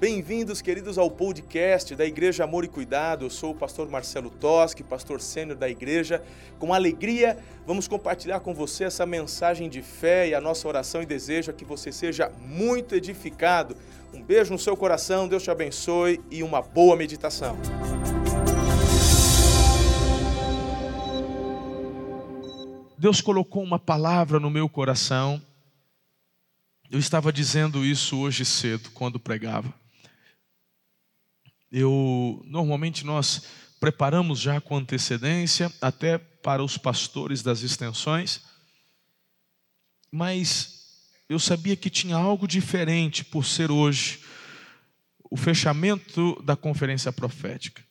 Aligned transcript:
Bem-vindos, 0.00 0.62
queridos, 0.62 0.96
ao 0.96 1.10
podcast 1.10 1.94
da 1.94 2.06
Igreja 2.06 2.44
Amor 2.44 2.64
e 2.64 2.68
Cuidado. 2.68 3.26
Eu 3.26 3.28
sou 3.28 3.50
o 3.50 3.54
pastor 3.54 3.86
Marcelo 3.90 4.30
Toschi, 4.30 4.82
pastor 4.82 5.20
sênior 5.20 5.58
da 5.58 5.68
igreja. 5.68 6.24
Com 6.58 6.72
alegria, 6.72 7.36
vamos 7.66 7.86
compartilhar 7.86 8.40
com 8.40 8.54
você 8.54 8.84
essa 8.84 9.04
mensagem 9.04 9.68
de 9.68 9.82
fé 9.82 10.28
e 10.28 10.34
a 10.34 10.40
nossa 10.40 10.66
oração 10.66 11.02
e 11.02 11.06
desejo 11.06 11.50
é 11.50 11.52
que 11.52 11.66
você 11.66 11.92
seja 11.92 12.32
muito 12.40 12.94
edificado. 12.94 13.76
Um 14.14 14.22
beijo 14.22 14.50
no 14.50 14.58
seu 14.58 14.74
coração, 14.74 15.28
Deus 15.28 15.42
te 15.42 15.50
abençoe 15.50 16.18
e 16.30 16.42
uma 16.42 16.62
boa 16.62 16.96
meditação. 16.96 17.58
Deus 22.96 23.20
colocou 23.20 23.62
uma 23.62 23.78
palavra 23.78 24.40
no 24.40 24.48
meu 24.48 24.66
coração. 24.66 25.42
Eu 26.90 26.98
estava 26.98 27.30
dizendo 27.30 27.84
isso 27.84 28.18
hoje 28.18 28.46
cedo, 28.46 28.90
quando 28.94 29.20
pregava. 29.20 29.79
Eu 31.70 32.42
normalmente 32.46 33.04
nós 33.04 33.44
preparamos 33.78 34.38
já 34.38 34.60
com 34.60 34.76
antecedência, 34.76 35.72
até 35.80 36.18
para 36.18 36.62
os 36.62 36.76
pastores 36.76 37.42
das 37.42 37.62
extensões, 37.62 38.42
mas 40.10 40.80
eu 41.28 41.38
sabia 41.38 41.76
que 41.76 41.88
tinha 41.88 42.16
algo 42.16 42.46
diferente 42.46 43.24
por 43.24 43.44
ser 43.44 43.70
hoje 43.70 44.20
o 45.30 45.36
fechamento 45.36 46.42
da 46.42 46.56
conferência 46.56 47.12
profética. 47.12 47.82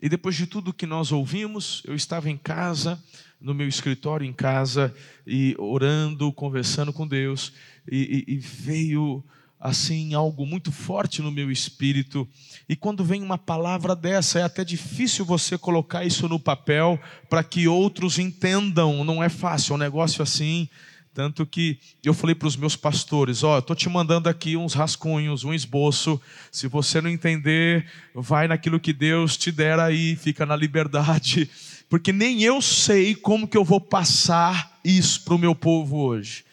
E 0.00 0.08
depois 0.08 0.34
de 0.36 0.46
tudo 0.46 0.74
que 0.74 0.84
nós 0.84 1.10
ouvimos, 1.10 1.80
eu 1.86 1.94
estava 1.94 2.28
em 2.28 2.36
casa, 2.36 3.02
no 3.40 3.54
meu 3.54 3.66
escritório 3.66 4.26
em 4.26 4.32
casa, 4.32 4.94
e 5.26 5.54
orando, 5.58 6.32
conversando 6.32 6.92
com 6.92 7.06
Deus, 7.06 7.52
e, 7.90 8.24
e, 8.28 8.34
e 8.34 8.38
veio 8.38 9.24
assim 9.62 10.12
algo 10.12 10.44
muito 10.44 10.72
forte 10.72 11.22
no 11.22 11.30
meu 11.30 11.48
espírito. 11.48 12.28
E 12.68 12.74
quando 12.74 13.04
vem 13.04 13.22
uma 13.22 13.38
palavra 13.38 13.94
dessa, 13.94 14.40
é 14.40 14.42
até 14.42 14.64
difícil 14.64 15.24
você 15.24 15.56
colocar 15.56 16.04
isso 16.04 16.28
no 16.28 16.40
papel 16.40 16.98
para 17.30 17.44
que 17.44 17.68
outros 17.68 18.18
entendam. 18.18 19.04
Não 19.04 19.22
é 19.22 19.28
fácil, 19.28 19.74
é 19.74 19.76
um 19.76 19.78
negócio 19.78 20.20
assim. 20.20 20.68
Tanto 21.14 21.46
que 21.46 21.78
eu 22.02 22.12
falei 22.12 22.34
para 22.34 22.48
os 22.48 22.56
meus 22.56 22.74
pastores: 22.74 23.44
Ó, 23.44 23.54
oh, 23.54 23.58
estou 23.60 23.76
te 23.76 23.88
mandando 23.88 24.28
aqui 24.28 24.56
uns 24.56 24.74
rascunhos, 24.74 25.44
um 25.44 25.54
esboço. 25.54 26.20
Se 26.50 26.66
você 26.66 27.00
não 27.00 27.10
entender, 27.10 27.86
vai 28.12 28.48
naquilo 28.48 28.80
que 28.80 28.92
Deus 28.92 29.36
te 29.36 29.52
der 29.52 29.78
aí, 29.78 30.16
fica 30.16 30.44
na 30.44 30.56
liberdade. 30.56 31.48
Porque 31.88 32.12
nem 32.12 32.42
eu 32.42 32.60
sei 32.60 33.14
como 33.14 33.46
que 33.46 33.56
eu 33.56 33.64
vou 33.64 33.80
passar 33.80 34.80
isso 34.82 35.22
para 35.22 35.34
o 35.34 35.38
meu 35.38 35.54
povo 35.54 35.98
hoje. 35.98 36.44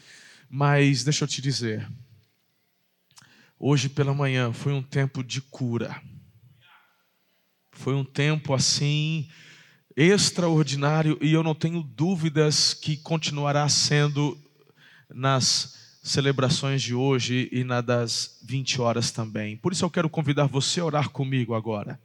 Mas 0.50 1.03
deixa 1.03 1.23
eu 1.23 1.28
te 1.28 1.41
dizer, 1.41 1.88
Hoje 3.62 3.90
pela 3.90 4.14
manhã 4.14 4.54
foi 4.54 4.72
um 4.72 4.82
tempo 4.82 5.22
de 5.22 5.42
cura. 5.42 6.02
Foi 7.74 7.94
um 7.94 8.06
tempo 8.06 8.54
assim 8.54 9.28
extraordinário 9.98 11.18
e 11.22 11.34
eu 11.34 11.44
não 11.44 11.54
tenho 11.54 11.84
dúvidas 11.84 12.74
que 12.74 12.96
continuará 12.96 13.68
sendo 13.68 14.40
nas 15.14 15.78
celebrações 16.02 16.82
de 16.82 16.96
hoje 16.96 17.50
e 17.52 17.66
na 17.66 17.82
das 17.82 18.40
20 18.46 18.80
horas 18.80 19.12
também. 19.12 19.58
Por 19.58 19.74
isso 19.74 19.84
eu 19.84 19.90
quero 19.90 20.10
convidar 20.10 20.46
você 20.46 20.80
a 20.80 20.86
orar 20.86 21.10
comigo 21.10 21.54
agora, 21.54 22.00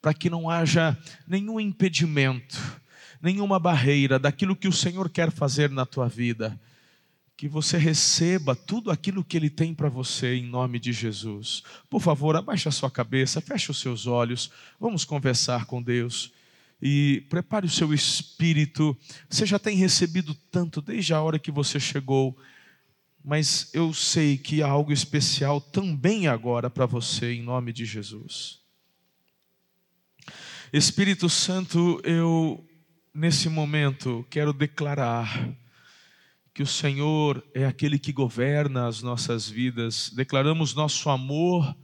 para 0.00 0.14
que 0.14 0.30
não 0.30 0.48
haja 0.48 0.96
nenhum 1.28 1.60
impedimento, 1.60 2.58
nenhuma 3.20 3.58
barreira 3.58 4.18
daquilo 4.18 4.56
que 4.56 4.68
o 4.68 4.72
Senhor 4.72 5.10
quer 5.10 5.30
fazer 5.30 5.68
na 5.68 5.84
tua 5.84 6.08
vida 6.08 6.58
que 7.36 7.48
você 7.48 7.76
receba 7.76 8.54
tudo 8.54 8.90
aquilo 8.90 9.24
que 9.24 9.36
Ele 9.36 9.50
tem 9.50 9.74
para 9.74 9.88
você 9.88 10.36
em 10.36 10.44
nome 10.44 10.78
de 10.78 10.92
Jesus. 10.92 11.62
Por 11.90 12.00
favor, 12.00 12.36
abaixe 12.36 12.68
a 12.68 12.72
sua 12.72 12.90
cabeça, 12.90 13.40
feche 13.40 13.70
os 13.70 13.80
seus 13.80 14.06
olhos, 14.06 14.50
vamos 14.78 15.04
conversar 15.04 15.66
com 15.66 15.82
Deus. 15.82 16.32
E 16.80 17.24
prepare 17.30 17.66
o 17.66 17.70
seu 17.70 17.94
espírito. 17.94 18.96
Você 19.28 19.46
já 19.46 19.58
tem 19.58 19.76
recebido 19.76 20.34
tanto 20.50 20.80
desde 20.80 21.14
a 21.14 21.20
hora 21.20 21.38
que 21.38 21.50
você 21.50 21.80
chegou, 21.80 22.36
mas 23.24 23.70
eu 23.72 23.92
sei 23.94 24.36
que 24.36 24.62
há 24.62 24.68
algo 24.68 24.92
especial 24.92 25.60
também 25.60 26.28
agora 26.28 26.68
para 26.68 26.86
você, 26.86 27.32
em 27.32 27.42
nome 27.42 27.72
de 27.72 27.84
Jesus. 27.84 28.60
Espírito 30.72 31.28
Santo, 31.28 32.00
eu, 32.04 32.64
nesse 33.14 33.48
momento, 33.48 34.26
quero 34.28 34.52
declarar 34.52 35.56
que 36.54 36.62
o 36.62 36.66
Senhor 36.66 37.44
é 37.52 37.66
aquele 37.66 37.98
que 37.98 38.12
governa 38.12 38.86
as 38.86 39.02
nossas 39.02 39.48
vidas. 39.48 40.10
Declaramos 40.14 40.72
nosso 40.72 41.10
amor 41.10 41.76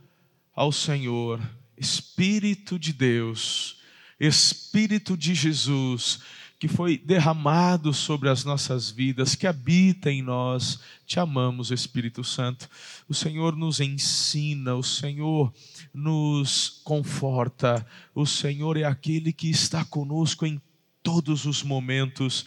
ao 0.55 0.71
Senhor, 0.71 1.41
Espírito 1.77 2.79
de 2.79 2.93
Deus, 2.93 3.81
Espírito 4.21 5.17
de 5.17 5.35
Jesus, 5.35 6.21
que 6.57 6.69
foi 6.69 6.97
derramado 6.97 7.93
sobre 7.93 8.29
as 8.29 8.45
nossas 8.45 8.91
vidas, 8.91 9.35
que 9.35 9.47
habita 9.47 10.09
em 10.09 10.23
nós. 10.23 10.79
Te 11.05 11.19
amamos, 11.19 11.73
Espírito 11.73 12.23
Santo. 12.23 12.69
O 13.09 13.15
Senhor 13.15 13.57
nos 13.57 13.81
ensina, 13.81 14.77
o 14.77 14.85
Senhor 14.85 15.53
nos 15.93 16.81
conforta, 16.85 17.85
o 18.15 18.25
Senhor 18.25 18.77
é 18.77 18.85
aquele 18.85 19.33
que 19.33 19.51
está 19.51 19.85
conosco 19.85 20.47
em 20.47 20.63
todos 21.03 21.45
os 21.45 21.65
momentos. 21.65 22.47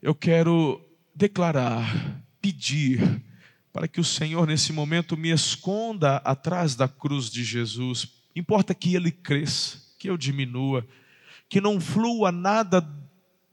Eu 0.00 0.14
quero 0.14 0.87
declarar, 1.18 2.22
pedir, 2.40 3.20
para 3.72 3.88
que 3.88 4.00
o 4.00 4.04
Senhor 4.04 4.46
nesse 4.46 4.72
momento 4.72 5.16
me 5.16 5.30
esconda 5.30 6.18
atrás 6.18 6.76
da 6.76 6.86
cruz 6.86 7.28
de 7.28 7.42
Jesus. 7.42 8.08
Importa 8.36 8.72
que 8.72 8.94
ele 8.94 9.10
cresça, 9.10 9.82
que 9.98 10.08
eu 10.08 10.16
diminua, 10.16 10.86
que 11.48 11.60
não 11.60 11.80
flua 11.80 12.30
nada 12.30 12.88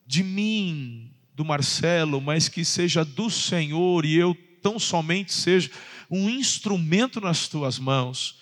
de 0.05 0.23
mim, 0.23 1.11
do 1.33 1.43
Marcelo, 1.43 2.21
mas 2.21 2.47
que 2.47 2.63
seja 2.63 3.03
do 3.03 3.31
Senhor 3.31 4.05
e 4.05 4.15
eu 4.15 4.37
tão 4.61 4.77
somente 4.77 5.33
seja 5.33 5.71
um 6.09 6.29
instrumento 6.29 7.19
nas 7.19 7.47
tuas 7.47 7.79
mãos. 7.79 8.39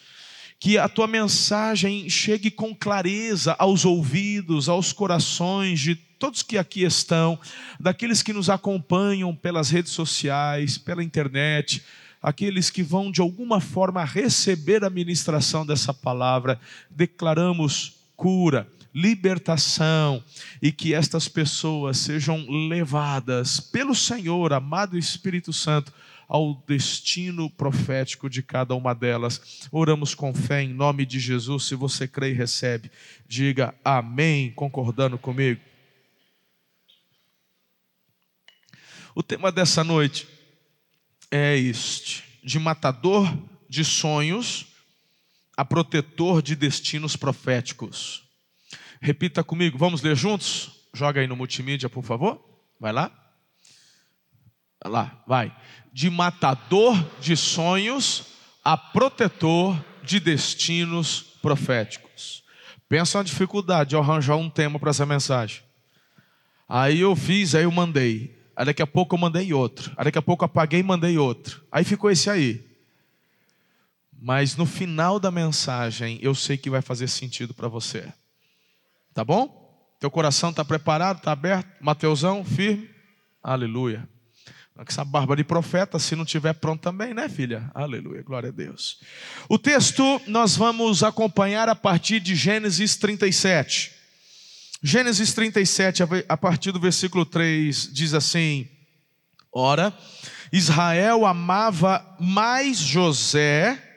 Que 0.64 0.78
a 0.78 0.88
tua 0.88 1.08
mensagem 1.08 2.10
chegue 2.10 2.50
com 2.50 2.74
clareza 2.74 3.54
aos 3.60 3.84
ouvidos, 3.84 4.70
aos 4.70 4.94
corações 4.94 5.82
de 5.82 5.94
todos 5.94 6.42
que 6.42 6.58
aqui 6.58 6.84
estão, 6.84 7.38
daqueles 7.78 8.24
que 8.24 8.32
nos 8.32 8.50
acompanham 8.50 9.36
pelas 9.36 9.70
redes 9.70 9.92
sociais, 9.92 10.78
pela 10.78 11.04
internet, 11.04 11.84
aqueles 12.22 12.70
que 12.70 12.82
vão 12.82 13.12
de 13.12 13.20
alguma 13.20 13.60
forma 13.60 14.06
receber 14.06 14.86
a 14.86 14.90
ministração 14.90 15.66
dessa 15.66 15.94
palavra, 15.94 16.58
declaramos 16.90 17.96
cura, 18.16 18.66
libertação 18.96 20.24
e 20.62 20.72
que 20.72 20.94
estas 20.94 21.28
pessoas 21.28 21.98
sejam 21.98 22.50
levadas 22.70 23.60
pelo 23.60 23.94
Senhor, 23.94 24.54
amado 24.54 24.98
Espírito 24.98 25.52
Santo, 25.52 25.92
ao 26.28 26.64
destino 26.68 27.50
profético 27.50 28.30
de 28.30 28.42
cada 28.42 28.76
uma 28.76 28.94
delas. 28.94 29.68
Oramos 29.72 30.16
com 30.16 30.34
fé 30.34 30.62
em 30.64 30.74
nome 30.74 31.06
de 31.06 31.20
Jesus. 31.20 31.66
Se 31.66 31.76
você 31.76 32.08
crê 32.08 32.32
e 32.32 32.34
recebe, 32.34 32.92
diga 33.28 33.74
amém, 33.84 34.52
concordando 34.52 35.18
comigo. 35.18 35.62
O 39.16 39.22
tema 39.22 39.52
dessa 39.52 39.84
noite 39.84 40.28
é 41.30 41.58
este: 41.58 42.24
de 42.44 42.60
matador 42.60 43.32
de 43.70 43.84
sonhos 43.84 44.68
a 45.56 45.64
protetor 45.64 46.42
de 46.42 46.56
destinos 46.56 47.16
proféticos. 47.16 48.24
Repita 49.00 49.44
comigo, 49.44 49.78
vamos 49.78 50.02
ler 50.02 50.16
juntos? 50.16 50.72
Joga 50.94 51.22
aí 51.22 51.28
no 51.28 51.36
multimídia, 51.36 51.90
por 51.90 52.04
favor. 52.04 52.44
Vai 52.80 52.92
lá. 52.92 53.23
Lá, 54.84 55.24
vai. 55.28 55.56
De 55.92 56.10
matador 56.10 57.04
de 57.20 57.36
sonhos 57.38 58.26
a 58.64 58.78
protetor 58.78 59.84
de 60.04 60.20
destinos 60.20 61.22
proféticos. 61.42 62.44
Pensa 62.88 63.18
na 63.18 63.24
dificuldade 63.24 63.92
de 63.92 63.96
arranjar 63.96 64.36
um 64.36 64.50
tema 64.50 64.80
para 64.80 64.92
essa 64.92 65.06
mensagem. 65.06 65.62
Aí 66.68 67.00
eu 67.00 67.16
fiz, 67.16 67.56
aí 67.56 67.64
eu 67.64 67.72
mandei. 67.72 68.40
Aí 68.56 68.66
daqui 68.66 68.82
a 68.82 68.88
pouco 68.88 69.16
eu 69.16 69.20
mandei 69.20 69.54
outro. 69.54 69.92
Aí 69.98 70.06
daqui 70.06 70.18
a 70.18 70.22
pouco 70.22 70.44
eu 70.44 70.46
apaguei 70.46 70.80
e 70.80 70.84
mandei 70.84 71.18
outro. 71.18 71.64
Aí 71.72 71.84
ficou 71.84 72.12
esse 72.12 72.30
aí. 72.30 72.66
Mas 74.22 74.56
no 74.56 74.66
final 74.66 75.20
da 75.20 75.32
mensagem 75.32 76.20
eu 76.22 76.34
sei 76.34 76.58
que 76.58 76.70
vai 76.70 76.82
fazer 76.82 77.08
sentido 77.08 77.54
para 77.54 77.68
você. 77.68 78.12
Tá 79.14 79.24
bom? 79.24 79.62
Teu 80.00 80.10
coração 80.10 80.50
está 80.50 80.64
preparado, 80.64 81.18
está 81.18 81.32
aberto? 81.32 81.68
Mateusão, 81.82 82.44
firme? 82.44 82.90
Aleluia. 83.42 84.08
Essa 84.78 85.06
barba 85.06 85.36
de 85.36 85.44
profeta, 85.44 86.00
se 86.00 86.16
não 86.16 86.26
tiver 86.26 86.54
pronto 86.54 86.82
também, 86.82 87.14
né, 87.14 87.30
filha? 87.30 87.70
Aleluia, 87.76 88.24
glória 88.24 88.50
a 88.50 88.52
Deus. 88.52 89.00
O 89.48 89.60
texto 89.60 90.20
nós 90.26 90.56
vamos 90.56 91.04
acompanhar 91.04 91.70
a 91.70 91.76
partir 91.76 92.20
de 92.20 92.36
Gênesis 92.36 92.96
37. 92.96 93.92
Gênesis 94.82 95.34
37, 95.34 96.04
a 96.28 96.38
partir 96.38 96.72
do 96.72 96.80
versículo 96.80 97.26
3, 97.26 97.94
diz 97.94 98.14
assim: 98.14 98.68
Ora, 99.52 99.94
Israel 100.52 101.26
amava 101.26 102.18
mais 102.20 102.80
José, 102.80 103.94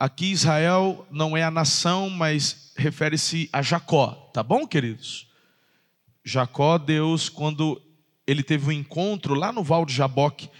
Aqui 0.00 0.26
Israel 0.26 1.04
não 1.10 1.36
é 1.36 1.42
a 1.42 1.50
nação, 1.50 2.08
mas 2.08 2.72
refere-se 2.76 3.50
a 3.52 3.60
Jacó, 3.60 4.30
tá 4.32 4.44
bom, 4.44 4.64
queridos? 4.64 5.26
Jacó, 6.24 6.78
Deus, 6.78 7.28
quando 7.28 7.82
ele 8.28 8.42
teve 8.42 8.68
um 8.68 8.72
encontro 8.72 9.32
lá 9.32 9.50
no 9.50 9.64
Val 9.64 9.86
de 9.86 9.94
Jaboque, 9.94 10.50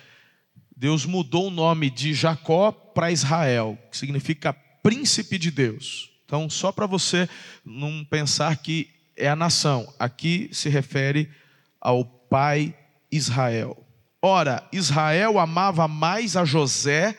Deus 0.75 1.05
mudou 1.05 1.49
o 1.49 1.51
nome 1.51 1.91
de 1.91 2.15
Jacó 2.15 2.73
para 2.73 3.13
Israel, 3.13 3.79
que 3.91 3.99
significa 3.99 4.55
príncipe 4.83 5.37
de 5.37 5.51
Deus. 5.51 6.11
Então, 6.25 6.49
só 6.49 6.73
para 6.73 6.87
você 6.87 7.29
não 7.63 8.03
pensar 8.05 8.57
que 8.57 8.89
é 9.15 9.29
a 9.29 9.37
nação, 9.37 9.93
aqui 9.99 10.49
se 10.51 10.71
refere 10.71 11.31
ao 11.79 12.07
pai 12.07 12.75
Israel. 13.13 13.77
Ora, 14.23 14.67
Israel 14.73 15.39
amava 15.39 15.87
mais 15.87 16.37
a 16.37 16.47
José 16.47 17.19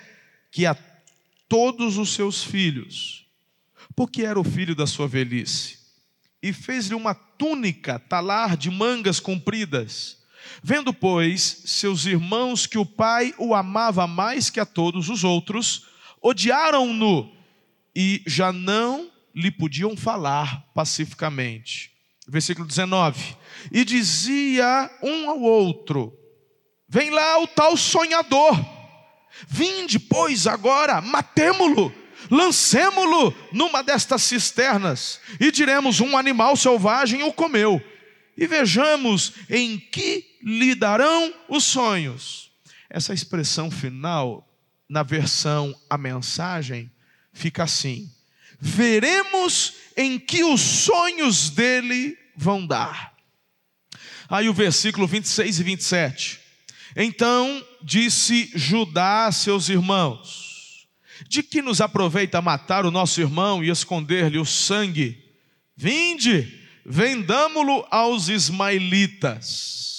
que 0.51 0.65
a 0.65 0.75
todos 1.47 1.97
os 1.97 2.13
seus 2.13 2.43
filhos, 2.43 3.27
porque 3.95 4.23
era 4.23 4.39
o 4.39 4.43
filho 4.43 4.73
da 4.73 4.87
sua 4.87 5.07
velhice. 5.07 5.77
E 6.41 6.51
fez-lhe 6.53 6.95
uma 6.95 7.13
túnica 7.13 7.99
talar 7.99 8.57
de 8.57 8.71
mangas 8.71 9.19
compridas. 9.19 10.18
Vendo, 10.63 10.93
pois, 10.93 11.63
seus 11.65 12.05
irmãos 12.05 12.65
que 12.65 12.77
o 12.77 12.85
pai 12.85 13.33
o 13.37 13.53
amava 13.53 14.05
mais 14.07 14.49
que 14.49 14.59
a 14.59 14.65
todos 14.65 15.09
os 15.09 15.23
outros, 15.23 15.85
odiaram-no 16.21 17.31
e 17.95 18.21
já 18.25 18.51
não 18.51 19.09
lhe 19.33 19.51
podiam 19.51 19.95
falar 19.95 20.65
pacificamente. 20.73 21.91
Versículo 22.27 22.67
19: 22.67 23.35
E 23.71 23.83
dizia 23.83 24.89
um 25.01 25.29
ao 25.29 25.41
outro: 25.41 26.13
Vem 26.87 27.09
lá 27.09 27.39
o 27.39 27.47
tal 27.47 27.75
sonhador. 27.75 28.59
Vinde, 29.47 29.99
pois, 29.99 30.47
agora, 30.47 31.01
matemo-lo, 31.01 31.93
lancemo-lo 32.29 33.33
numa 33.51 33.81
destas 33.81 34.23
cisternas, 34.23 35.19
e 35.39 35.51
diremos: 35.51 35.99
um 35.99 36.17
animal 36.17 36.55
selvagem 36.55 37.23
o 37.23 37.33
comeu, 37.33 37.81
e 38.37 38.45
vejamos 38.45 39.33
em 39.49 39.79
que 39.79 40.28
lhe 40.41 40.75
darão 40.75 41.33
os 41.47 41.63
sonhos. 41.63 42.51
Essa 42.89 43.13
expressão 43.13 43.69
final, 43.69 44.47
na 44.87 45.03
versão 45.03 45.75
a 45.89 45.97
mensagem, 45.97 46.91
fica 47.33 47.63
assim: 47.63 48.11
veremos 48.59 49.73
em 49.95 50.19
que 50.19 50.43
os 50.43 50.61
sonhos 50.61 51.49
dele 51.49 52.17
vão 52.35 52.65
dar. 52.65 53.13
Aí 54.29 54.47
o 54.47 54.53
versículo 54.53 55.07
26 55.07 55.59
e 55.59 55.63
27. 55.63 56.39
Então 56.95 57.65
disse 57.81 58.51
Judá 58.55 59.25
a 59.25 59.31
seus 59.31 59.69
irmãos: 59.69 60.87
De 61.27 61.43
que 61.43 61.61
nos 61.61 61.81
aproveita 61.81 62.41
matar 62.41 62.85
o 62.85 62.91
nosso 62.91 63.21
irmão 63.21 63.63
e 63.63 63.69
esconder-lhe 63.69 64.37
o 64.37 64.45
sangue? 64.45 65.23
Vinde, 65.75 66.59
vendamo-lo 66.85 67.87
aos 67.89 68.29
ismaelitas. 68.29 69.89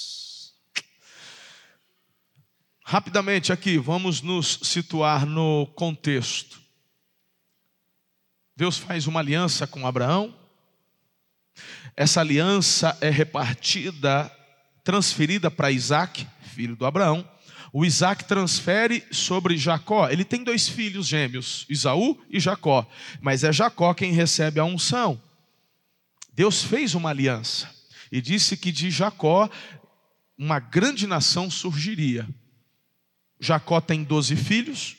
Rapidamente 2.91 3.53
aqui, 3.53 3.77
vamos 3.77 4.21
nos 4.21 4.59
situar 4.63 5.25
no 5.25 5.65
contexto. 5.75 6.59
Deus 8.53 8.77
faz 8.77 9.07
uma 9.07 9.21
aliança 9.21 9.65
com 9.65 9.87
Abraão. 9.87 10.35
Essa 11.95 12.19
aliança 12.19 12.97
é 12.99 13.09
repartida, 13.09 14.29
transferida 14.83 15.49
para 15.49 15.71
Isaac 15.71 16.27
filho 16.41 16.75
do 16.75 16.85
Abraão, 16.85 17.25
o 17.71 17.85
Isaac 17.85 18.25
transfere 18.25 19.05
sobre 19.09 19.55
Jacó. 19.55 20.09
Ele 20.09 20.25
tem 20.25 20.43
dois 20.43 20.67
filhos 20.67 21.07
gêmeos, 21.07 21.65
Isaú 21.69 22.19
e 22.29 22.41
Jacó, 22.41 22.85
mas 23.21 23.45
é 23.45 23.53
Jacó 23.53 23.93
quem 23.93 24.11
recebe 24.11 24.59
a 24.59 24.65
unção. 24.65 25.17
Deus 26.33 26.61
fez 26.61 26.93
uma 26.93 27.11
aliança 27.11 27.73
e 28.11 28.19
disse 28.21 28.57
que 28.57 28.69
de 28.69 28.91
Jacó 28.91 29.49
uma 30.37 30.59
grande 30.59 31.07
nação 31.07 31.49
surgiria. 31.49 32.27
Jacó 33.41 33.81
tem 33.81 34.03
doze 34.03 34.35
filhos, 34.35 34.95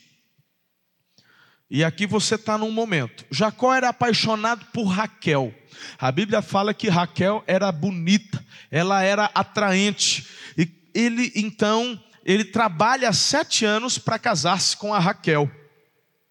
e 1.71 1.83
aqui 1.83 2.07
você 2.07 2.35
está 2.35 2.59
num 2.59 2.71
momento. 2.71 3.25
Jacó 3.31 3.73
era 3.73 3.89
apaixonado 3.89 4.67
por 4.75 4.85
Raquel. 4.85 5.55
A 5.99 6.13
Bíblia 6.13 6.43
fala 6.43 6.75
que 6.75 6.91
Raquel 6.91 7.43
era 7.47 7.73
bonita, 7.73 8.45
ela 8.71 9.03
era 9.03 9.31
atraente. 9.35 10.27
E 10.59 10.69
ele 10.93 11.33
então 11.35 11.99
ele 12.25 12.45
trabalha 12.45 13.13
sete 13.13 13.65
anos 13.65 13.97
para 13.97 14.19
casar-se 14.19 14.77
com 14.77 14.93
a 14.93 14.99
Raquel, 14.99 15.51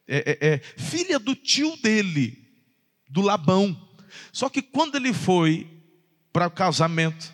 é, 0.08 0.38
é, 0.42 0.48
é, 0.54 0.58
filha 0.78 1.18
do 1.18 1.36
tio 1.36 1.75
dele, 1.78 2.38
do 3.10 3.22
Labão. 3.22 3.75
Só 4.31 4.50
que 4.50 4.62
quando 4.62 4.96
ele 4.96 5.12
foi 5.12 5.68
para 6.31 6.48
o 6.48 6.52
casamento, 6.52 7.34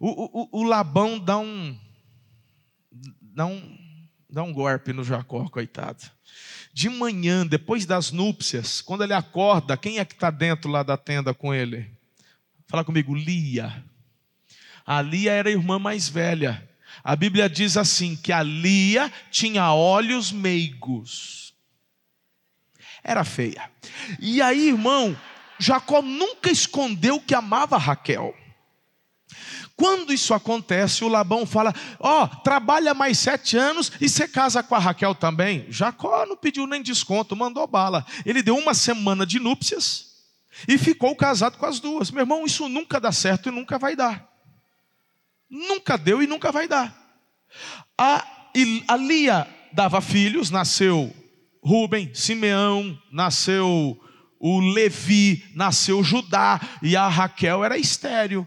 o, 0.00 0.08
o, 0.42 0.60
o, 0.60 0.62
Labão 0.64 1.18
dá 1.18 1.38
um, 1.38 1.78
dá 3.20 3.46
um, 3.46 3.77
dá 4.28 4.42
um 4.42 4.52
golpe 4.52 4.92
no 4.92 5.02
Jacó, 5.02 5.48
coitado. 5.48 6.04
De 6.72 6.88
manhã, 6.88 7.46
depois 7.46 7.86
das 7.86 8.12
núpcias, 8.12 8.80
quando 8.80 9.02
ele 9.02 9.14
acorda, 9.14 9.76
quem 9.76 9.98
é 9.98 10.04
que 10.04 10.14
está 10.14 10.30
dentro 10.30 10.70
lá 10.70 10.82
da 10.82 10.96
tenda 10.96 11.32
com 11.32 11.54
ele? 11.54 11.90
Fala 12.66 12.84
comigo, 12.84 13.14
Lia. 13.14 13.84
A 14.86 15.00
Lia 15.00 15.32
era 15.32 15.48
a 15.48 15.52
irmã 15.52 15.78
mais 15.78 16.08
velha. 16.08 16.68
A 17.02 17.16
Bíblia 17.16 17.48
diz 17.48 17.76
assim: 17.76 18.14
que 18.16 18.32
a 18.32 18.42
Lia 18.42 19.12
tinha 19.30 19.72
olhos 19.72 20.30
meigos. 20.30 21.54
Era 23.02 23.24
feia. 23.24 23.70
E 24.20 24.42
aí, 24.42 24.68
irmão, 24.68 25.16
Jacó 25.58 26.02
nunca 26.02 26.50
escondeu 26.50 27.20
que 27.20 27.34
amava 27.34 27.78
Raquel. 27.78 28.34
Quando 29.78 30.12
isso 30.12 30.34
acontece, 30.34 31.04
o 31.04 31.08
Labão 31.08 31.46
fala: 31.46 31.72
Ó, 32.00 32.24
oh, 32.24 32.28
trabalha 32.42 32.92
mais 32.94 33.16
sete 33.16 33.56
anos 33.56 33.92
e 34.00 34.08
você 34.08 34.26
casa 34.26 34.60
com 34.60 34.74
a 34.74 34.78
Raquel 34.78 35.14
também. 35.14 35.66
Jacó 35.70 36.26
não 36.26 36.36
pediu 36.36 36.66
nem 36.66 36.82
desconto, 36.82 37.36
mandou 37.36 37.64
bala. 37.64 38.04
Ele 38.26 38.42
deu 38.42 38.56
uma 38.56 38.74
semana 38.74 39.24
de 39.24 39.38
núpcias 39.38 40.06
e 40.66 40.76
ficou 40.76 41.14
casado 41.14 41.58
com 41.58 41.64
as 41.64 41.78
duas. 41.78 42.10
Meu 42.10 42.22
irmão, 42.22 42.44
isso 42.44 42.68
nunca 42.68 42.98
dá 42.98 43.12
certo 43.12 43.50
e 43.50 43.52
nunca 43.52 43.78
vai 43.78 43.94
dar. 43.94 44.28
Nunca 45.48 45.96
deu 45.96 46.20
e 46.20 46.26
nunca 46.26 46.50
vai 46.50 46.66
dar. 46.66 46.92
A, 47.96 48.26
a 48.88 48.96
Lia 48.96 49.46
dava 49.72 50.00
filhos, 50.00 50.50
nasceu 50.50 51.14
Rubem, 51.62 52.12
Simeão, 52.12 53.00
nasceu 53.12 53.96
o 54.40 54.58
Levi, 54.58 55.44
nasceu 55.54 56.02
Judá, 56.02 56.60
e 56.82 56.96
a 56.96 57.06
Raquel 57.06 57.64
era 57.64 57.78
estéreo. 57.78 58.44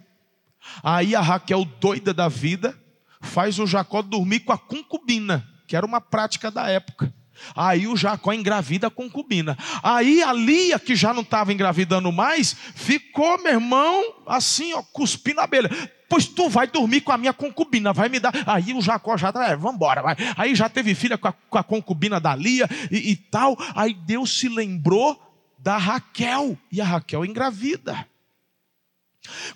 Aí 0.84 1.16
a 1.16 1.22
Raquel, 1.22 1.66
doida 1.80 2.13
da 2.13 2.28
vida, 2.28 2.78
faz 3.22 3.60
o 3.60 3.68
Jacó 3.68 4.01
dormir 4.01 4.42
com 4.42 4.54
a 4.54 4.58
concubina, 4.58 5.48
que 5.68 5.75
era 5.75 5.86
uma 5.86 6.01
prática 6.01 6.50
da 6.50 6.68
época. 6.68 7.13
Aí 7.56 7.88
o 7.88 7.98
Jacó 7.98 8.34
engravida 8.34 8.88
a 8.88 8.92
concubina. 8.92 9.58
Aí 9.82 10.22
a 10.22 10.32
Lia, 10.32 10.80
que 10.80 10.96
já 10.96 11.13
não 11.13 11.22
estava 11.22 11.51
engravidando 11.51 12.12
mais, 12.12 12.56
ficou, 12.75 13.42
meu 13.42 13.54
irmão, 13.54 14.04
assim, 14.28 14.74
ó, 14.74 14.84
cuspindo 14.84 15.40
a 15.42 15.46
abelha 15.46 15.70
pois 16.12 16.28
tu 16.28 16.50
vai 16.50 16.68
dormir 16.68 17.00
com 17.00 17.13
a 17.13 17.18
minha 17.18 17.32
concubina, 17.32 17.94
vai 17.94 18.10
me 18.10 18.20
dar. 18.20 18.34
Aí 18.46 18.74
o 18.74 18.82
Jacó 18.82 19.16
já, 19.16 19.30
é, 19.48 19.56
vamos 19.56 19.75
embora, 19.75 20.01
vai. 20.01 20.18
Aí 20.36 20.54
já 20.54 20.68
teve 20.68 20.94
filha 20.94 21.18
com 21.18 21.30
a, 21.30 21.32
com 21.32 21.58
a 21.58 21.63
concubina 21.63 22.20
da 22.20 22.36
Lia 22.36 22.68
e, 22.92 23.12
e 23.12 23.16
tal. 23.16 23.56
Aí 23.74 23.94
Deus 23.94 24.38
se 24.38 24.50
lembrou 24.50 25.18
da 25.58 25.78
Raquel 25.78 26.58
e 26.70 26.82
a 26.82 26.86
Raquel 26.86 27.24
engravida. 27.24 28.06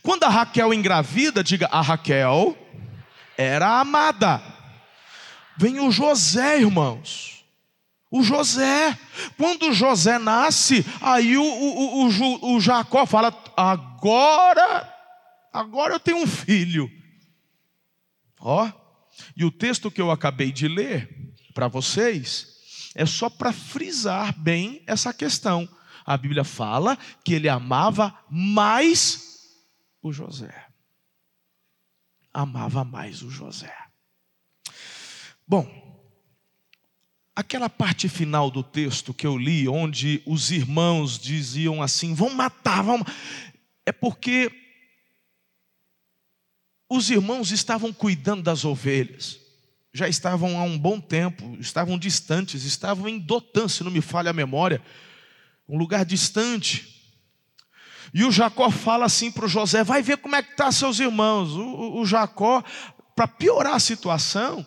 Quando 0.02 0.24
a 0.24 0.30
Raquel 0.30 0.74
engravida, 0.74 1.44
diga, 1.44 1.68
a 1.68 1.82
Raquel 1.82 2.58
era 3.38 3.80
amada. 3.80 4.42
Vem 5.58 5.80
o 5.80 5.92
José, 5.92 6.60
irmãos. 6.60 7.44
O 8.12 8.24
José, 8.24 8.98
quando 9.38 9.74
José 9.74 10.18
nasce, 10.20 10.86
aí 11.02 11.38
o, 11.38 11.44
o, 11.44 12.08
o, 12.08 12.56
o 12.56 12.62
Jacó 12.62 13.06
fala: 13.06 13.34
agora 13.58 14.96
agora 15.52 15.94
eu 15.96 16.00
tenho 16.00 16.18
um 16.18 16.28
filho. 16.28 16.92
Ó, 18.40 18.70
e 19.36 19.44
o 19.46 19.52
texto 19.52 19.90
que 19.90 20.02
eu 20.02 20.12
acabei 20.12 20.52
de 20.52 20.68
ler 20.68 21.34
para 21.54 21.68
vocês 21.68 22.48
é 22.94 23.06
só 23.06 23.30
para 23.30 23.52
frisar 23.52 24.38
bem 24.38 24.84
essa 24.86 25.14
questão. 25.14 25.68
A 26.06 26.16
Bíblia 26.16 26.44
fala 26.44 26.98
que 27.24 27.34
ele 27.34 27.50
amava 27.50 28.14
mais 28.30 29.25
o 30.08 30.14
José. 30.14 30.68
Amava 32.34 32.84
mais 32.84 33.24
o 33.24 33.30
José. 33.30 33.76
Bom, 35.48 35.68
aquela 37.36 37.70
parte 37.70 38.08
final 38.08 38.52
do 38.52 38.64
texto 38.64 39.14
que 39.14 39.26
eu 39.26 39.38
li, 39.38 39.68
onde 39.68 40.22
os 40.26 40.52
irmãos 40.52 41.18
diziam 41.18 41.82
assim: 41.82 42.14
vão 42.14 42.30
matar, 42.30 42.84
vão. 42.84 43.04
É 43.86 43.92
porque 43.92 44.52
os 46.90 47.10
irmãos 47.10 47.52
estavam 47.52 47.92
cuidando 47.92 48.44
das 48.44 48.64
ovelhas. 48.64 49.40
já 49.92 50.08
estavam 50.08 50.60
há 50.60 50.64
um 50.64 50.78
bom 50.78 51.00
tempo, 51.00 51.58
estavam 51.60 51.98
distantes, 51.98 52.64
estavam 52.64 53.08
em 53.08 53.18
Dotã, 53.18 53.68
se 53.68 53.84
não 53.84 53.90
me 53.90 54.02
falha 54.02 54.30
a 54.30 54.34
memória, 54.34 54.82
um 55.68 55.78
lugar 55.78 56.06
distante. 56.06 56.95
E 58.14 58.24
o 58.24 58.32
Jacó 58.32 58.70
fala 58.70 59.06
assim 59.06 59.32
para 59.32 59.46
o 59.46 59.50
José: 59.50 59.84
vai 59.84 60.02
ver 60.02 60.18
como 60.18 60.36
é 60.36 60.44
que 60.44 60.52
estão 60.52 60.68
tá 60.68 60.72
seus 60.72 61.00
irmãos. 61.00 61.52
O, 61.52 61.62
o, 61.62 62.02
o 62.02 62.06
Jacó, 62.06 62.64
para 63.16 63.28
piorar 63.28 63.76
a 63.76 63.80
situação, 63.80 64.66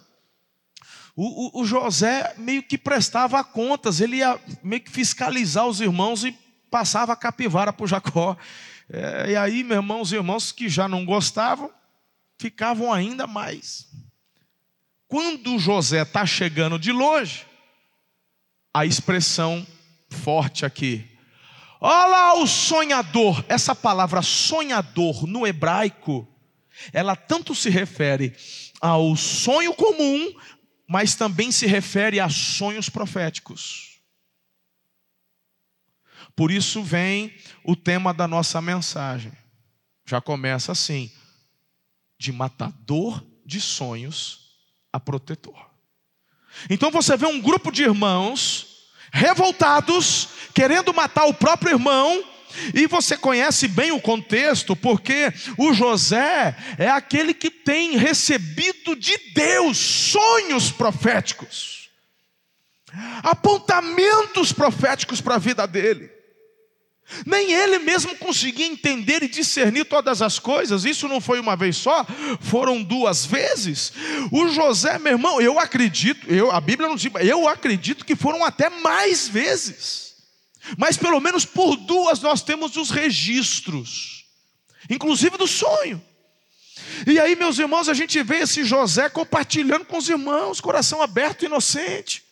o, 1.14 1.60
o, 1.60 1.64
José 1.64 2.34
meio 2.38 2.62
que 2.62 2.78
prestava 2.78 3.42
contas, 3.42 4.00
ele 4.00 4.18
ia 4.18 4.38
meio 4.62 4.80
que 4.80 4.90
fiscalizar 4.90 5.66
os 5.66 5.80
irmãos 5.80 6.24
e 6.24 6.30
passava 6.70 7.12
a 7.12 7.16
capivara 7.16 7.72
para 7.72 7.84
o 7.84 7.88
Jacó. 7.88 8.36
É, 8.88 9.32
e 9.32 9.36
aí, 9.36 9.64
meu 9.64 9.78
irmão, 9.78 10.00
os 10.00 10.12
irmãos 10.12 10.52
que 10.52 10.68
já 10.68 10.86
não 10.86 11.04
gostavam, 11.04 11.70
ficavam 12.38 12.92
ainda 12.92 13.26
mais. 13.26 13.88
Quando 15.08 15.58
José 15.58 16.02
está 16.02 16.24
chegando 16.24 16.78
de 16.78 16.92
longe, 16.92 17.44
a 18.72 18.86
expressão 18.86 19.66
forte 20.08 20.64
aqui, 20.64 21.04
olha 21.80 22.06
lá 22.06 22.34
o 22.34 22.46
sonhador, 22.46 23.44
essa 23.48 23.74
palavra 23.74 24.22
sonhador 24.22 25.26
no 25.26 25.46
hebraico, 25.46 26.26
ela 26.92 27.16
tanto 27.16 27.54
se 27.54 27.70
refere 27.70 28.36
ao 28.80 29.16
sonho 29.16 29.74
comum, 29.74 30.32
mas 30.86 31.14
também 31.14 31.50
se 31.52 31.66
refere 31.66 32.20
a 32.20 32.28
sonhos 32.28 32.88
proféticos. 32.88 33.98
Por 36.34 36.52
isso 36.52 36.82
vem 36.82 37.34
o 37.64 37.74
tema 37.74 38.14
da 38.14 38.28
nossa 38.28 38.62
mensagem. 38.62 39.32
Já 40.06 40.20
começa 40.20 40.72
assim: 40.72 41.10
de 42.18 42.32
matador 42.32 43.24
de 43.44 43.60
sonhos 43.60 44.56
a 44.92 45.00
protetor. 45.00 45.68
Então 46.70 46.90
você 46.90 47.16
vê 47.16 47.26
um 47.26 47.40
grupo 47.40 47.70
de 47.70 47.82
irmãos 47.82 48.67
revoltados, 49.12 50.28
querendo 50.54 50.92
matar 50.92 51.24
o 51.26 51.34
próprio 51.34 51.72
irmão, 51.72 52.24
e 52.74 52.86
você 52.86 53.16
conhece 53.16 53.68
bem 53.68 53.92
o 53.92 54.00
contexto, 54.00 54.74
porque 54.74 55.32
o 55.56 55.72
José 55.72 56.56
é 56.78 56.88
aquele 56.88 57.32
que 57.34 57.50
tem 57.50 57.96
recebido 57.96 58.96
de 58.96 59.16
Deus 59.34 59.76
sonhos 59.78 60.70
proféticos, 60.70 61.90
apontamentos 63.22 64.52
proféticos 64.52 65.20
para 65.20 65.36
a 65.36 65.38
vida 65.38 65.66
dele. 65.66 66.17
Nem 67.24 67.52
ele 67.52 67.78
mesmo 67.78 68.14
conseguia 68.16 68.66
entender 68.66 69.22
e 69.22 69.28
discernir 69.28 69.84
todas 69.84 70.20
as 70.20 70.38
coisas. 70.38 70.84
Isso 70.84 71.08
não 71.08 71.20
foi 71.20 71.40
uma 71.40 71.56
vez 71.56 71.76
só, 71.76 72.06
foram 72.40 72.82
duas 72.82 73.24
vezes. 73.24 73.92
O 74.30 74.48
José, 74.48 74.98
meu 74.98 75.12
irmão, 75.12 75.40
eu 75.40 75.58
acredito, 75.58 76.30
eu, 76.30 76.50
a 76.50 76.60
Bíblia 76.60 76.88
não 76.88 76.96
diz, 76.96 77.10
eu 77.20 77.48
acredito 77.48 78.04
que 78.04 78.14
foram 78.14 78.44
até 78.44 78.68
mais 78.68 79.26
vezes. 79.28 80.14
Mas 80.76 80.96
pelo 80.96 81.20
menos 81.20 81.44
por 81.44 81.76
duas 81.76 82.20
nós 82.20 82.42
temos 82.42 82.76
os 82.76 82.90
registros, 82.90 84.26
inclusive 84.90 85.38
do 85.38 85.46
sonho. 85.46 86.02
E 87.06 87.18
aí, 87.18 87.36
meus 87.36 87.58
irmãos, 87.58 87.88
a 87.88 87.94
gente 87.94 88.22
vê 88.22 88.40
esse 88.40 88.64
José 88.64 89.08
compartilhando 89.08 89.84
com 89.84 89.96
os 89.96 90.08
irmãos, 90.08 90.60
coração 90.60 91.00
aberto 91.00 91.42
e 91.42 91.46
inocente. 91.46 92.24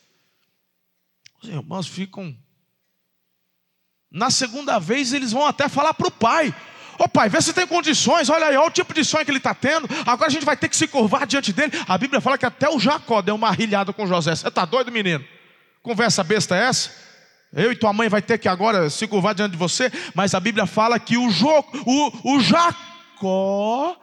Os 1.43 1.49
irmãos 1.49 1.87
ficam. 1.87 2.37
Na 4.11 4.31
segunda 4.31 4.79
vez, 4.79 5.13
eles 5.13 5.33
vão 5.33 5.47
até 5.47 5.69
falar 5.69 5.95
para 5.95 6.09
o 6.09 6.11
pai: 6.11 6.55
Ô 6.99 7.05
oh, 7.05 7.09
pai, 7.09 7.29
vê 7.29 7.41
se 7.43 7.53
tem 7.53 7.67
condições, 7.67 8.31
olha 8.31 8.47
aí, 8.47 8.57
olha 8.57 8.69
o 8.69 8.71
tipo 8.71 8.95
de 8.95 9.05
sonho 9.05 9.25
que 9.25 9.31
ele 9.31 9.39
está 9.39 9.55
tendo. 9.55 9.87
Agora 10.07 10.29
a 10.29 10.31
gente 10.31 10.47
vai 10.47 10.57
ter 10.57 10.69
que 10.69 10.77
se 10.77 10.89
curvar 10.89 11.27
diante 11.27 11.53
dele. 11.53 11.73
A 11.87 11.99
Bíblia 11.99 12.21
fala 12.21 12.39
que 12.39 12.47
até 12.47 12.69
o 12.69 12.79
Jacó 12.79 13.21
deu 13.21 13.35
uma 13.35 13.51
rilhada 13.51 13.93
com 13.93 14.07
José. 14.07 14.35
Você 14.35 14.49
está 14.49 14.65
doido, 14.65 14.91
menino? 14.91 15.25
Conversa 15.83 16.25
besta 16.25 16.57
é 16.57 16.65
essa? 16.65 16.91
Eu 17.53 17.71
e 17.71 17.77
tua 17.77 17.93
mãe 17.93 18.09
vai 18.09 18.23
ter 18.23 18.39
que 18.39 18.49
agora 18.49 18.89
se 18.91 19.07
curvar 19.07 19.35
diante 19.35 19.53
de 19.53 19.59
você, 19.59 19.91
mas 20.15 20.35
a 20.35 20.41
Bíblia 20.41 20.67
fala 20.67 20.99
que 20.99 21.17
o, 21.17 21.31
jo, 21.31 21.65
o, 21.87 22.35
o 22.35 22.41
Jacó 22.41 23.97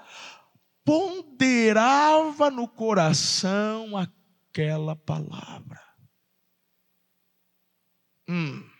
ponderava 0.86 2.50
no 2.51 2.67
coração 2.67 3.98
aquela 3.98 4.95
palavra. 4.95 5.81
Hum. 8.29 8.72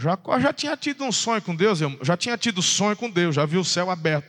Jacó 0.00 0.40
já 0.40 0.52
tinha 0.52 0.76
tido 0.76 1.04
um 1.04 1.12
sonho 1.12 1.42
com 1.42 1.54
Deus, 1.54 1.78
já 2.02 2.16
tinha 2.16 2.38
tido 2.38 2.62
sonho 2.62 2.96
com 2.96 3.10
Deus, 3.10 3.34
já 3.34 3.44
viu 3.44 3.60
o 3.60 3.64
céu 3.64 3.90
aberto. 3.90 4.26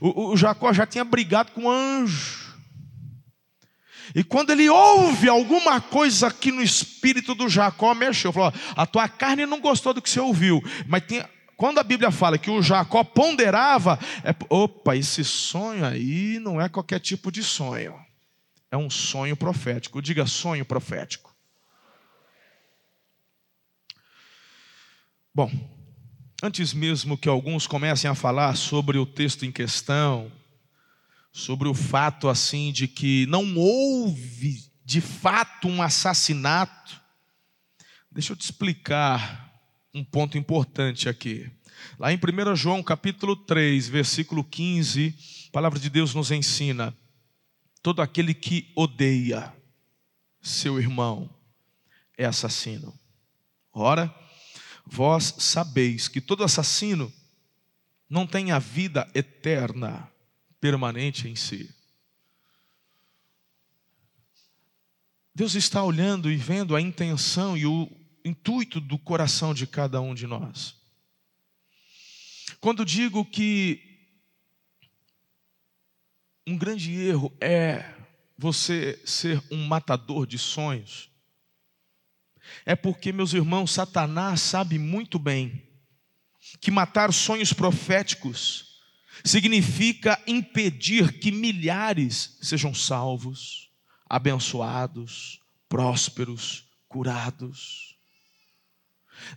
O, 0.00 0.30
o 0.30 0.36
Jacó 0.36 0.72
já 0.72 0.86
tinha 0.86 1.04
brigado 1.04 1.50
com 1.52 1.68
anjo. 1.68 2.46
E 4.14 4.22
quando 4.22 4.50
ele 4.50 4.68
ouve 4.70 5.28
alguma 5.28 5.80
coisa 5.80 6.28
aqui 6.28 6.52
no 6.52 6.62
espírito 6.62 7.34
do 7.34 7.48
Jacó, 7.48 7.94
mexeu, 7.94 8.32
falou: 8.32 8.52
a 8.76 8.86
tua 8.86 9.08
carne 9.08 9.44
não 9.44 9.60
gostou 9.60 9.92
do 9.92 10.00
que 10.00 10.08
você 10.08 10.20
ouviu, 10.20 10.62
mas 10.86 11.02
tem, 11.04 11.22
quando 11.56 11.78
a 11.78 11.82
Bíblia 11.82 12.12
fala 12.12 12.38
que 12.38 12.50
o 12.50 12.62
Jacó 12.62 13.02
ponderava, 13.02 13.98
é, 14.22 14.32
opa, 14.48 14.96
esse 14.96 15.24
sonho 15.24 15.84
aí 15.84 16.38
não 16.38 16.60
é 16.60 16.68
qualquer 16.68 17.00
tipo 17.00 17.32
de 17.32 17.42
sonho, 17.42 17.94
é 18.70 18.76
um 18.76 18.88
sonho 18.88 19.36
profético. 19.36 20.00
Diga 20.00 20.26
sonho 20.26 20.64
profético. 20.64 21.27
Bom, 25.38 25.52
antes 26.42 26.74
mesmo 26.74 27.16
que 27.16 27.28
alguns 27.28 27.64
comecem 27.64 28.10
a 28.10 28.14
falar 28.16 28.56
sobre 28.56 28.98
o 28.98 29.06
texto 29.06 29.46
em 29.46 29.52
questão, 29.52 30.32
sobre 31.32 31.68
o 31.68 31.74
fato 31.74 32.28
assim 32.28 32.72
de 32.72 32.88
que 32.88 33.24
não 33.26 33.56
houve 33.56 34.68
de 34.84 35.00
fato 35.00 35.68
um 35.68 35.80
assassinato. 35.80 37.00
Deixa 38.10 38.32
eu 38.32 38.36
te 38.36 38.40
explicar 38.40 39.62
um 39.94 40.02
ponto 40.02 40.36
importante 40.36 41.08
aqui. 41.08 41.48
Lá 42.00 42.12
em 42.12 42.16
1 42.16 42.56
João 42.56 42.82
capítulo 42.82 43.36
3, 43.36 43.88
versículo 43.88 44.42
15, 44.42 45.14
a 45.50 45.52
palavra 45.52 45.78
de 45.78 45.88
Deus 45.88 46.16
nos 46.16 46.32
ensina: 46.32 46.92
todo 47.80 48.02
aquele 48.02 48.34
que 48.34 48.72
odeia 48.74 49.54
seu 50.42 50.80
irmão 50.80 51.30
é 52.16 52.24
assassino. 52.24 52.92
Ora, 53.72 54.12
vós 54.90 55.34
sabeis 55.38 56.08
que 56.08 56.20
todo 56.20 56.42
assassino 56.42 57.12
não 58.08 58.26
tem 58.26 58.50
a 58.50 58.58
vida 58.58 59.08
eterna 59.14 60.10
permanente 60.60 61.28
em 61.28 61.36
si. 61.36 61.72
Deus 65.34 65.54
está 65.54 65.84
olhando 65.84 66.30
e 66.30 66.36
vendo 66.36 66.74
a 66.74 66.80
intenção 66.80 67.56
e 67.56 67.64
o 67.64 67.88
intuito 68.24 68.80
do 68.80 68.98
coração 68.98 69.54
de 69.54 69.66
cada 69.66 70.00
um 70.00 70.14
de 70.14 70.26
nós. 70.26 70.74
Quando 72.60 72.84
digo 72.84 73.24
que 73.24 73.84
um 76.46 76.56
grande 76.56 76.92
erro 76.92 77.32
é 77.40 77.94
você 78.36 79.00
ser 79.04 79.42
um 79.50 79.64
matador 79.64 80.26
de 80.26 80.38
sonhos, 80.38 81.10
é 82.64 82.74
porque, 82.74 83.12
meus 83.12 83.32
irmãos, 83.32 83.72
Satanás 83.72 84.40
sabe 84.40 84.78
muito 84.78 85.18
bem 85.18 85.62
que 86.60 86.70
matar 86.70 87.12
sonhos 87.12 87.52
proféticos 87.52 88.68
significa 89.24 90.20
impedir 90.26 91.18
que 91.18 91.30
milhares 91.30 92.38
sejam 92.40 92.72
salvos, 92.72 93.70
abençoados, 94.08 95.40
prósperos, 95.68 96.64
curados. 96.88 97.96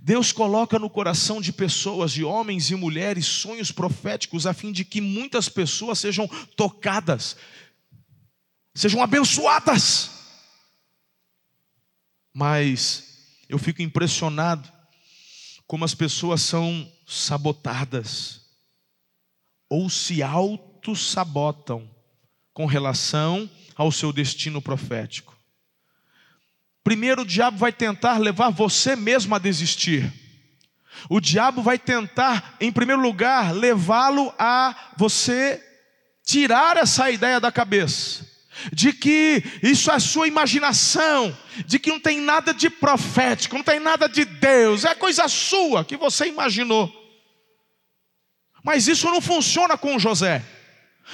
Deus 0.01 0.31
coloca 0.31 0.77
no 0.77 0.89
coração 0.89 1.41
de 1.41 1.51
pessoas, 1.51 2.11
de 2.11 2.23
homens 2.23 2.69
e 2.69 2.75
mulheres, 2.75 3.25
sonhos 3.25 3.71
proféticos 3.71 4.45
a 4.45 4.53
fim 4.53 4.71
de 4.71 4.85
que 4.85 5.01
muitas 5.01 5.49
pessoas 5.49 5.99
sejam 5.99 6.27
tocadas, 6.55 7.35
sejam 8.75 9.01
abençoadas. 9.01 10.20
Mas 12.33 13.39
eu 13.49 13.57
fico 13.57 13.81
impressionado 13.81 14.71
como 15.67 15.85
as 15.85 15.93
pessoas 15.93 16.41
são 16.41 16.91
sabotadas 17.07 18.41
ou 19.69 19.89
se 19.89 20.21
auto-sabotam 20.21 21.89
com 22.53 22.65
relação 22.65 23.49
ao 23.75 23.91
seu 23.91 24.11
destino 24.11 24.61
profético. 24.61 25.37
Primeiro, 26.83 27.21
o 27.21 27.25
diabo 27.25 27.57
vai 27.57 27.71
tentar 27.71 28.17
levar 28.17 28.49
você 28.49 28.95
mesmo 28.95 29.35
a 29.35 29.39
desistir. 29.39 30.11
O 31.09 31.19
diabo 31.19 31.61
vai 31.61 31.79
tentar, 31.79 32.57
em 32.59 32.71
primeiro 32.71 33.01
lugar, 33.01 33.53
levá-lo 33.53 34.33
a 34.37 34.93
você 34.97 35.63
tirar 36.23 36.77
essa 36.77 37.09
ideia 37.09 37.39
da 37.39 37.51
cabeça, 37.51 38.27
de 38.71 38.93
que 38.93 39.43
isso 39.63 39.91
é 39.91 39.99
sua 39.99 40.27
imaginação, 40.27 41.35
de 41.65 41.79
que 41.79 41.89
não 41.89 41.99
tem 41.99 42.19
nada 42.19 42.53
de 42.53 42.69
profético, 42.69 43.55
não 43.55 43.63
tem 43.63 43.79
nada 43.79 44.07
de 44.07 44.25
Deus, 44.25 44.85
é 44.85 44.93
coisa 44.93 45.27
sua 45.27 45.83
que 45.85 45.97
você 45.97 46.27
imaginou. 46.27 46.91
Mas 48.63 48.87
isso 48.87 49.07
não 49.07 49.21
funciona 49.21 49.77
com 49.77 49.97
José. 49.97 50.43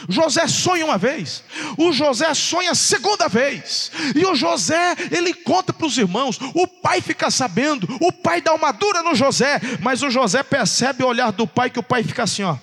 José 0.07 0.47
sonha 0.47 0.85
uma 0.85 0.97
vez, 0.97 1.43
o 1.77 1.91
José 1.91 2.31
sonha 2.33 2.71
a 2.71 2.75
segunda 2.75 3.27
vez, 3.27 3.91
e 4.15 4.23
o 4.25 4.35
José, 4.35 4.95
ele 5.11 5.33
conta 5.33 5.73
para 5.73 5.87
os 5.87 5.97
irmãos, 5.97 6.37
o 6.53 6.67
pai 6.67 7.01
fica 7.01 7.31
sabendo, 7.31 7.87
o 7.99 8.11
pai 8.11 8.41
dá 8.41 8.53
uma 8.53 8.71
dura 8.71 9.01
no 9.01 9.15
José, 9.15 9.59
mas 9.81 10.03
o 10.03 10.11
José 10.11 10.43
percebe 10.43 11.03
o 11.03 11.07
olhar 11.07 11.31
do 11.31 11.47
pai, 11.47 11.69
que 11.69 11.79
o 11.79 11.83
pai 11.83 12.03
fica 12.03 12.23
assim, 12.23 12.43
ó. 12.43 12.57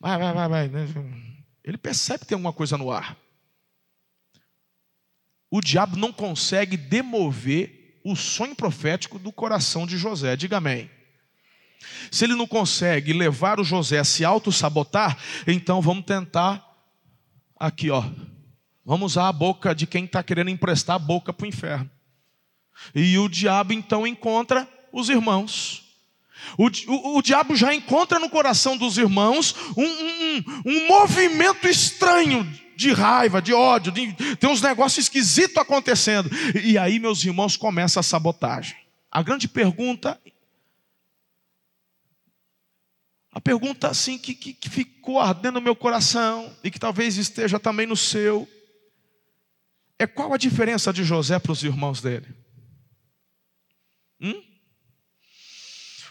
Vai, 0.00 0.18
vai, 0.18 0.32
vai, 0.32 0.48
vai. 0.48 0.68
Ele 1.64 1.76
percebe 1.76 2.20
que 2.20 2.26
tem 2.26 2.36
alguma 2.36 2.52
coisa 2.52 2.78
no 2.78 2.90
ar. 2.90 3.16
O 5.50 5.60
diabo 5.60 5.96
não 5.96 6.12
consegue 6.12 6.76
demover 6.76 8.00
o 8.04 8.14
sonho 8.14 8.54
profético 8.54 9.18
do 9.18 9.32
coração 9.32 9.86
de 9.86 9.96
José. 9.96 10.36
Diga 10.36 10.58
amém. 10.58 10.90
Se 12.10 12.24
ele 12.24 12.34
não 12.34 12.46
consegue 12.46 13.12
levar 13.12 13.60
o 13.60 13.64
José 13.64 13.98
a 13.98 14.04
se 14.04 14.24
auto-sabotar, 14.24 15.18
então 15.46 15.80
vamos 15.80 16.04
tentar 16.04 16.64
aqui, 17.58 17.90
ó. 17.90 18.04
Vamos 18.84 19.12
usar 19.12 19.28
a 19.28 19.32
boca 19.32 19.74
de 19.74 19.86
quem 19.86 20.04
está 20.04 20.22
querendo 20.22 20.50
emprestar 20.50 20.96
a 20.96 20.98
boca 20.98 21.32
para 21.32 21.44
o 21.44 21.48
inferno. 21.48 21.90
E 22.94 23.18
o 23.18 23.28
diabo 23.28 23.72
então 23.72 24.06
encontra 24.06 24.68
os 24.92 25.08
irmãos. 25.08 25.87
O, 26.56 26.66
o, 26.66 27.18
o, 27.18 27.22
diabo 27.22 27.56
já 27.56 27.74
encontra 27.74 28.18
no 28.18 28.30
coração 28.30 28.76
dos 28.76 28.98
irmãos 28.98 29.54
um, 29.76 29.84
um, 29.84 30.44
um 30.66 30.88
movimento 30.88 31.68
estranho 31.68 32.44
de 32.76 32.92
raiva, 32.92 33.42
de 33.42 33.52
ódio, 33.52 33.90
de, 33.90 34.12
tem 34.36 34.48
uns 34.48 34.62
negócios 34.62 35.04
esquisitos 35.04 35.56
acontecendo. 35.56 36.30
E 36.62 36.78
aí, 36.78 36.98
meus 36.98 37.24
irmãos, 37.24 37.56
começa 37.56 38.00
a 38.00 38.02
sabotagem. 38.02 38.76
A 39.10 39.22
grande 39.22 39.48
pergunta 39.48 40.20
A 43.30 43.40
pergunta 43.40 43.86
assim 43.86 44.18
que, 44.18 44.34
que, 44.34 44.52
que 44.52 44.68
ficou 44.68 45.20
ardendo 45.20 45.54
no 45.54 45.60
meu 45.60 45.76
coração 45.76 46.52
e 46.64 46.72
que 46.72 46.78
talvez 46.78 47.16
esteja 47.16 47.60
também 47.60 47.86
no 47.86 47.96
seu 47.96 48.48
é 49.98 50.06
qual 50.06 50.32
a 50.32 50.36
diferença 50.36 50.92
de 50.92 51.02
José 51.04 51.38
para 51.38 51.52
os 51.52 51.62
irmãos 51.62 52.00
dele? 52.00 52.26
Hum? 54.20 54.42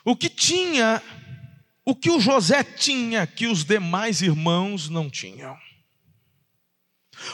O 0.07 0.15
que 0.15 0.29
tinha, 0.29 1.03
o 1.83 1.93
que 1.93 2.09
o 2.09 2.17
José 2.17 2.63
tinha 2.63 3.27
que 3.27 3.45
os 3.45 3.65
demais 3.65 4.21
irmãos 4.21 4.87
não 4.87 5.09
tinham? 5.09 5.59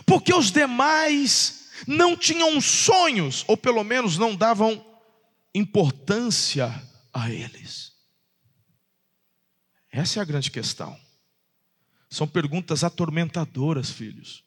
Porque 0.08 0.34
os 0.34 0.50
demais 0.50 1.70
não 1.86 2.18
tinham 2.18 2.60
sonhos, 2.60 3.46
ou 3.48 3.56
pelo 3.56 3.84
menos 3.84 4.18
não 4.18 4.36
davam 4.36 4.84
importância 5.54 6.74
a 7.14 7.30
eles. 7.30 7.94
Essa 9.92 10.18
é 10.18 10.24
a 10.24 10.26
grande 10.26 10.50
questão. 10.50 11.00
São 12.10 12.28
perguntas 12.28 12.84
atormentadoras, 12.84 13.92
filhos. 13.92 14.44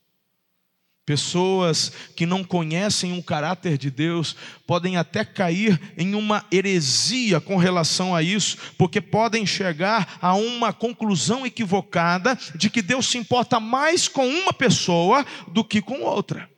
Pessoas 1.07 1.93
que 2.17 2.27
não 2.27 2.43
conhecem 2.43 3.17
o 3.17 3.23
caráter 3.23 3.79
de 3.79 3.93
Deus 3.93 4.35
podem 4.67 4.97
até 4.97 5.25
cair 5.25 5.81
em 5.97 6.17
uma 6.17 6.45
heresia 6.51 7.41
com 7.41 7.57
relação 7.57 8.13
a 8.13 8.25
isso, 8.25 8.59
porque 8.77 9.01
podem 9.01 9.47
chegar 9.47 10.19
a 10.21 10.35
uma 10.35 10.73
conclusão 10.73 11.47
equivocada 11.47 12.37
de 12.57 12.69
que 12.69 12.83
Deus 12.83 13.07
se 13.07 13.19
importa 13.19 13.61
mais 13.61 14.09
com 14.09 14.27
uma 14.27 14.53
pessoa 14.53 15.25
do 15.47 15.63
que 15.63 15.81
com 15.81 16.03
outra. 16.03 16.51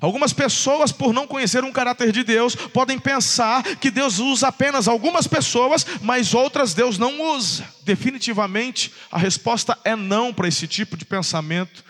Algumas 0.00 0.32
pessoas, 0.32 0.90
por 0.90 1.12
não 1.12 1.26
conhecer 1.26 1.64
um 1.64 1.72
caráter 1.72 2.10
de 2.10 2.24
Deus, 2.24 2.54
podem 2.54 2.98
pensar 2.98 3.62
que 3.76 3.90
Deus 3.90 4.18
usa 4.18 4.48
apenas 4.48 4.88
algumas 4.88 5.26
pessoas, 5.26 5.84
mas 6.00 6.32
outras 6.32 6.72
Deus 6.72 6.96
não 6.96 7.34
usa. 7.34 7.66
Definitivamente, 7.84 8.92
a 9.10 9.18
resposta 9.18 9.78
é 9.84 9.94
não 9.94 10.32
para 10.32 10.48
esse 10.48 10.66
tipo 10.66 10.96
de 10.96 11.04
pensamento, 11.04 11.87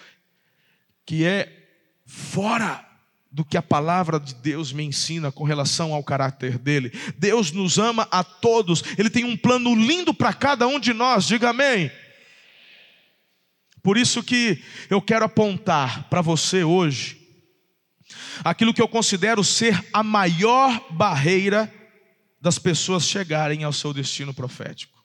que 1.08 1.24
é 1.24 1.50
fora 2.04 2.86
do 3.32 3.42
que 3.42 3.56
a 3.56 3.62
palavra 3.62 4.20
de 4.20 4.34
Deus 4.34 4.74
me 4.74 4.84
ensina 4.84 5.32
com 5.32 5.42
relação 5.42 5.94
ao 5.94 6.04
caráter 6.04 6.58
dele. 6.58 6.92
Deus 7.16 7.50
nos 7.50 7.78
ama 7.78 8.06
a 8.10 8.22
todos, 8.22 8.84
ele 8.98 9.08
tem 9.08 9.24
um 9.24 9.34
plano 9.34 9.74
lindo 9.74 10.12
para 10.12 10.34
cada 10.34 10.66
um 10.66 10.78
de 10.78 10.92
nós, 10.92 11.24
diga 11.24 11.48
amém. 11.48 11.90
Por 13.82 13.96
isso 13.96 14.22
que 14.22 14.62
eu 14.90 15.00
quero 15.00 15.24
apontar 15.24 16.10
para 16.10 16.20
você 16.20 16.62
hoje 16.62 17.26
aquilo 18.44 18.74
que 18.74 18.82
eu 18.82 18.88
considero 18.88 19.42
ser 19.42 19.82
a 19.94 20.02
maior 20.02 20.92
barreira 20.92 21.72
das 22.38 22.58
pessoas 22.58 23.08
chegarem 23.08 23.64
ao 23.64 23.72
seu 23.72 23.94
destino 23.94 24.34
profético. 24.34 25.02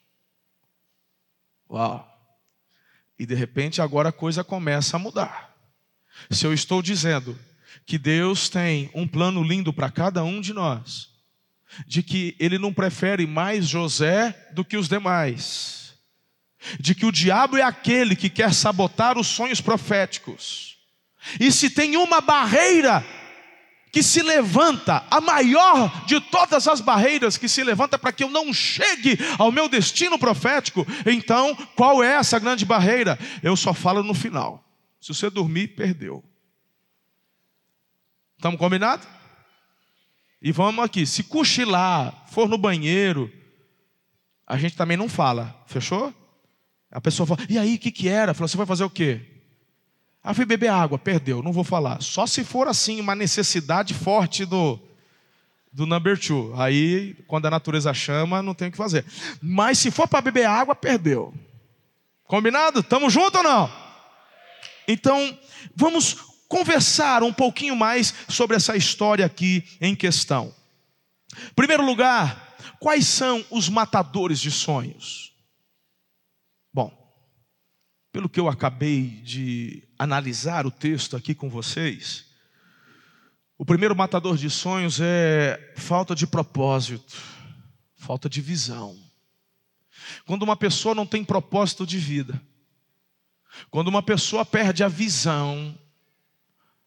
Uau! 1.70 2.06
E 3.18 3.26
de 3.26 3.36
repente 3.36 3.82
agora 3.82 4.10
a 4.10 4.12
coisa 4.12 4.44
começa 4.44 4.98
a 4.98 5.00
mudar. 5.00 5.53
Se 6.30 6.46
eu 6.46 6.54
estou 6.54 6.82
dizendo 6.82 7.38
que 7.86 7.98
Deus 7.98 8.50
tem 8.50 8.90
um 8.94 9.08
plano 9.08 9.44
lindo 9.44 9.74
para 9.74 9.92
cada 9.92 10.24
um 10.24 10.40
de 10.40 10.54
nós, 10.54 11.10
de 11.88 12.04
que 12.04 12.36
Ele 12.40 12.58
não 12.58 12.74
prefere 12.74 13.26
mais 13.26 13.68
José 13.68 14.50
do 14.54 14.64
que 14.64 14.78
os 14.78 14.88
demais, 14.88 15.94
de 16.80 16.96
que 16.96 17.06
o 17.06 17.12
diabo 17.12 17.58
é 17.58 17.62
aquele 17.62 18.16
que 18.16 18.30
quer 18.30 18.54
sabotar 18.54 19.18
os 19.18 19.28
sonhos 19.28 19.60
proféticos, 19.60 20.78
e 21.40 21.52
se 21.52 21.70
tem 21.70 21.96
uma 21.98 22.22
barreira 22.22 23.06
que 23.92 24.02
se 24.02 24.24
levanta, 24.24 25.06
a 25.10 25.22
maior 25.22 26.06
de 26.08 26.20
todas 26.20 26.68
as 26.68 26.82
barreiras 26.82 27.38
que 27.38 27.48
se 27.48 27.64
levanta 27.64 27.98
para 27.98 28.12
que 28.12 28.24
eu 28.24 28.30
não 28.30 28.52
chegue 28.52 29.20
ao 29.38 29.52
meu 29.52 29.70
destino 29.70 30.18
profético, 30.18 30.86
então 31.06 31.56
qual 31.76 32.04
é 32.04 32.16
essa 32.16 32.40
grande 32.40 32.66
barreira? 32.66 33.20
Eu 33.44 33.56
só 33.56 33.72
falo 33.72 34.02
no 34.02 34.16
final. 34.16 34.63
Se 35.04 35.14
você 35.14 35.30
dormir, 35.30 35.68
perdeu. 35.76 36.24
Estamos 38.38 38.58
combinados? 38.58 39.06
E 40.42 40.50
vamos 40.50 40.86
aqui, 40.86 41.06
se 41.06 41.24
cochilar, 41.24 42.24
for 42.30 42.48
no 42.48 42.58
banheiro, 42.58 43.30
a 44.48 44.58
gente 44.58 44.78
também 44.78 44.96
não 44.96 45.10
fala, 45.10 45.62
fechou? 45.68 46.14
A 46.90 47.02
pessoa 47.02 47.28
fala, 47.28 47.42
e 47.50 47.58
aí, 47.58 47.76
o 47.76 47.80
que, 47.80 47.92
que 47.92 48.08
era? 48.08 48.34
Falou, 48.34 48.48
você 48.48 48.56
vai 48.56 48.66
fazer 48.66 48.86
o 48.86 48.90
quê? 48.90 49.20
Ah, 50.24 50.34
fui 50.34 50.46
beber 50.46 50.70
água, 50.70 50.98
perdeu, 50.98 51.44
não 51.44 51.52
vou 51.52 51.66
falar. 51.66 52.02
Só 52.02 52.26
se 52.26 52.42
for 52.46 52.70
assim, 52.70 53.02
uma 53.02 53.14
necessidade 53.14 53.94
forte 53.94 54.46
do, 54.46 54.80
do 55.70 55.86
number 55.86 56.18
two. 56.18 56.54
Aí, 56.56 57.14
quando 57.28 57.48
a 57.48 57.52
natureza 57.52 57.94
chama, 57.94 58.42
não 58.42 58.54
tem 58.54 58.70
o 58.70 58.72
que 58.72 58.78
fazer. 58.78 59.04
Mas 59.42 59.80
se 59.80 59.92
for 59.92 60.08
para 60.08 60.22
beber 60.22 60.46
água, 60.46 60.74
perdeu. 60.74 61.34
Combinado? 62.24 62.80
Estamos 62.80 63.12
juntos 63.12 63.36
ou 63.36 63.44
não? 63.44 63.83
Então, 64.88 65.38
vamos 65.76 66.14
conversar 66.48 67.24
um 67.24 67.34
pouquinho 67.34 67.76
mais 67.76 68.14
sobre 68.30 68.56
essa 68.56 68.76
história 68.76 69.26
aqui 69.26 69.64
em 69.82 69.96
questão. 69.96 70.54
Em 71.52 71.54
primeiro 71.56 71.86
lugar, 71.86 72.56
quais 72.80 73.08
são 73.08 73.44
os 73.50 73.70
matadores 73.70 74.40
de 74.40 74.52
sonhos? 74.52 75.34
pelo 78.14 78.30
que 78.30 78.40
eu 78.40 78.48
acabei 78.48 79.08
de 79.24 79.84
analisar 79.98 80.68
o 80.68 80.72
texto 80.72 81.18
aqui 81.18 81.34
com 81.34 81.50
vocês, 81.50 82.28
o 83.58 83.66
primeiro 83.66 83.96
matador 83.96 84.38
de 84.38 84.52
sonhos 84.52 85.00
é 85.02 85.74
falta 85.76 86.14
de 86.14 86.28
propósito, 86.28 87.20
falta 87.96 88.30
de 88.30 88.40
visão. 88.40 88.96
Quando 90.28 90.44
uma 90.44 90.56
pessoa 90.56 90.94
não 90.94 91.08
tem 91.08 91.26
propósito 91.26 91.88
de 91.88 91.98
vida, 91.98 92.40
quando 93.70 93.88
uma 93.88 94.04
pessoa 94.04 94.46
perde 94.46 94.84
a 94.84 94.88
visão, 94.88 95.78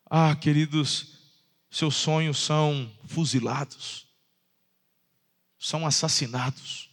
ah, 0.08 0.34
queridos, 0.36 1.16
seus 1.70 1.94
sonhos 1.96 2.38
são 2.38 2.90
fuzilados, 3.06 4.06
são 5.58 5.86
assassinados. 5.86 6.90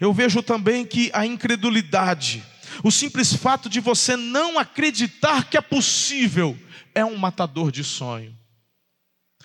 Eu 0.00 0.12
vejo 0.12 0.42
também 0.42 0.84
que 0.84 1.10
a 1.12 1.24
incredulidade, 1.24 2.44
o 2.82 2.90
simples 2.90 3.32
fato 3.32 3.68
de 3.68 3.80
você 3.80 4.16
não 4.16 4.58
acreditar 4.58 5.48
que 5.48 5.56
é 5.56 5.60
possível 5.60 6.58
é 6.94 7.04
um 7.04 7.16
matador 7.16 7.70
de 7.70 7.84
sonho. 7.84 8.36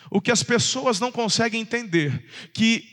O 0.09 0.19
que 0.19 0.31
as 0.31 0.43
pessoas 0.43 0.99
não 0.99 1.11
conseguem 1.11 1.61
entender 1.61 2.25
que 2.53 2.87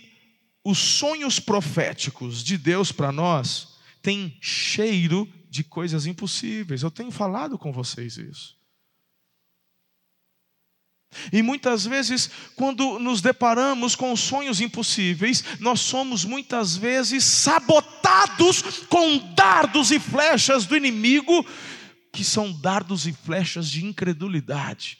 os 0.64 0.78
sonhos 0.78 1.40
proféticos 1.40 2.44
de 2.44 2.58
Deus 2.58 2.92
para 2.92 3.10
nós 3.10 3.78
têm 4.02 4.36
cheiro 4.40 5.32
de 5.48 5.64
coisas 5.64 6.06
impossíveis. 6.06 6.82
Eu 6.82 6.90
tenho 6.90 7.10
falado 7.10 7.58
com 7.58 7.72
vocês 7.72 8.16
isso. 8.16 8.58
E 11.32 11.42
muitas 11.42 11.86
vezes, 11.86 12.30
quando 12.54 12.98
nos 12.98 13.20
deparamos 13.20 13.96
com 13.96 14.14
sonhos 14.14 14.60
impossíveis, 14.60 15.42
nós 15.58 15.80
somos 15.80 16.24
muitas 16.24 16.76
vezes 16.76 17.24
sabotados 17.24 18.62
com 18.88 19.18
dardos 19.34 19.90
e 19.90 19.98
flechas 19.98 20.66
do 20.66 20.76
inimigo, 20.76 21.46
que 22.12 22.22
são 22.22 22.52
dardos 22.52 23.06
e 23.06 23.12
flechas 23.12 23.70
de 23.70 23.84
incredulidade. 23.84 24.98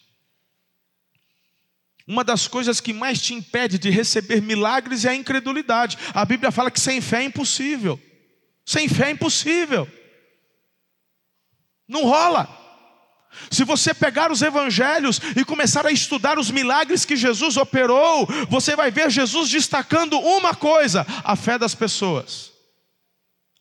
Uma 2.06 2.24
das 2.24 2.48
coisas 2.48 2.80
que 2.80 2.94
mais 2.94 3.20
te 3.20 3.34
impede 3.34 3.78
de 3.78 3.90
receber 3.90 4.40
milagres 4.40 5.04
é 5.04 5.11
a 5.11 5.14
incredulidade. 5.14 5.98
A 6.14 6.24
Bíblia 6.24 6.50
fala 6.50 6.70
que 6.70 6.80
sem 6.80 7.02
fé 7.02 7.20
é 7.20 7.24
impossível. 7.24 8.00
Sem 8.64 8.88
fé 8.88 9.08
é 9.08 9.11
impossível. 9.11 9.87
Não 11.88 12.05
rola. 12.05 12.57
Se 13.51 13.64
você 13.64 13.94
pegar 13.94 14.31
os 14.31 14.42
evangelhos 14.42 15.20
e 15.37 15.44
começar 15.44 15.87
a 15.87 15.92
estudar 15.92 16.38
os 16.38 16.51
milagres 16.51 17.05
que 17.05 17.16
Jesus 17.16 17.57
operou, 17.57 18.27
você 18.48 18.77
vai 18.77 18.90
ver 18.90 19.11
Jesus 19.11 19.48
destacando 19.48 20.18
uma 20.18 20.55
coisa: 20.55 21.07
a 21.24 21.35
fé 21.35 21.59
das 21.59 21.74
pessoas. 21.74 22.53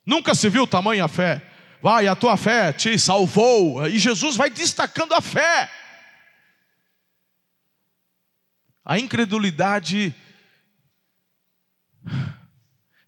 Nunca 0.06 0.34
se 0.34 0.50
viu 0.50 0.66
tamanha 0.66 1.08
fé. 1.08 1.42
Vai, 1.82 2.08
a 2.08 2.16
tua 2.16 2.38
fé 2.38 2.74
te 2.74 2.98
salvou. 2.98 3.88
E 3.88 4.00
Jesus 4.00 4.36
vai 4.36 4.50
destacando 4.50 5.14
a 5.14 5.22
fé. 5.22 5.70
A 8.84 8.98
incredulidade 8.98 10.16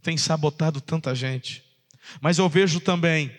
tem 0.01 0.17
sabotado 0.17 0.81
tanta 0.81 1.15
gente. 1.15 1.63
Mas 2.21 2.37
eu 2.37 2.49
vejo 2.49 2.79
também 2.79 3.35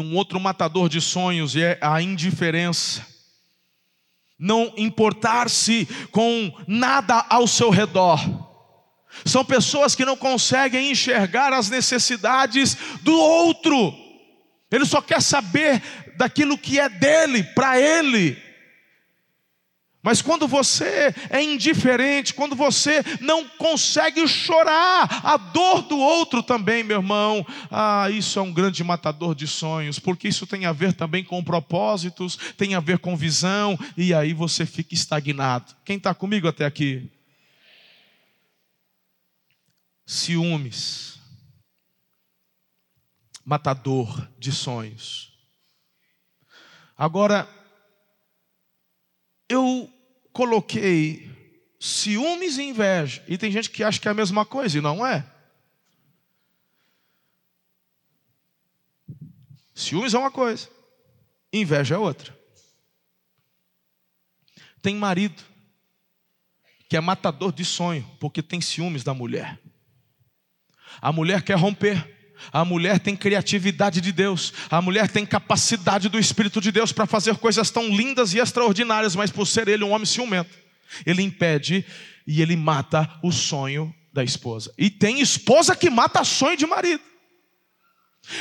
um 0.00 0.14
outro 0.16 0.38
matador 0.38 0.88
de 0.88 1.00
sonhos 1.00 1.56
é 1.56 1.78
a 1.80 2.00
indiferença. 2.02 3.06
Não 4.38 4.72
importar-se 4.76 5.88
com 6.10 6.52
nada 6.66 7.24
ao 7.30 7.46
seu 7.46 7.70
redor. 7.70 8.20
São 9.24 9.44
pessoas 9.44 9.94
que 9.94 10.04
não 10.04 10.16
conseguem 10.16 10.90
enxergar 10.90 11.52
as 11.52 11.70
necessidades 11.70 12.76
do 13.02 13.18
outro. 13.18 13.94
Ele 14.70 14.84
só 14.84 15.00
quer 15.00 15.22
saber 15.22 15.82
daquilo 16.16 16.58
que 16.58 16.78
é 16.78 16.88
dele, 16.88 17.42
para 17.42 17.80
ele. 17.80 18.45
Mas 20.06 20.22
quando 20.22 20.46
você 20.46 21.12
é 21.30 21.42
indiferente, 21.42 22.32
quando 22.32 22.54
você 22.54 23.02
não 23.20 23.44
consegue 23.48 24.28
chorar 24.28 25.26
a 25.26 25.36
dor 25.36 25.82
do 25.82 25.98
outro 25.98 26.44
também, 26.44 26.84
meu 26.84 26.98
irmão, 26.98 27.44
ah, 27.68 28.08
isso 28.08 28.38
é 28.38 28.42
um 28.42 28.52
grande 28.52 28.84
matador 28.84 29.34
de 29.34 29.48
sonhos, 29.48 29.98
porque 29.98 30.28
isso 30.28 30.46
tem 30.46 30.64
a 30.64 30.70
ver 30.70 30.92
também 30.92 31.24
com 31.24 31.42
propósitos, 31.42 32.36
tem 32.56 32.76
a 32.76 32.78
ver 32.78 33.00
com 33.00 33.16
visão, 33.16 33.76
e 33.96 34.14
aí 34.14 34.32
você 34.32 34.64
fica 34.64 34.94
estagnado. 34.94 35.74
Quem 35.84 35.96
está 35.96 36.14
comigo 36.14 36.46
até 36.46 36.64
aqui? 36.64 37.10
Ciúmes, 40.06 41.18
matador 43.44 44.28
de 44.38 44.52
sonhos. 44.52 45.32
Agora, 46.96 47.48
eu 49.48 49.92
coloquei 50.36 51.34
ciúmes 51.80 52.58
e 52.58 52.64
inveja. 52.64 53.24
E 53.26 53.38
tem 53.38 53.50
gente 53.50 53.70
que 53.70 53.82
acha 53.82 53.98
que 53.98 54.06
é 54.06 54.10
a 54.10 54.14
mesma 54.14 54.44
coisa, 54.44 54.76
e 54.76 54.82
não 54.82 55.04
é. 55.04 55.26
Ciúmes 59.74 60.12
é 60.12 60.18
uma 60.18 60.30
coisa, 60.30 60.68
inveja 61.50 61.94
é 61.94 61.98
outra. 61.98 62.38
Tem 64.82 64.94
marido 64.94 65.42
que 66.86 66.98
é 66.98 67.00
matador 67.00 67.50
de 67.50 67.64
sonho, 67.64 68.06
porque 68.20 68.42
tem 68.42 68.60
ciúmes 68.60 69.02
da 69.02 69.14
mulher. 69.14 69.58
A 71.00 71.10
mulher 71.12 71.42
quer 71.42 71.56
romper. 71.56 72.14
A 72.52 72.64
mulher 72.64 73.00
tem 73.00 73.16
criatividade 73.16 74.00
de 74.00 74.12
Deus, 74.12 74.52
a 74.70 74.80
mulher 74.80 75.08
tem 75.08 75.24
capacidade 75.24 76.08
do 76.08 76.18
Espírito 76.18 76.60
de 76.60 76.70
Deus 76.70 76.92
para 76.92 77.06
fazer 77.06 77.36
coisas 77.36 77.70
tão 77.70 77.88
lindas 77.88 78.34
e 78.34 78.38
extraordinárias, 78.38 79.16
mas 79.16 79.30
por 79.30 79.46
ser 79.46 79.68
ele 79.68 79.84
um 79.84 79.90
homem 79.90 80.06
ciumento, 80.06 80.56
ele 81.04 81.22
impede 81.22 81.84
e 82.26 82.42
ele 82.42 82.56
mata 82.56 83.18
o 83.22 83.32
sonho 83.32 83.94
da 84.12 84.24
esposa. 84.24 84.72
E 84.76 84.90
tem 84.90 85.20
esposa 85.20 85.76
que 85.76 85.90
mata 85.90 86.24
sonho 86.24 86.56
de 86.56 86.66
marido. 86.66 87.02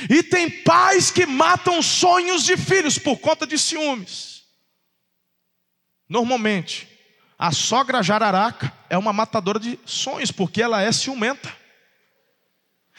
E 0.09 0.23
tem 0.23 0.49
pais 0.49 1.11
que 1.11 1.25
matam 1.25 1.81
sonhos 1.81 2.43
de 2.43 2.57
filhos 2.57 2.97
por 2.97 3.17
conta 3.17 3.45
de 3.45 3.57
ciúmes. 3.57 4.43
Normalmente, 6.09 6.87
a 7.37 7.51
sogra 7.51 8.01
jararaca 8.01 8.71
é 8.89 8.97
uma 8.97 9.13
matadora 9.13 9.59
de 9.59 9.79
sonhos, 9.85 10.31
porque 10.31 10.61
ela 10.61 10.81
é 10.81 10.91
ciumenta. 10.91 11.55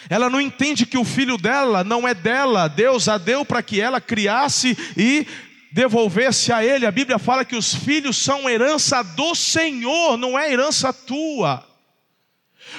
Ela 0.09 0.29
não 0.29 0.41
entende 0.41 0.87
que 0.87 0.99
o 0.99 1.05
filho 1.05 1.37
dela 1.37 1.83
não 1.83 2.07
é 2.07 2.15
dela, 2.15 2.69
Deus 2.69 3.09
a 3.09 3.19
deu 3.19 3.45
para 3.45 3.63
que 3.63 3.81
ela 3.81 4.01
criasse 4.01 4.77
e 4.97 5.27
devolvesse 5.73 6.53
a 6.53 6.65
ele. 6.65 6.87
A 6.87 6.91
Bíblia 6.91 7.19
fala 7.19 7.45
que 7.45 7.57
os 7.57 7.75
filhos 7.75 8.17
são 8.17 8.49
herança 8.49 9.03
do 9.03 9.35
Senhor, 9.35 10.17
não 10.17 10.39
é 10.39 10.53
herança 10.53 10.93
tua. 10.93 11.67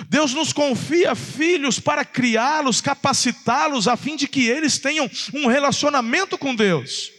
Deus 0.10 0.34
nos 0.34 0.53
confia 0.53 1.15
filhos 1.15 1.80
para 1.80 2.06
criá-los, 2.06 2.82
capacitá-los, 2.82 3.88
a 3.88 3.97
fim 3.97 4.15
de 4.15 4.27
que 4.27 4.47
eles 4.47 4.77
tenham 4.77 5.10
um 5.34 5.47
relacionamento 5.47 6.38
com 6.38 6.53
Deus. 6.53 7.12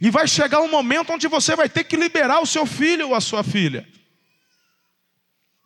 E 0.00 0.10
vai 0.10 0.26
chegar 0.26 0.60
um 0.60 0.68
momento 0.68 1.12
onde 1.12 1.28
você 1.28 1.54
vai 1.54 1.68
ter 1.68 1.84
que 1.84 1.96
liberar 1.96 2.40
o 2.40 2.46
seu 2.46 2.66
filho 2.66 3.08
ou 3.08 3.14
a 3.14 3.20
sua 3.20 3.44
filha. 3.44 3.86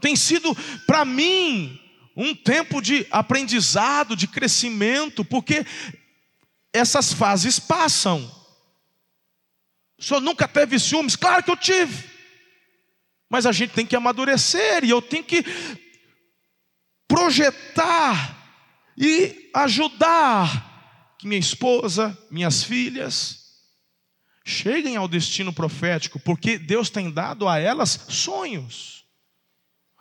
Tem 0.01 0.14
sido 0.14 0.57
para 0.87 1.05
mim 1.05 1.79
um 2.21 2.35
tempo 2.35 2.83
de 2.83 3.07
aprendizado, 3.13 4.17
de 4.17 4.27
crescimento, 4.27 5.25
porque 5.25 5.65
essas 6.73 7.13
fases 7.13 7.61
passam. 7.61 8.29
O 9.97 10.03
senhor 10.03 10.21
nunca 10.21 10.49
teve 10.49 10.81
ciúmes? 10.81 11.15
Claro 11.15 11.45
que 11.45 11.51
eu 11.51 11.57
tive. 11.57 12.11
Mas 13.31 13.47
a 13.47 13.53
gente 13.53 13.73
tem 13.73 13.87
que 13.87 13.95
amadurecer 13.95 14.85
e 14.85 14.91
eu 14.91 15.01
tenho 15.01 15.23
que 15.23 15.45
projetar 17.07 18.37
e 18.97 19.51
ajudar 19.55 21.15
que 21.21 21.29
minha 21.29 21.39
esposa, 21.39 22.19
minhas 22.33 22.65
filhas, 22.65 23.45
cheguem 24.45 24.97
ao 24.97 25.07
destino 25.07 25.53
profético, 25.53 26.19
porque 26.19 26.59
Deus 26.59 26.91
tem 26.91 27.13
dado 27.13 27.49
a 27.49 27.59
elas 27.59 28.07
sonhos. 28.09 29.05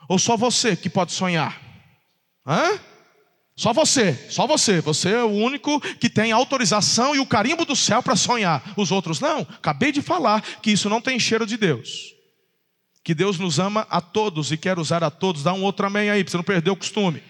Ou 0.10 0.18
só 0.18 0.36
você 0.36 0.76
que 0.76 0.90
pode 0.90 1.12
sonhar? 1.12 1.67
Hã? 2.48 2.80
Só 3.58 3.74
você, 3.74 4.14
só 4.30 4.46
você. 4.46 4.80
Você 4.82 5.10
é 5.10 5.24
o 5.24 5.32
único 5.32 5.82
que 5.98 6.10
tem 6.10 6.32
autorização 6.32 7.16
e 7.16 7.20
o 7.20 7.26
carimbo 7.26 7.66
do 7.66 7.76
céu 7.76 8.02
para 8.02 8.16
sonhar. 8.16 8.64
Os 8.78 8.92
outros 8.92 9.20
não. 9.20 9.40
Acabei 9.40 9.92
de 9.92 10.02
falar 10.02 10.42
que 10.62 10.72
isso 10.72 10.88
não 10.88 11.02
tem 11.02 11.20
cheiro 11.20 11.46
de 11.46 11.58
Deus. 11.58 12.16
Que 13.04 13.16
Deus 13.16 13.40
nos 13.40 13.58
ama 13.58 13.88
a 13.90 14.00
todos 14.00 14.52
e 14.52 14.58
quer 14.58 14.78
usar 14.78 15.04
a 15.04 15.10
todos. 15.10 15.42
Dá 15.42 15.54
um 15.54 15.64
outro 15.64 15.88
amém 15.88 16.10
aí, 16.10 16.24
para 16.24 16.32
você 16.32 16.38
não 16.38 16.44
perder 16.44 16.70
o 16.70 16.76
costume. 16.76 17.24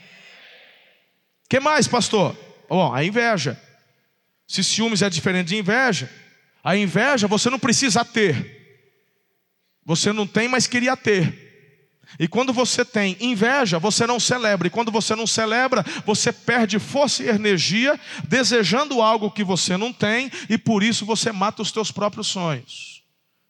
que 1.50 1.60
mais, 1.60 1.88
pastor? 1.88 2.36
Bom, 2.68 2.94
a 2.94 3.06
inveja. 3.06 3.60
Se 4.46 4.64
ciúmes 4.64 5.02
é 5.02 5.10
diferente 5.10 5.48
de 5.48 5.58
inveja, 5.58 6.12
a 6.64 6.76
inveja 6.76 7.28
você 7.28 7.50
não 7.50 7.60
precisa 7.60 8.04
ter. 8.04 8.56
Você 9.86 10.12
não 10.12 10.28
tem, 10.28 10.50
mas 10.50 10.68
queria 10.68 10.98
ter. 10.98 11.47
E 12.20 12.28
quando 12.28 12.54
você 12.54 12.86
tem 12.86 13.18
inveja, 13.20 13.78
você 13.80 14.08
não 14.08 14.20
celebra. 14.20 14.68
E 14.68 14.72
quando 14.72 14.92
você 14.92 15.16
não 15.16 15.28
celebra, 15.28 15.84
você 16.06 16.32
perde 16.32 16.80
força 16.80 17.24
e 17.24 17.30
energia 17.30 18.00
desejando 18.28 19.02
algo 19.02 19.32
que 19.32 19.44
você 19.44 19.76
não 19.76 19.92
tem, 19.92 20.32
e 20.50 20.58
por 20.58 20.84
isso 20.84 21.06
você 21.06 21.32
mata 21.32 21.62
os 21.62 21.72
teus 21.72 21.92
próprios 21.92 22.28
sonhos. 22.28 23.04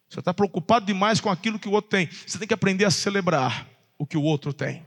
Você 0.10 0.20
está 0.20 0.34
preocupado 0.34 0.86
demais 0.86 1.20
com 1.20 1.30
aquilo 1.30 1.60
que 1.60 1.68
o 1.68 1.72
outro 1.72 1.92
tem. 1.92 2.10
Você 2.26 2.40
tem 2.40 2.48
que 2.48 2.54
aprender 2.54 2.86
a 2.86 2.92
celebrar 2.92 3.68
o 3.98 4.06
que 4.06 4.18
o 4.18 4.24
outro 4.24 4.54
tem. 4.54 4.86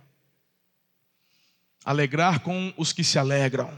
Alegrar 1.85 2.41
com 2.41 2.73
os 2.77 2.93
que 2.93 3.05
se 3.05 3.19
alegram. 3.19 3.71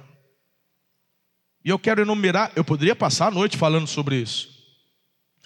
E 1.65 1.69
eu 1.71 1.79
quero 1.79 2.03
enumerar, 2.03 2.51
eu 2.57 2.65
poderia 2.65 2.95
passar 2.95 3.29
a 3.29 3.31
noite 3.31 3.57
falando 3.57 3.87
sobre 3.87 4.17
isso. 4.17 4.51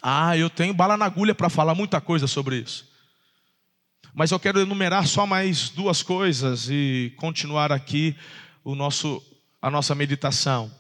Ah, 0.01 0.37
eu 0.37 0.49
tenho 0.49 0.73
bala 0.73 0.97
na 0.97 1.05
agulha 1.05 1.35
para 1.35 1.51
falar 1.51 1.75
muita 1.75 2.01
coisa 2.01 2.27
sobre 2.27 2.57
isso. 2.57 2.86
Mas 4.19 4.31
eu 4.31 4.41
quero 4.41 4.59
enumerar 4.59 5.07
só 5.07 5.27
mais 5.27 5.69
duas 5.69 6.03
coisas 6.03 6.71
e 6.71 7.15
continuar 7.19 7.71
aqui 7.71 8.17
o 8.65 8.75
nosso, 8.75 9.23
a 9.61 9.71
nossa 9.71 9.95
meditação. 9.95 10.75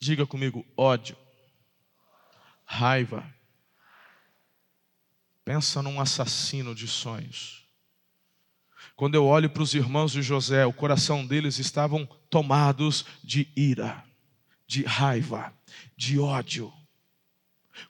Diga 0.00 0.26
comigo: 0.26 0.64
ódio, 0.74 1.18
raiva. 2.64 3.30
Pensa 5.44 5.82
num 5.82 6.00
assassino 6.00 6.74
de 6.74 6.88
sonhos. 6.88 7.68
Quando 8.96 9.16
eu 9.16 9.26
olho 9.26 9.50
para 9.50 9.62
os 9.62 9.74
irmãos 9.74 10.12
de 10.12 10.22
José, 10.22 10.64
o 10.64 10.72
coração 10.72 11.26
deles 11.26 11.58
estavam 11.58 12.06
tomados 12.30 13.04
de 13.22 13.52
ira, 13.54 14.02
de 14.66 14.82
raiva, 14.82 15.52
de 15.94 16.18
ódio. 16.18 16.79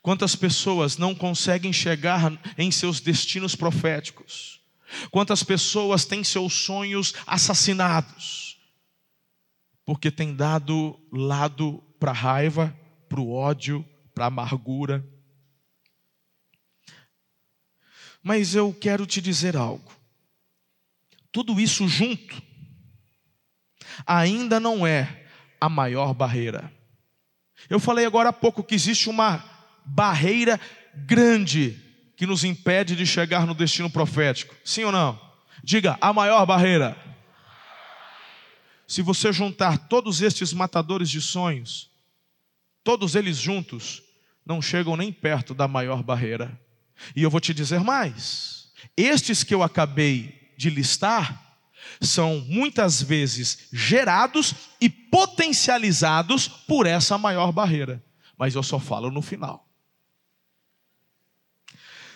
Quantas 0.03 0.37
pessoas 0.37 0.97
não 0.97 1.15
conseguem 1.15 1.73
chegar 1.73 2.33
em 2.57 2.71
seus 2.71 3.01
destinos 3.01 3.55
proféticos? 3.55 4.61
Quantas 5.11 5.43
pessoas 5.43 6.05
têm 6.05 6.25
seus 6.25 6.53
sonhos 6.53 7.15
assassinados? 7.27 8.59
Porque 9.85 10.11
têm 10.11 10.35
dado 10.35 10.99
lado 11.13 11.83
para 11.99 12.11
a 12.11 12.15
raiva, 12.15 12.77
para 13.09 13.21
o 13.21 13.33
ódio, 13.33 13.85
para 14.15 14.25
a 14.25 14.29
amargura. 14.29 15.05
Mas 18.23 18.55
eu 18.55 18.73
quero 18.73 19.07
te 19.07 19.21
dizer 19.21 19.57
algo. 19.57 19.93
Tudo 21.33 21.61
isso 21.61 21.87
junto 21.89 22.43
ainda 24.07 24.59
não 24.59 24.87
é 24.87 25.27
a 25.61 25.69
maior 25.69 26.15
barreira. 26.15 26.73
Eu 27.69 27.79
falei 27.79 28.05
agora 28.05 28.31
há 28.31 28.33
pouco 28.33 28.65
que 28.65 28.75
existe 28.75 29.09
uma 29.09 29.39
barreira 29.91 30.61
grande 30.95 31.79
que 32.17 32.27
nos 32.27 32.45
impede 32.45 32.95
de 32.95 33.07
chegar 33.07 33.47
no 33.47 33.55
destino 33.55 33.91
profético. 33.91 34.55
Sim 34.65 34.85
ou 34.85 34.93
não? 34.93 35.21
Diga, 35.63 35.99
a 36.01 36.13
maior 36.13 36.45
barreira. 36.47 36.97
Se 38.87 39.03
você 39.03 39.33
juntar 39.33 39.89
todos 39.89 40.21
estes 40.21 40.53
matadores 40.53 41.09
de 41.09 41.21
sonhos, 41.21 41.91
todos 42.83 43.15
eles 43.15 43.37
juntos, 43.37 44.03
não 44.45 44.61
chegam 44.61 44.97
nem 44.97 45.13
perto 45.13 45.55
da 45.55 45.69
maior 45.69 46.03
barreira. 46.03 46.61
E 47.15 47.23
eu 47.23 47.31
vou 47.31 47.41
te 47.41 47.55
dizer 47.55 47.81
mais: 47.81 48.73
estes 48.97 49.45
que 49.45 49.55
eu 49.55 49.63
acabei 49.63 50.53
de 50.57 50.71
listar, 50.71 51.59
são 52.01 52.41
muitas 52.47 53.03
vezes 53.03 53.69
gerados 53.73 54.55
e 54.81 54.89
potencializados 54.89 56.49
por 56.49 56.87
essa 56.87 57.17
maior 57.17 57.53
barreira. 57.53 58.05
Mas 58.37 58.55
eu 58.55 58.63
só 58.63 58.79
falo 58.79 59.11
no 59.11 59.23
final. 59.23 59.70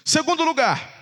Segundo 0.05 0.45
lugar, 0.45 0.93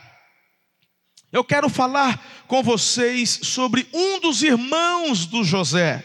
eu 1.32 1.42
quero 1.42 1.68
falar 1.68 2.24
com 2.46 2.62
vocês 2.62 3.40
sobre 3.42 3.88
um 3.92 4.20
dos 4.20 4.44
irmãos 4.44 5.26
do 5.26 5.42
José. 5.42 6.04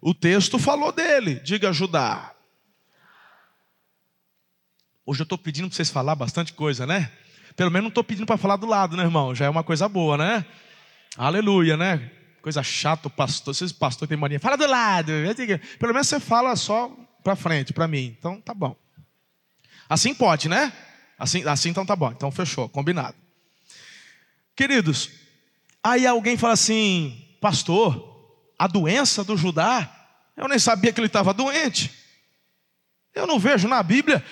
O 0.00 0.14
texto 0.14 0.56
falou 0.56 0.92
dele, 0.92 1.40
diga 1.40 1.72
Judá. 1.72 2.32
Hoje 5.04 5.22
eu 5.22 5.24
estou 5.24 5.36
pedindo 5.36 5.66
para 5.66 5.74
vocês 5.74 5.90
falar 5.90 6.14
bastante 6.14 6.52
coisa, 6.52 6.86
né? 6.86 7.10
Pelo 7.56 7.70
menos 7.70 7.84
não 7.84 7.88
estou 7.88 8.04
pedindo 8.04 8.26
para 8.26 8.36
falar 8.36 8.56
do 8.56 8.66
lado, 8.66 8.96
né, 8.96 9.02
irmão? 9.02 9.34
Já 9.34 9.46
é 9.46 9.50
uma 9.50 9.64
coisa 9.64 9.88
boa, 9.88 10.16
né? 10.16 10.46
Aleluia, 11.16 11.76
né? 11.76 12.12
Coisa 12.40 12.62
chata 12.62 13.08
o 13.08 13.10
pastor. 13.10 13.52
Vocês 13.52 13.72
pastor 13.72 14.06
tem 14.06 14.16
mania. 14.16 14.38
Fala 14.38 14.56
do 14.56 14.66
lado. 14.66 15.12
Pelo 15.80 15.92
menos 15.92 16.06
você 16.06 16.20
fala 16.20 16.54
só 16.54 16.88
para 17.24 17.34
frente, 17.34 17.72
para 17.72 17.88
mim. 17.88 18.14
Então 18.16 18.40
tá 18.40 18.54
bom. 18.54 18.76
Assim 19.88 20.14
pode, 20.14 20.48
né? 20.48 20.72
Assim, 21.20 21.46
assim 21.46 21.68
então 21.68 21.84
tá 21.84 21.94
bom. 21.94 22.10
Então 22.10 22.32
fechou, 22.32 22.66
combinado. 22.70 23.14
Queridos, 24.56 25.10
aí 25.84 26.06
alguém 26.06 26.38
fala 26.38 26.54
assim, 26.54 27.28
pastor, 27.40 28.08
a 28.58 28.66
doença 28.66 29.22
do 29.22 29.36
Judá, 29.36 29.88
eu 30.34 30.48
nem 30.48 30.58
sabia 30.58 30.92
que 30.92 30.98
ele 30.98 31.08
estava 31.08 31.34
doente. 31.34 31.90
Eu 33.14 33.26
não 33.26 33.38
vejo 33.38 33.68
na 33.68 33.82
Bíblia 33.82 34.24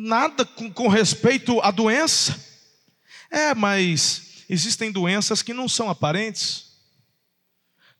nada 0.00 0.44
com, 0.44 0.72
com 0.72 0.88
respeito 0.88 1.60
à 1.60 1.70
doença. 1.70 2.36
É, 3.30 3.54
mas 3.54 4.44
existem 4.50 4.90
doenças 4.90 5.40
que 5.40 5.54
não 5.54 5.68
são 5.68 5.88
aparentes, 5.88 6.72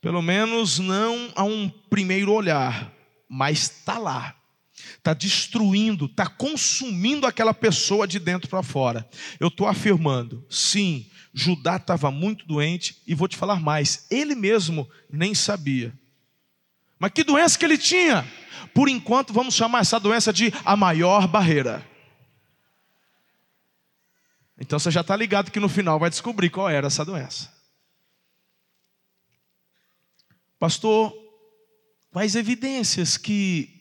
pelo 0.01 0.23
menos 0.23 0.81
não 0.81 1.33
a 1.37 1.45
um 1.45 1.69
primeiro 1.69 2.33
olhar, 2.33 2.93
mas 3.29 3.63
está 3.63 3.99
lá, 3.99 4.35
está 4.75 5.15
destruindo, 5.15 6.07
está 6.07 6.27
consumindo 6.27 7.27
aquela 7.27 7.55
pessoa 7.55 8.07
de 8.07 8.19
dentro 8.19 8.49
para 8.49 8.63
fora. 8.63 9.09
Eu 9.39 9.49
estou 9.49 9.67
afirmando, 9.67 10.45
sim, 10.51 11.09
Judá 11.33 11.77
estava 11.77 12.11
muito 12.11 12.47
doente 12.47 13.03
e 13.07 13.15
vou 13.15 13.29
te 13.29 13.37
falar 13.37 13.61
mais, 13.61 14.07
ele 14.11 14.35
mesmo 14.35 14.89
nem 15.11 15.35
sabia. 15.35 15.93
Mas 16.99 17.13
que 17.13 17.25
doença 17.25 17.59
que 17.59 17.65
ele 17.65 17.79
tinha? 17.79 18.27
Por 18.73 18.89
enquanto, 18.89 19.33
vamos 19.33 19.55
chamar 19.55 19.81
essa 19.81 20.01
doença 20.01 20.33
de 20.33 20.53
a 20.65 20.77
maior 20.77 21.29
barreira. 21.29 21.85
Então 24.59 24.79
você 24.79 24.91
já 24.91 25.01
está 25.01 25.17
ligado 25.17 25.51
que 25.51 25.61
no 25.61 25.69
final 25.69 25.99
vai 25.99 26.09
descobrir 26.09 26.51
qual 26.51 26.69
era 26.69 26.87
essa 26.87 27.05
doença. 27.05 27.53
Pastor, 30.59 31.13
quais 32.11 32.37
evidências 32.37 33.17
que 33.17 33.74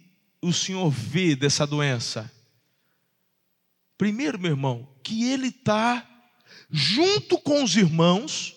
o 0.44 0.54
senhor 0.54 0.90
vê 0.90 1.36
dessa 1.36 1.66
doença? 1.66 2.32
Primeiro, 3.98 4.38
meu 4.38 4.52
irmão, 4.52 4.88
que 5.02 5.32
ele 5.32 5.48
está 5.48 6.06
junto 6.70 7.38
com 7.38 7.64
os 7.64 7.76
irmãos, 7.76 8.56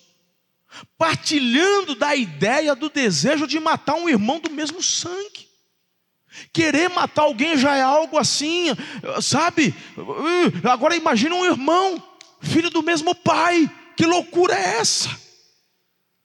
partilhando 0.98 1.94
da 1.94 2.14
ideia 2.14 2.74
do 2.74 2.90
desejo 2.90 3.46
de 3.46 3.60
matar 3.60 3.94
um 3.94 4.08
irmão 4.08 4.40
do 4.40 4.50
mesmo 4.50 4.82
sangue. 4.82 5.46
Querer 6.52 6.90
matar 6.90 7.22
alguém 7.22 7.56
já 7.56 7.76
é 7.76 7.82
algo 7.82 8.18
assim, 8.18 8.68
sabe? 9.22 9.74
Agora 10.64 10.96
imagine 10.96 11.34
um 11.34 11.46
irmão, 11.46 12.02
filho 12.40 12.68
do 12.68 12.82
mesmo 12.82 13.14
pai. 13.14 13.70
Que 13.96 14.04
loucura 14.04 14.54
é 14.54 14.78
essa? 14.78 15.25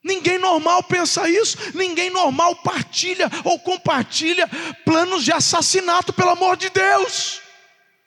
Ninguém 0.03 0.39
normal 0.39 0.81
pensa 0.83 1.29
isso, 1.29 1.57
ninguém 1.75 2.09
normal 2.09 2.55
partilha 2.57 3.29
ou 3.43 3.59
compartilha 3.59 4.47
planos 4.83 5.23
de 5.23 5.31
assassinato, 5.31 6.11
pelo 6.11 6.31
amor 6.31 6.57
de 6.57 6.69
Deus. 6.69 7.39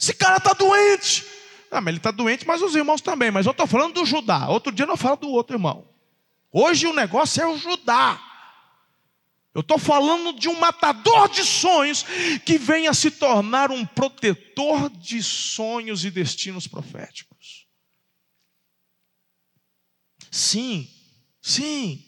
Esse 0.01 0.13
cara 0.13 0.39
está 0.39 0.53
doente. 0.53 1.25
Ah, 1.71 1.81
mas 1.81 1.89
ele 1.89 1.99
está 1.99 2.11
doente, 2.11 2.47
mas 2.47 2.63
os 2.63 2.75
irmãos 2.75 3.01
também. 3.01 3.31
Mas 3.31 3.47
eu 3.47 3.53
estou 3.53 3.67
falando 3.67 3.95
do 3.95 4.05
Judá. 4.05 4.49
Outro 4.49 4.73
dia 4.73 4.87
não 4.87 4.97
falo 4.97 5.17
do 5.17 5.31
outro 5.31 5.57
irmão. 5.57 5.89
Hoje 6.53 6.87
o 6.87 6.93
negócio 6.93 7.43
é 7.43 7.47
o 7.47 7.57
Judá. 7.57 8.21
Eu 9.55 9.61
estou 9.61 9.79
falando 9.79 10.33
de 10.33 10.49
um 10.49 10.59
matador 10.59 11.29
de 11.29 11.45
sonhos 11.45 12.05
que 12.45 12.59
vem 12.59 12.89
a 12.89 12.95
se 12.95 13.11
tornar 13.11 13.71
um 13.71 13.87
protetor 13.87 14.91
de 14.91 15.23
sonhos 15.23 16.05
e 16.05 16.11
destinos 16.11 16.67
proféticos. 16.67 17.67
Sim, 20.31 20.89
sim. 21.45 22.03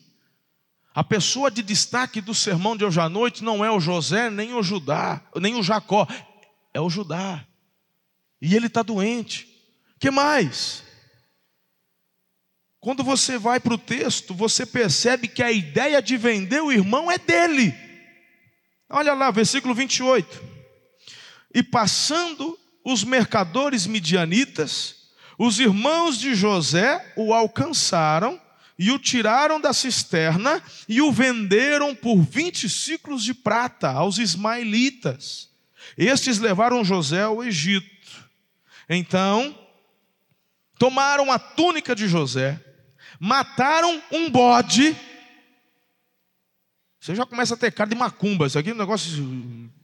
A 0.95 1.05
pessoa 1.05 1.51
de 1.51 1.63
destaque 1.63 2.23
do 2.23 2.35
sermão 2.35 2.75
de 2.75 2.83
hoje 2.83 2.99
à 2.99 3.07
noite 3.07 3.45
não 3.45 3.63
é 3.63 3.71
o 3.71 3.79
José, 3.79 4.31
nem 4.31 4.55
o 4.55 4.63
Judá, 4.63 5.21
nem 5.37 5.55
o 5.55 5.63
Jacó, 5.63 6.09
é 6.73 6.81
o 6.81 6.89
Judá. 6.89 7.47
E 8.41 8.57
ele 8.57 8.67
está 8.67 8.83
doente. 8.83 9.47
que 10.01 10.11
mais? 10.11 10.83
Quando 12.81 13.05
você 13.05 13.37
vai 13.37 13.61
para 13.61 13.75
o 13.75 13.79
texto, 13.79 14.33
você 14.33 14.65
percebe 14.65 15.29
que 15.29 15.43
a 15.43 15.53
ideia 15.53 16.01
de 16.01 16.17
vender 16.17 16.63
o 16.63 16.73
irmão 16.73 17.11
é 17.11 17.19
dele. 17.19 17.75
Olha 18.89 19.13
lá, 19.13 19.31
versículo 19.31 19.75
28. 19.75 20.43
E 21.55 21.63
passando 21.63 22.59
os 22.85 23.05
mercadores 23.05 23.87
midianitas, 23.87 25.11
os 25.39 25.59
irmãos 25.59 26.19
de 26.19 26.35
José 26.35 27.13
o 27.17 27.35
alcançaram 27.35 28.41
e 28.79 28.91
o 28.91 28.99
tiraram 28.99 29.61
da 29.61 29.73
cisterna 29.73 30.63
e 30.89 31.01
o 31.01 31.11
venderam 31.11 31.95
por 31.95 32.21
20 32.21 32.69
ciclos 32.69 33.25
de 33.25 33.33
prata 33.33 33.91
aos 33.91 34.19
ismaelitas. 34.19 35.51
Estes 35.97 36.39
levaram 36.39 36.85
José 36.85 37.23
ao 37.23 37.43
Egito. 37.43 37.87
Então, 38.89 39.57
tomaram 40.79 41.33
a 41.33 41.39
túnica 41.39 41.95
de 41.95 42.07
José, 42.07 42.61
mataram 43.19 44.03
um 44.13 44.31
bode. 44.31 44.95
Você 47.01 47.15
já 47.15 47.25
começa 47.25 47.55
a 47.55 47.57
ter 47.57 47.73
cara 47.73 47.89
de 47.89 47.97
macumba. 47.97 48.47
Isso 48.47 48.59
aqui 48.59 48.71
é 48.71 48.75
um 48.75 48.79
negócio 48.79 49.25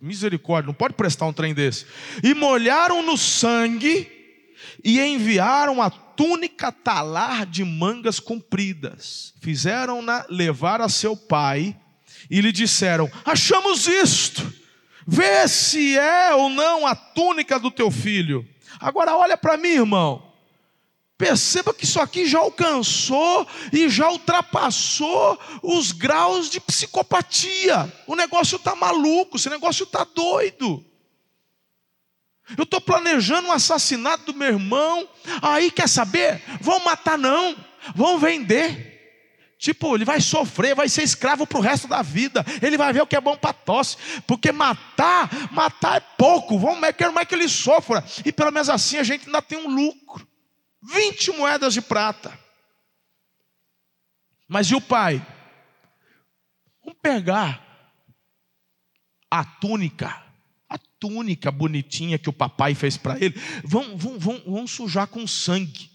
misericórdia. 0.01 0.67
Não 0.67 0.75
pode 0.75 0.95
prestar 0.95 1.27
um 1.27 1.33
trem 1.33 1.55
desse. 1.55 1.87
E 2.23 2.35
molharam 2.35 3.03
no 3.03 3.17
sangue 3.17 4.22
e 4.85 5.01
enviaram 5.01 5.81
a 5.81 5.91
túnica 5.91 6.71
talar 6.71 7.47
de 7.47 7.65
mangas 7.65 8.21
compridas. 8.21 9.35
Fizeram-na 9.41 10.27
levar 10.29 10.81
a 10.81 10.89
seu 10.89 11.17
pai 11.17 11.77
e 12.31 12.41
lhe 12.41 12.53
disseram: 12.53 13.11
Achamos 13.25 13.87
isto. 13.87 14.53
Vê 15.07 15.49
se 15.49 15.99
é 15.99 16.35
ou 16.35 16.49
não 16.49 16.87
a 16.87 16.95
túnica 16.95 17.59
do 17.59 17.71
teu 17.71 17.91
filho. 17.91 18.47
Agora 18.79 19.17
olha 19.17 19.37
para 19.37 19.57
mim, 19.57 19.71
irmão. 19.71 20.33
Perceba 21.19 21.73
que 21.73 21.85
isso 21.85 22.01
aqui 22.01 22.27
já 22.27 22.41
alcançou 22.41 23.47
e 23.73 23.89
já 23.89 24.11
ultrapassou 24.11 25.39
os 25.63 25.93
graus 25.93 26.51
de 26.51 26.61
psicopatia. 26.61 27.93
O 28.09 28.17
negócio 28.17 28.57
está 28.57 28.75
maluco, 28.75 29.37
esse 29.37 29.49
negócio 29.49 29.85
está 29.85 30.05
doido. 30.05 30.85
Eu 32.57 32.65
estou 32.65 32.81
planejando 32.81 33.49
um 33.49 33.53
assassinato 33.53 34.33
do 34.33 34.39
meu 34.39 34.49
irmão. 34.49 35.09
Aí 35.41 35.71
quer 35.71 35.89
saber? 35.89 36.43
Vão 36.61 36.81
matar, 36.81 37.17
não, 37.17 37.57
vão 37.95 38.19
vender. 38.19 38.93
Tipo, 39.59 39.95
ele 39.95 40.05
vai 40.05 40.21
sofrer, 40.21 40.75
vai 40.75 40.89
ser 40.89 41.05
escravo 41.05 41.47
para 41.47 41.59
o 41.59 41.63
resto 41.63 41.87
da 41.87 42.03
vida. 42.03 42.45
Ele 42.61 42.77
vai 42.77 42.93
ver 42.93 43.03
o 43.03 43.07
que 43.07 43.15
é 43.15 43.21
bom 43.21 43.37
para 43.37 43.53
tosse. 43.53 43.97
Porque 44.27 44.51
matar, 44.51 45.31
matar 45.53 45.99
é 45.99 46.01
pouco. 46.01 46.59
Vamos 46.59 46.81
ver 46.81 46.93
como 46.95 47.21
é 47.21 47.25
que 47.25 47.33
ele 47.33 47.49
sofra. 47.49 48.05
E 48.25 48.33
pelo 48.33 48.51
menos 48.51 48.69
assim 48.69 48.99
a 48.99 49.05
gente 49.05 49.27
ainda 49.27 49.41
tem 49.41 49.59
um 49.59 49.69
lucro. 49.69 50.27
20 50.83 51.31
moedas 51.33 51.75
de 51.75 51.81
prata. 51.81 52.37
Mas 54.49 54.67
e 54.67 54.75
o 54.75 54.81
pai? 54.81 55.25
Vamos 56.85 56.99
pegar 57.01 57.65
a 59.31 59.45
túnica, 59.45 60.23
túnica 61.03 61.51
bonitinha 61.51 62.17
que 62.17 62.31
o 62.31 62.33
papai 62.33 62.77
fez 62.77 62.97
para 62.97 63.17
ele, 63.17 63.35
vão, 63.65 63.97
vão, 63.97 64.21
vão, 64.21 64.43
vão 64.47 64.67
sujar 64.69 65.09
com 65.09 65.27
sangue. 65.27 65.91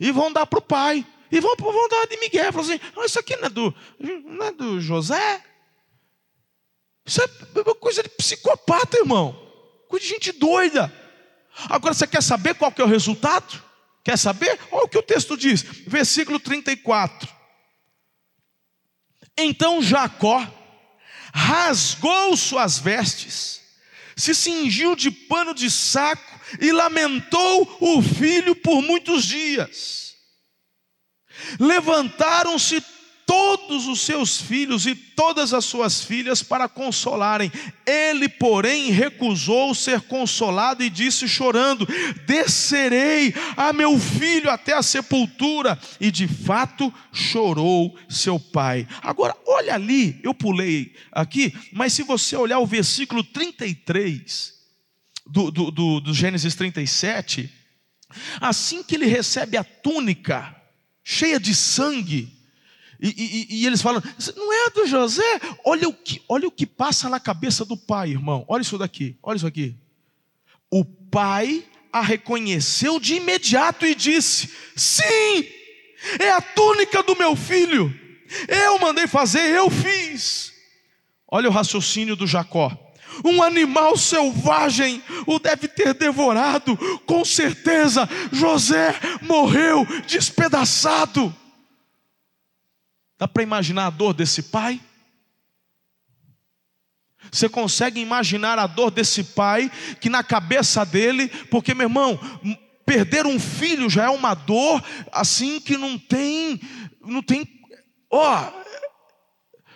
E 0.00 0.10
vão 0.10 0.32
dar 0.32 0.46
para 0.46 0.58
o 0.58 0.62
pai. 0.62 1.06
E 1.30 1.40
vão, 1.40 1.54
vão 1.58 1.88
dar 1.90 2.06
de 2.06 2.16
Miguel. 2.16 2.50
Falam 2.54 2.70
assim: 2.70 2.80
ah, 2.96 3.04
Isso 3.04 3.20
aqui 3.20 3.36
não 3.36 3.46
é, 3.46 3.50
do, 3.50 3.74
não 4.00 4.46
é 4.46 4.52
do 4.52 4.80
José? 4.80 5.44
Isso 7.04 7.20
é 7.20 7.28
coisa 7.78 8.02
de 8.02 8.08
psicopata, 8.08 8.96
irmão. 8.96 9.38
Coisa 9.88 10.02
de 10.06 10.10
gente 10.10 10.32
doida. 10.32 10.90
Agora 11.68 11.92
você 11.92 12.06
quer 12.06 12.22
saber 12.22 12.54
qual 12.54 12.72
que 12.72 12.80
é 12.80 12.84
o 12.84 12.88
resultado? 12.88 13.62
Quer 14.02 14.16
saber? 14.16 14.58
Olha 14.72 14.84
o 14.84 14.88
que 14.88 14.98
o 14.98 15.02
texto 15.02 15.36
diz, 15.36 15.62
versículo 15.86 16.40
34. 16.40 17.28
Então 19.36 19.82
Jacó 19.82 20.46
rasgou 21.34 22.34
suas 22.36 22.78
vestes, 22.78 23.65
se 24.16 24.34
cingiu 24.34 24.96
de 24.96 25.10
pano 25.10 25.54
de 25.54 25.70
saco 25.70 26.40
e 26.60 26.72
lamentou 26.72 27.76
o 27.80 28.02
filho 28.02 28.56
por 28.56 28.80
muitos 28.80 29.24
dias. 29.24 30.16
Levantaram-se 31.60 32.80
todos 33.26 33.88
os 33.88 34.00
seus 34.00 34.40
filhos 34.40 34.86
e 34.86 34.94
todas 34.94 35.52
as 35.52 35.64
suas 35.64 36.00
filhas 36.02 36.44
para 36.44 36.68
consolarem. 36.68 37.50
Ele, 37.84 38.28
porém, 38.28 38.92
recusou 38.92 39.74
ser 39.74 40.02
consolado 40.02 40.84
e 40.84 40.88
disse 40.88 41.26
chorando: 41.26 41.86
Descerei 42.24 43.34
a 43.56 43.72
meu 43.72 43.98
filho 43.98 44.48
até 44.48 44.74
a 44.74 44.82
sepultura. 44.82 45.78
E 46.00 46.12
de 46.12 46.28
fato 46.28 46.94
chorou 47.12 47.98
seu 48.08 48.38
pai. 48.38 48.86
Agora, 49.02 49.36
olha 49.44 49.74
ali, 49.74 50.20
eu 50.22 50.32
pulei 50.32 50.94
aqui, 51.10 51.52
mas 51.72 51.92
se 51.92 52.04
você 52.04 52.36
olhar 52.36 52.60
o 52.60 52.66
versículo 52.66 53.24
33 53.24 54.54
do, 55.26 55.50
do, 55.50 55.70
do, 55.72 56.00
do 56.00 56.14
Gênesis 56.14 56.54
37, 56.54 57.52
assim 58.40 58.84
que 58.84 58.94
ele 58.94 59.06
recebe 59.06 59.56
a 59.56 59.64
túnica 59.64 60.54
cheia 61.02 61.40
de 61.40 61.54
sangue, 61.54 62.35
e, 63.00 63.08
e, 63.08 63.56
e, 63.56 63.66
eles 63.66 63.82
falam, 63.82 64.02
não 64.36 64.52
é 64.52 64.70
do 64.70 64.86
José? 64.86 65.40
Olha 65.64 65.88
o, 65.88 65.92
que, 65.92 66.22
olha 66.28 66.48
o 66.48 66.50
que 66.50 66.66
passa 66.66 67.08
na 67.08 67.20
cabeça 67.20 67.64
do 67.64 67.76
pai, 67.76 68.10
irmão. 68.10 68.44
Olha 68.48 68.62
isso 68.62 68.78
daqui, 68.78 69.16
olha 69.22 69.36
isso 69.36 69.46
aqui. 69.46 69.76
O 70.70 70.84
pai 70.84 71.64
a 71.92 72.00
reconheceu 72.00 72.98
de 73.00 73.14
imediato 73.16 73.86
e 73.86 73.94
disse: 73.94 74.50
Sim, 74.74 75.46
é 76.18 76.30
a 76.30 76.40
túnica 76.40 77.02
do 77.02 77.16
meu 77.16 77.34
filho. 77.36 77.92
Eu 78.48 78.78
mandei 78.78 79.06
fazer, 79.06 79.54
eu 79.54 79.70
fiz. 79.70 80.52
Olha 81.28 81.48
o 81.48 81.52
raciocínio 81.52 82.16
do 82.16 82.26
Jacó. 82.26 82.76
Um 83.24 83.42
animal 83.42 83.96
selvagem 83.96 85.02
o 85.26 85.38
deve 85.38 85.68
ter 85.68 85.94
devorado, 85.94 86.76
com 87.06 87.24
certeza 87.24 88.06
José 88.30 88.94
morreu 89.22 89.86
despedaçado. 90.06 91.34
Dá 93.18 93.26
para 93.26 93.42
imaginar 93.42 93.86
a 93.86 93.90
dor 93.90 94.12
desse 94.12 94.42
pai? 94.42 94.80
Você 97.30 97.48
consegue 97.48 98.00
imaginar 98.00 98.58
a 98.58 98.66
dor 98.66 98.90
desse 98.90 99.24
pai 99.24 99.70
que 100.00 100.08
na 100.08 100.22
cabeça 100.22 100.84
dele, 100.84 101.28
porque 101.50 101.74
meu 101.74 101.86
irmão, 101.86 102.18
perder 102.84 103.26
um 103.26 103.38
filho 103.38 103.90
já 103.90 104.04
é 104.04 104.08
uma 104.08 104.34
dor 104.34 104.82
assim 105.12 105.58
que 105.60 105.76
não 105.76 105.98
tem, 105.98 106.60
não 107.04 107.22
tem, 107.22 107.46
ó. 108.10 108.52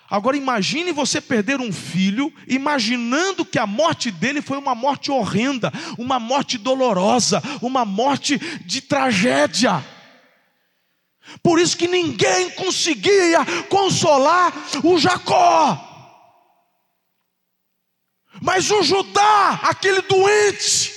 Agora 0.09 0.37
imagine 0.37 0.91
você 0.91 1.21
perder 1.21 1.61
um 1.61 1.73
filho, 1.73 2.33
imaginando 2.49 3.45
que 3.45 3.61
a 3.61 3.67
morte 3.67 4.11
dele 4.11 4.43
foi 4.43 4.59
uma 4.59 4.75
morte 4.75 5.11
horrenda, 5.11 5.73
uma 5.97 6.19
morte 6.19 6.59
dolorosa, 6.59 7.41
uma 7.63 7.85
morte 7.85 8.37
de 8.65 8.81
tragédia. 8.81 9.85
Por 11.43 11.59
isso 11.59 11.77
que 11.77 11.89
ninguém 11.89 12.51
conseguia 12.51 13.45
consolar 13.69 14.53
o 14.83 14.99
Jacó. 14.99 15.87
Mas 18.41 18.71
o 18.71 18.83
Judá, 18.83 19.61
aquele 19.65 20.01
doente, 20.03 20.93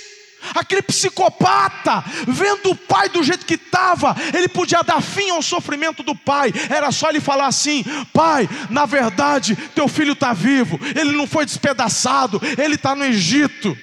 aquele 0.54 0.82
psicopata, 0.82 2.02
vendo 2.26 2.70
o 2.70 2.76
pai 2.76 3.08
do 3.08 3.22
jeito 3.22 3.46
que 3.46 3.54
estava, 3.54 4.14
ele 4.34 4.48
podia 4.48 4.82
dar 4.82 5.00
fim 5.02 5.30
ao 5.30 5.42
sofrimento 5.42 6.02
do 6.02 6.14
pai. 6.14 6.52
Era 6.70 6.90
só 6.90 7.10
ele 7.10 7.20
falar 7.20 7.46
assim: 7.46 7.84
Pai, 8.12 8.48
na 8.70 8.86
verdade, 8.86 9.56
teu 9.74 9.88
filho 9.88 10.12
está 10.12 10.32
vivo, 10.32 10.78
ele 10.96 11.12
não 11.12 11.26
foi 11.26 11.44
despedaçado, 11.44 12.40
ele 12.58 12.74
está 12.74 12.94
no 12.94 13.04
Egito. 13.04 13.76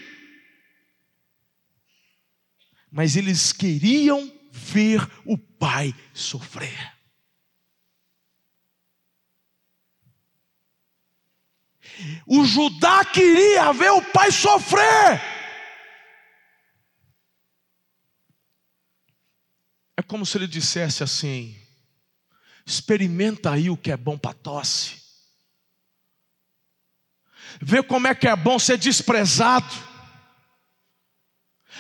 Mas 2.92 3.16
eles 3.16 3.54
queriam 3.54 4.30
ver 4.62 5.02
o 5.26 5.38
pai 5.38 5.94
sofrer. 6.14 6.94
O 12.26 12.46
Judá 12.46 13.04
queria 13.06 13.74
ver 13.74 13.92
o 13.92 14.02
pai 14.02 14.32
sofrer. 14.32 15.22
É 19.98 20.02
como 20.02 20.26
se 20.26 20.38
ele 20.38 20.48
dissesse 20.48 21.04
assim: 21.04 21.56
experimenta 22.66 23.52
aí 23.52 23.70
o 23.70 23.78
que 23.78 23.92
é 23.92 23.98
bom 23.98 24.18
para 24.18 24.34
tosse. 24.34 25.02
Vê 27.62 27.84
como 27.84 28.08
é 28.08 28.16
que 28.16 28.28
é 28.28 28.36
bom 28.36 28.58
ser 28.58 28.78
desprezado. 28.78 29.92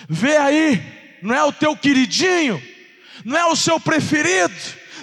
Vê 0.09 0.37
aí, 0.37 1.19
não 1.21 1.33
é 1.33 1.43
o 1.43 1.53
teu 1.53 1.75
queridinho, 1.77 2.61
não 3.25 3.37
é 3.37 3.45
o 3.45 3.55
seu 3.55 3.79
preferido, 3.79 4.53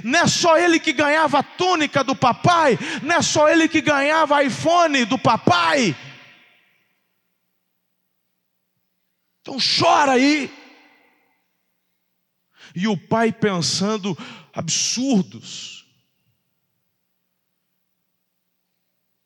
não 0.04 0.20
é 0.20 0.26
só 0.26 0.56
ele 0.58 0.78
que 0.78 0.92
ganhava 0.92 1.40
a 1.40 1.42
túnica 1.42 2.02
do 2.04 2.14
papai, 2.14 2.78
não 3.02 3.16
é 3.16 3.22
só 3.22 3.48
ele 3.48 3.68
que 3.68 3.80
ganhava 3.80 4.42
iPhone 4.42 5.04
do 5.04 5.18
papai. 5.18 5.96
Então 9.40 9.56
chora 9.58 10.12
aí. 10.12 10.52
E 12.74 12.86
o 12.86 12.96
pai 12.96 13.32
pensando 13.32 14.16
absurdos. 14.52 15.86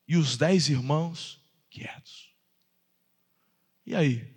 E 0.07 0.15
os 0.15 0.37
dez 0.37 0.69
irmãos 0.69 1.41
quietos. 1.69 2.33
E 3.85 3.95
aí? 3.95 4.33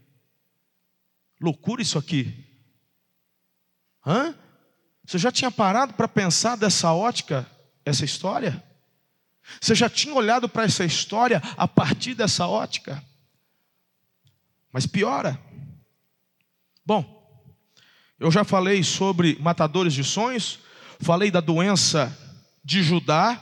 Loucura 1.40 1.82
isso 1.82 1.98
aqui. 1.98 2.44
Hã? 4.04 4.36
Você 5.06 5.18
já 5.18 5.30
tinha 5.30 5.50
parado 5.50 5.94
para 5.94 6.08
pensar 6.08 6.56
dessa 6.56 6.92
ótica, 6.92 7.46
essa 7.84 8.04
história? 8.04 8.62
Você 9.60 9.74
já 9.74 9.88
tinha 9.88 10.12
olhado 10.12 10.48
para 10.48 10.64
essa 10.64 10.84
história 10.84 11.40
a 11.56 11.68
partir 11.68 12.14
dessa 12.14 12.48
ótica? 12.48 13.02
Mas 14.72 14.84
piora. 14.84 15.40
Bom, 16.84 17.16
eu 18.18 18.30
já 18.32 18.42
falei 18.42 18.82
sobre 18.82 19.38
matadores 19.40 19.94
de 19.94 20.02
sonhos, 20.02 20.58
falei 21.00 21.30
da 21.30 21.40
doença 21.40 22.16
de 22.64 22.82
Judá, 22.82 23.40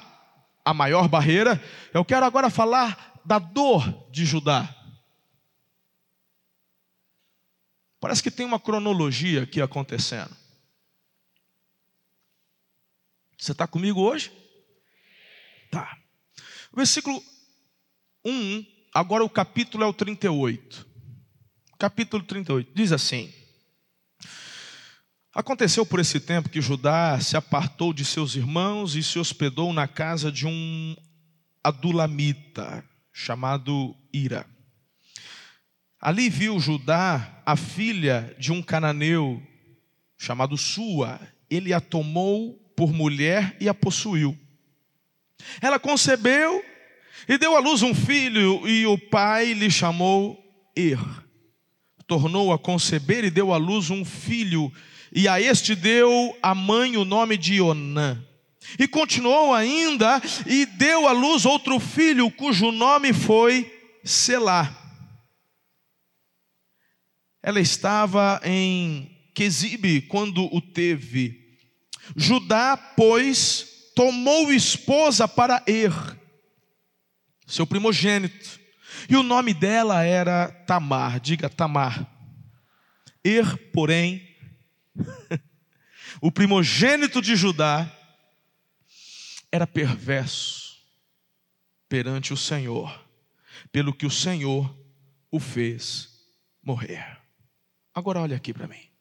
a 0.62 0.74
maior 0.74 1.08
barreira. 1.08 1.62
Eu 1.94 2.04
quero 2.04 2.26
agora 2.26 2.50
falar 2.50 3.20
da 3.24 3.38
dor 3.38 4.06
de 4.10 4.26
Judá. 4.26 4.68
Parece 7.98 8.22
que 8.22 8.30
tem 8.30 8.44
uma 8.44 8.60
cronologia 8.60 9.44
aqui 9.44 9.62
acontecendo. 9.62 10.43
Você 13.44 13.52
está 13.52 13.66
comigo 13.66 14.00
hoje? 14.00 14.32
Tá. 15.70 15.98
Versículo 16.74 17.22
1, 18.24 18.64
agora 18.94 19.22
o 19.22 19.28
capítulo 19.28 19.84
é 19.84 19.86
o 19.86 19.92
38. 19.92 20.88
Capítulo 21.78 22.22
38 22.22 22.72
diz 22.74 22.90
assim: 22.90 23.30
Aconteceu 25.34 25.84
por 25.84 26.00
esse 26.00 26.18
tempo 26.20 26.48
que 26.48 26.62
Judá 26.62 27.20
se 27.20 27.36
apartou 27.36 27.92
de 27.92 28.02
seus 28.02 28.34
irmãos 28.34 28.96
e 28.96 29.02
se 29.02 29.18
hospedou 29.18 29.74
na 29.74 29.86
casa 29.86 30.32
de 30.32 30.46
um 30.46 30.96
adulamita 31.62 32.82
chamado 33.12 33.94
Ira. 34.10 34.46
Ali 36.00 36.30
viu 36.30 36.58
Judá 36.58 37.42
a 37.44 37.56
filha 37.56 38.34
de 38.38 38.52
um 38.52 38.62
cananeu 38.62 39.42
chamado 40.16 40.56
Sua. 40.56 41.20
Ele 41.50 41.74
a 41.74 41.80
tomou 41.82 42.63
por 42.76 42.92
mulher 42.92 43.56
e 43.60 43.68
a 43.68 43.74
possuiu. 43.74 44.36
Ela 45.60 45.78
concebeu 45.78 46.64
e 47.28 47.38
deu 47.38 47.56
à 47.56 47.60
luz 47.60 47.82
um 47.82 47.94
filho, 47.94 48.66
e 48.68 48.86
o 48.86 48.98
pai 48.98 49.52
lhe 49.52 49.70
chamou 49.70 50.38
Er. 50.76 50.98
Tornou 52.06 52.52
a 52.52 52.58
conceber 52.58 53.24
e 53.24 53.30
deu 53.30 53.52
à 53.52 53.56
luz 53.56 53.90
um 53.90 54.04
filho, 54.04 54.72
e 55.12 55.26
a 55.26 55.40
este 55.40 55.74
deu 55.74 56.36
a 56.42 56.54
mãe 56.54 56.96
o 56.96 57.04
nome 57.04 57.36
de 57.36 57.60
Onã. 57.60 58.22
E 58.78 58.88
continuou 58.88 59.54
ainda 59.54 60.20
e 60.46 60.66
deu 60.66 61.06
à 61.06 61.12
luz 61.12 61.44
outro 61.44 61.78
filho, 61.78 62.30
cujo 62.30 62.70
nome 62.72 63.12
foi 63.12 63.70
Selá. 64.02 64.84
ela 67.44 67.60
estava 67.60 68.40
em 68.42 69.10
Quesibe 69.34 70.00
quando 70.00 70.44
o 70.54 70.62
teve. 70.62 71.43
Judá, 72.16 72.76
pois, 72.76 73.90
tomou 73.94 74.52
esposa 74.52 75.26
para 75.28 75.62
Er, 75.66 75.92
seu 77.46 77.66
primogênito, 77.66 78.60
e 79.08 79.16
o 79.16 79.22
nome 79.22 79.52
dela 79.52 80.02
era 80.02 80.48
Tamar, 80.66 81.20
diga 81.20 81.48
Tamar. 81.48 82.06
Er, 83.22 83.56
porém, 83.72 84.36
o 86.20 86.30
primogênito 86.30 87.20
de 87.20 87.36
Judá, 87.36 87.90
era 89.54 89.68
perverso 89.68 90.64
perante 91.88 92.32
o 92.32 92.36
Senhor, 92.36 93.08
pelo 93.70 93.94
que 93.94 94.04
o 94.04 94.10
Senhor 94.10 94.76
o 95.30 95.38
fez 95.38 96.26
morrer. 96.60 97.20
Agora 97.94 98.20
olha 98.20 98.36
aqui 98.36 98.52
para 98.52 98.66
mim. 98.66 98.93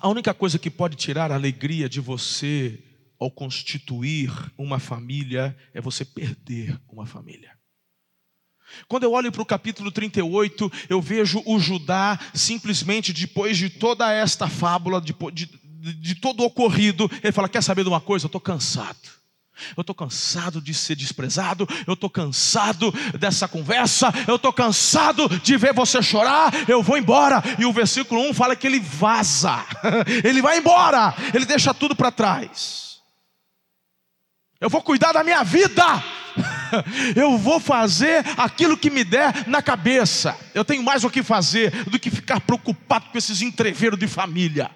A 0.00 0.08
única 0.08 0.34
coisa 0.34 0.58
que 0.58 0.70
pode 0.70 0.96
tirar 0.96 1.30
a 1.30 1.34
alegria 1.34 1.88
de 1.88 2.00
você 2.00 2.82
ao 3.18 3.30
constituir 3.30 4.30
uma 4.58 4.78
família 4.78 5.56
é 5.72 5.80
você 5.80 6.04
perder 6.04 6.78
uma 6.88 7.06
família. 7.06 7.56
Quando 8.88 9.04
eu 9.04 9.12
olho 9.12 9.30
para 9.30 9.42
o 9.42 9.46
capítulo 9.46 9.90
38, 9.90 10.70
eu 10.88 11.00
vejo 11.00 11.42
o 11.46 11.58
Judá 11.58 12.18
simplesmente 12.34 13.12
depois 13.12 13.56
de 13.56 13.70
toda 13.70 14.12
esta 14.12 14.48
fábula, 14.48 15.00
de, 15.00 15.14
de, 15.32 15.46
de 15.94 16.14
todo 16.16 16.40
o 16.40 16.46
ocorrido, 16.46 17.10
ele 17.22 17.32
fala: 17.32 17.48
Quer 17.48 17.62
saber 17.62 17.82
de 17.84 17.88
uma 17.88 18.00
coisa? 18.00 18.26
Eu 18.26 18.28
estou 18.28 18.40
cansado. 18.40 19.15
Eu 19.76 19.80
estou 19.80 19.94
cansado 19.94 20.60
de 20.60 20.74
ser 20.74 20.94
desprezado, 20.94 21.66
eu 21.86 21.94
estou 21.94 22.10
cansado 22.10 22.92
dessa 23.18 23.48
conversa, 23.48 24.12
eu 24.28 24.36
estou 24.36 24.52
cansado 24.52 25.28
de 25.40 25.56
ver 25.56 25.72
você 25.72 26.02
chorar, 26.02 26.52
eu 26.68 26.82
vou 26.82 26.98
embora. 26.98 27.42
E 27.58 27.64
o 27.64 27.72
versículo 27.72 28.20
1 28.30 28.34
fala 28.34 28.56
que 28.56 28.66
ele 28.66 28.80
vaza, 28.80 29.64
ele 30.24 30.42
vai 30.42 30.58
embora, 30.58 31.14
ele 31.32 31.44
deixa 31.44 31.72
tudo 31.72 31.96
para 31.96 32.10
trás. 32.10 32.86
Eu 34.60 34.70
vou 34.70 34.82
cuidar 34.82 35.12
da 35.12 35.22
minha 35.22 35.42
vida, 35.42 35.84
eu 37.14 37.36
vou 37.36 37.60
fazer 37.60 38.24
aquilo 38.36 38.76
que 38.76 38.90
me 38.90 39.04
der 39.04 39.46
na 39.46 39.62
cabeça. 39.62 40.36
Eu 40.54 40.64
tenho 40.64 40.82
mais 40.82 41.04
o 41.04 41.10
que 41.10 41.22
fazer 41.22 41.84
do 41.84 41.98
que 41.98 42.10
ficar 42.10 42.40
preocupado 42.40 43.06
com 43.10 43.18
esses 43.18 43.42
entreveiros 43.42 43.98
de 43.98 44.06
família. 44.06 44.70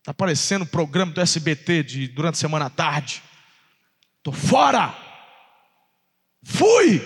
Está 0.00 0.12
aparecendo 0.12 0.62
o 0.62 0.66
programa 0.66 1.12
do 1.12 1.20
SBT 1.20 1.82
de, 1.82 2.08
durante 2.08 2.34
a 2.34 2.38
semana 2.38 2.66
à 2.66 2.70
tarde. 2.70 3.22
Estou 4.26 4.32
fora. 4.32 4.92
Fui. 6.42 7.00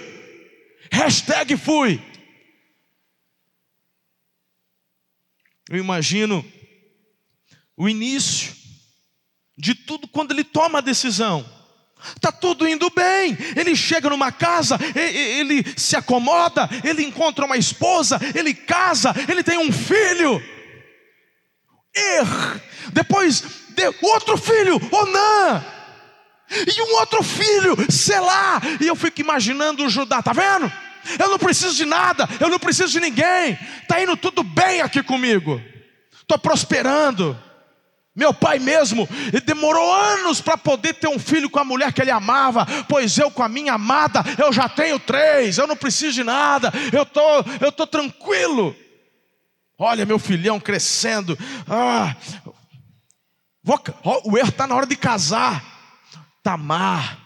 Hashtag 0.90 1.54
fui. 1.54 2.00
Eu 5.68 5.76
imagino 5.76 6.42
o 7.76 7.90
início 7.90 8.56
de 9.54 9.74
tudo 9.74 10.08
quando 10.08 10.30
ele 10.30 10.42
toma 10.42 10.78
a 10.78 10.80
decisão. 10.80 11.46
Está 12.16 12.32
tudo 12.32 12.66
indo 12.66 12.88
bem. 12.88 13.36
Ele 13.54 13.76
chega 13.76 14.08
numa 14.08 14.32
casa, 14.32 14.78
ele 14.96 15.62
se 15.78 15.94
acomoda, 15.96 16.70
ele 16.82 17.02
encontra 17.02 17.44
uma 17.44 17.58
esposa, 17.58 18.18
ele 18.34 18.54
casa, 18.54 19.12
ele 19.28 19.42
tem 19.42 19.58
um 19.58 19.70
filho. 19.70 20.42
Er. 21.94 22.24
Depois, 22.94 23.42
de 23.74 23.86
outro 24.00 24.38
filho, 24.38 24.80
Onã. 24.90 25.80
E 26.51 26.82
um 26.82 26.96
outro 26.96 27.22
filho, 27.22 27.76
Selá. 27.90 28.61
E 28.80 28.86
eu 28.86 28.96
fico 28.96 29.20
imaginando 29.20 29.84
o 29.84 29.88
Judá, 29.88 30.22
tá 30.22 30.32
vendo? 30.32 30.70
Eu 31.18 31.30
não 31.30 31.38
preciso 31.38 31.74
de 31.74 31.84
nada, 31.84 32.28
eu 32.40 32.48
não 32.48 32.59
preciso 32.59 32.92
de 32.92 33.01
ninguém. 33.01 33.59
Está 33.82 34.03
indo 34.03 34.16
tudo 34.16 34.42
bem 34.42 34.80
aqui 34.80 35.03
comigo. 35.03 35.61
Estou 36.12 36.38
prosperando. 36.38 37.38
Meu 38.14 38.34
pai 38.34 38.59
mesmo 38.59 39.09
demorou 39.44 39.94
anos 39.94 40.40
para 40.40 40.59
poder 40.59 40.94
ter 40.94 41.09
um 41.09 41.18
filho 41.18 41.48
com 41.48 41.61
a 41.61 41.64
mulher 41.64 41.92
que 41.92 42.03
ele 42.03 42.11
amava, 42.11 42.66
pois 42.88 43.16
eu 43.16 43.30
com 43.30 43.42
a 43.42 43.48
minha 43.48 43.74
amada 43.74 44.22
eu 44.36 44.53
já 44.53 44.68
tenho 44.68 44.98
três, 44.98 45.59
eu 45.59 45.66
não 45.66 45.76
preciso 45.76 46.14
de 46.14 46.24
nada, 46.24 46.72
eu 46.92 47.07
tô, 47.07 47.20
eu 47.61 47.70
tô 47.70 47.86
tranquilo. 47.86 48.74
Olha 49.78 50.05
meu 50.05 50.18
filhão 50.18 50.59
crescendo, 50.59 51.38
ah, 51.68 52.14
vou, 53.62 53.80
o 54.24 54.36
erro 54.36 54.48
está 54.48 54.66
na 54.66 54.74
hora 54.74 54.86
de 54.86 54.96
casar. 54.96 55.69
Tamar. 56.43 57.18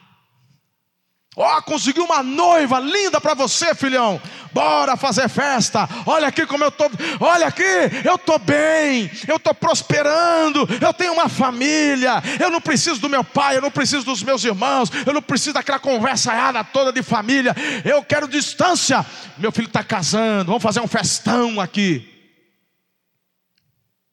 Ó, 1.36 1.58
oh, 1.58 1.62
conseguiu 1.62 2.04
uma 2.04 2.22
noiva 2.22 2.78
linda 2.78 3.20
para 3.20 3.34
você, 3.34 3.74
filhão. 3.74 4.22
Bora 4.52 4.96
fazer 4.96 5.28
festa. 5.28 5.88
Olha 6.06 6.28
aqui 6.28 6.46
como 6.46 6.62
eu 6.62 6.70
tô. 6.70 6.84
Olha 7.18 7.48
aqui, 7.48 7.64
eu 8.04 8.16
tô 8.16 8.38
bem. 8.38 9.10
Eu 9.26 9.40
tô 9.40 9.52
prosperando. 9.52 10.60
Eu 10.80 10.94
tenho 10.94 11.12
uma 11.12 11.28
família. 11.28 12.22
Eu 12.38 12.50
não 12.50 12.60
preciso 12.60 13.00
do 13.00 13.08
meu 13.08 13.24
pai, 13.24 13.56
eu 13.56 13.62
não 13.62 13.70
preciso 13.70 14.04
dos 14.04 14.22
meus 14.22 14.44
irmãos. 14.44 14.90
Eu 15.04 15.12
não 15.12 15.20
preciso 15.20 15.54
daquela 15.54 15.80
conversa 15.80 16.32
toda 16.72 16.92
de 16.92 17.02
família. 17.02 17.52
Eu 17.84 18.04
quero 18.04 18.28
distância. 18.28 19.04
Meu 19.36 19.50
filho 19.50 19.66
está 19.66 19.82
casando. 19.82 20.46
Vamos 20.46 20.62
fazer 20.62 20.78
um 20.78 20.86
festão 20.86 21.60
aqui. 21.60 22.08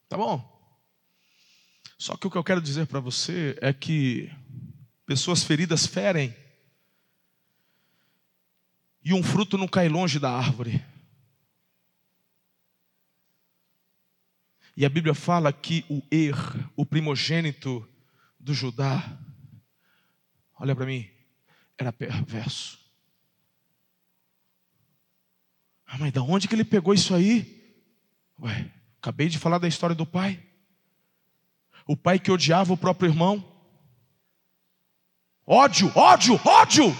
Tá 0.08 0.16
bom? 0.16 0.44
Só 1.96 2.16
que 2.16 2.26
o 2.26 2.30
que 2.30 2.36
eu 2.36 2.42
quero 2.42 2.60
dizer 2.60 2.88
para 2.88 2.98
você 2.98 3.56
é 3.60 3.72
que 3.72 4.28
pessoas 5.06 5.42
feridas 5.42 5.86
ferem, 5.86 6.34
e 9.04 9.12
um 9.12 9.22
fruto 9.22 9.58
não 9.58 9.66
cai 9.66 9.88
longe 9.88 10.18
da 10.18 10.30
árvore. 10.30 10.84
E 14.76 14.86
a 14.86 14.88
Bíblia 14.88 15.14
fala 15.14 15.52
que 15.52 15.84
o 15.88 16.02
Er, 16.10 16.36
o 16.76 16.86
primogênito 16.86 17.86
do 18.38 18.54
Judá, 18.54 19.18
olha 20.58 20.74
para 20.74 20.86
mim, 20.86 21.10
era 21.76 21.92
perverso. 21.92 22.78
Ah, 25.84 25.98
mas 25.98 26.12
de 26.12 26.18
onde 26.20 26.48
que 26.48 26.54
ele 26.54 26.64
pegou 26.64 26.94
isso 26.94 27.14
aí? 27.14 27.76
Ué, 28.40 28.72
acabei 28.98 29.28
de 29.28 29.38
falar 29.38 29.58
da 29.58 29.68
história 29.68 29.94
do 29.94 30.06
pai. 30.06 30.42
O 31.86 31.96
pai 31.96 32.18
que 32.18 32.30
odiava 32.30 32.72
o 32.72 32.78
próprio 32.78 33.10
irmão. 33.10 33.51
Ódio, 35.46 35.90
ódio, 35.94 36.40
ódio. 36.44 36.96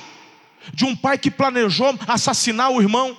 De 0.72 0.84
um 0.84 0.94
pai 0.94 1.18
que 1.18 1.30
planejou 1.30 1.98
assassinar 2.06 2.70
o 2.70 2.80
irmão. 2.80 3.16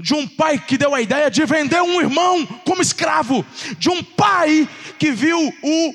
De 0.00 0.14
um 0.14 0.26
pai 0.26 0.58
que 0.58 0.78
deu 0.78 0.94
a 0.94 1.00
ideia 1.00 1.30
de 1.30 1.44
vender 1.44 1.82
um 1.82 2.00
irmão 2.00 2.46
como 2.64 2.82
escravo. 2.82 3.44
De 3.78 3.88
um 3.88 4.02
pai 4.02 4.68
que 4.98 5.10
viu 5.12 5.38
o 5.62 5.94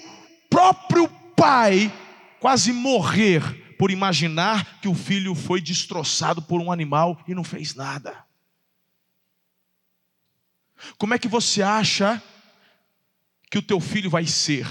próprio 0.50 1.08
pai 1.36 1.92
quase 2.40 2.74
morrer 2.74 3.42
por 3.78 3.90
imaginar 3.90 4.80
que 4.80 4.88
o 4.88 4.94
filho 4.94 5.34
foi 5.34 5.60
destroçado 5.60 6.42
por 6.42 6.62
um 6.62 6.72
animal 6.72 7.20
e 7.28 7.34
não 7.34 7.44
fez 7.44 7.74
nada. 7.74 8.26
Como 10.98 11.14
é 11.14 11.20
que 11.20 11.28
você 11.28 11.62
acha 11.62 12.22
que 13.50 13.58
o 13.58 13.62
teu 13.62 13.80
filho 13.80 14.10
vai 14.10 14.26
ser? 14.26 14.68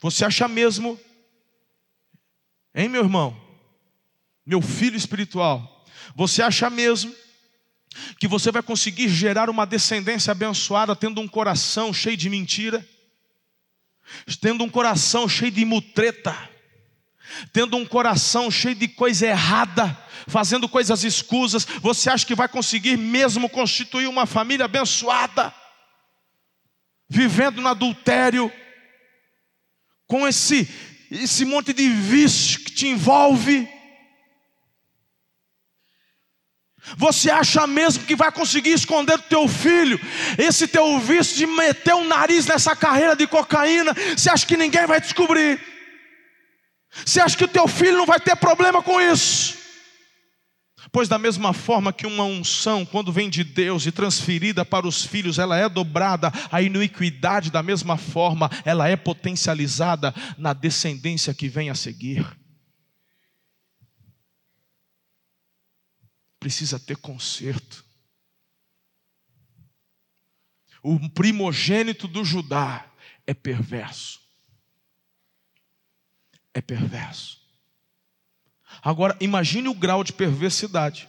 Você 0.00 0.24
acha 0.24 0.46
mesmo 0.46 0.98
Hein, 2.74 2.88
meu 2.88 3.02
irmão? 3.02 3.40
Meu 4.44 4.60
filho 4.60 4.96
espiritual. 4.96 5.84
Você 6.16 6.42
acha 6.42 6.68
mesmo 6.68 7.14
que 8.18 8.26
você 8.26 8.50
vai 8.50 8.62
conseguir 8.62 9.08
gerar 9.08 9.48
uma 9.48 9.64
descendência 9.64 10.32
abençoada 10.32 10.96
tendo 10.96 11.20
um 11.20 11.28
coração 11.28 11.94
cheio 11.94 12.16
de 12.16 12.28
mentira? 12.28 12.86
Tendo 14.40 14.64
um 14.64 14.68
coração 14.68 15.28
cheio 15.28 15.52
de 15.52 15.64
mutreta? 15.64 16.36
Tendo 17.52 17.76
um 17.76 17.86
coração 17.86 18.50
cheio 18.50 18.74
de 18.74 18.88
coisa 18.88 19.26
errada? 19.28 19.96
Fazendo 20.26 20.68
coisas 20.68 21.04
escusas? 21.04 21.64
Você 21.80 22.10
acha 22.10 22.26
que 22.26 22.34
vai 22.34 22.48
conseguir 22.48 22.96
mesmo 22.96 23.48
constituir 23.48 24.08
uma 24.08 24.26
família 24.26 24.64
abençoada? 24.64 25.54
Vivendo 27.08 27.60
no 27.60 27.68
adultério? 27.68 28.52
Com 30.06 30.26
esse 30.26 30.68
esse 31.22 31.44
monte 31.44 31.72
de 31.72 31.88
vício 31.88 32.60
que 32.60 32.72
te 32.72 32.88
envolve. 32.88 33.68
Você 36.96 37.30
acha 37.30 37.66
mesmo 37.66 38.04
que 38.04 38.14
vai 38.14 38.30
conseguir 38.30 38.72
esconder 38.72 39.16
do 39.16 39.22
teu 39.22 39.48
filho 39.48 39.98
esse 40.36 40.68
teu 40.68 40.98
vício 41.00 41.36
de 41.36 41.46
meter 41.46 41.94
o 41.94 42.04
nariz 42.04 42.46
nessa 42.46 42.76
carreira 42.76 43.16
de 43.16 43.26
cocaína? 43.26 43.94
Você 44.16 44.28
acha 44.28 44.46
que 44.46 44.56
ninguém 44.56 44.86
vai 44.86 45.00
descobrir? 45.00 45.60
Você 47.04 47.20
acha 47.20 47.36
que 47.36 47.44
o 47.44 47.48
teu 47.48 47.66
filho 47.66 47.96
não 47.96 48.06
vai 48.06 48.20
ter 48.20 48.36
problema 48.36 48.82
com 48.82 49.00
isso? 49.00 49.63
Pois, 50.94 51.08
da 51.08 51.18
mesma 51.18 51.52
forma 51.52 51.92
que 51.92 52.06
uma 52.06 52.22
unção, 52.22 52.86
quando 52.86 53.12
vem 53.12 53.28
de 53.28 53.42
Deus 53.42 53.84
e 53.84 53.90
transferida 53.90 54.64
para 54.64 54.86
os 54.86 55.04
filhos, 55.04 55.40
ela 55.40 55.58
é 55.58 55.68
dobrada, 55.68 56.30
a 56.52 56.62
iniquidade, 56.62 57.50
da 57.50 57.64
mesma 57.64 57.96
forma, 57.96 58.48
ela 58.64 58.88
é 58.88 58.94
potencializada 58.94 60.14
na 60.38 60.52
descendência 60.52 61.34
que 61.34 61.48
vem 61.48 61.68
a 61.68 61.74
seguir. 61.74 62.24
Precisa 66.38 66.78
ter 66.78 66.96
conserto. 66.98 67.84
o 70.80 71.10
primogênito 71.10 72.06
do 72.06 72.24
Judá, 72.24 72.88
é 73.26 73.34
perverso. 73.34 74.20
É 76.52 76.60
perverso. 76.60 77.43
Agora, 78.82 79.16
imagine 79.20 79.68
o 79.68 79.74
grau 79.74 80.04
de 80.04 80.12
perversidade, 80.12 81.08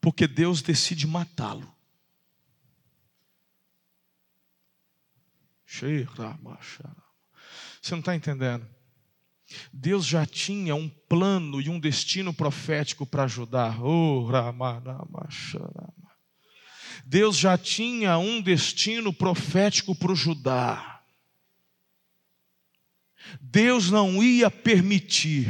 porque 0.00 0.26
Deus 0.26 0.62
decide 0.62 1.06
matá-lo. 1.06 1.70
Você 7.80 7.92
não 7.92 8.00
está 8.00 8.14
entendendo? 8.14 8.66
Deus 9.72 10.06
já 10.06 10.26
tinha 10.26 10.74
um 10.74 10.88
plano 10.88 11.60
e 11.60 11.68
um 11.68 11.78
destino 11.78 12.32
profético 12.32 13.06
para 13.06 13.24
ajudar. 13.24 13.78
Deus 17.04 17.36
já 17.36 17.56
tinha 17.58 18.18
um 18.18 18.40
destino 18.40 19.12
profético 19.12 19.94
para 19.94 20.12
o 20.12 20.16
Judá. 20.16 21.02
Deus 23.40 23.90
não 23.90 24.22
ia 24.22 24.50
permitir 24.50 25.48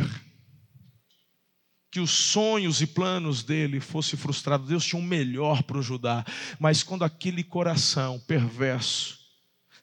que 1.91 2.01
os 2.01 2.11
sonhos 2.11 2.81
e 2.81 2.87
planos 2.87 3.43
dele 3.43 3.81
fossem 3.81 4.19
frustrados. 4.19 4.69
Deus 4.69 4.85
tinha 4.85 5.01
um 5.01 5.05
melhor 5.05 5.63
para 5.63 5.79
o 5.79 5.83
Judá. 5.83 6.25
Mas 6.59 6.83
quando 6.83 7.05
aquele 7.05 7.43
coração 7.43 8.21
perverso 8.21 9.19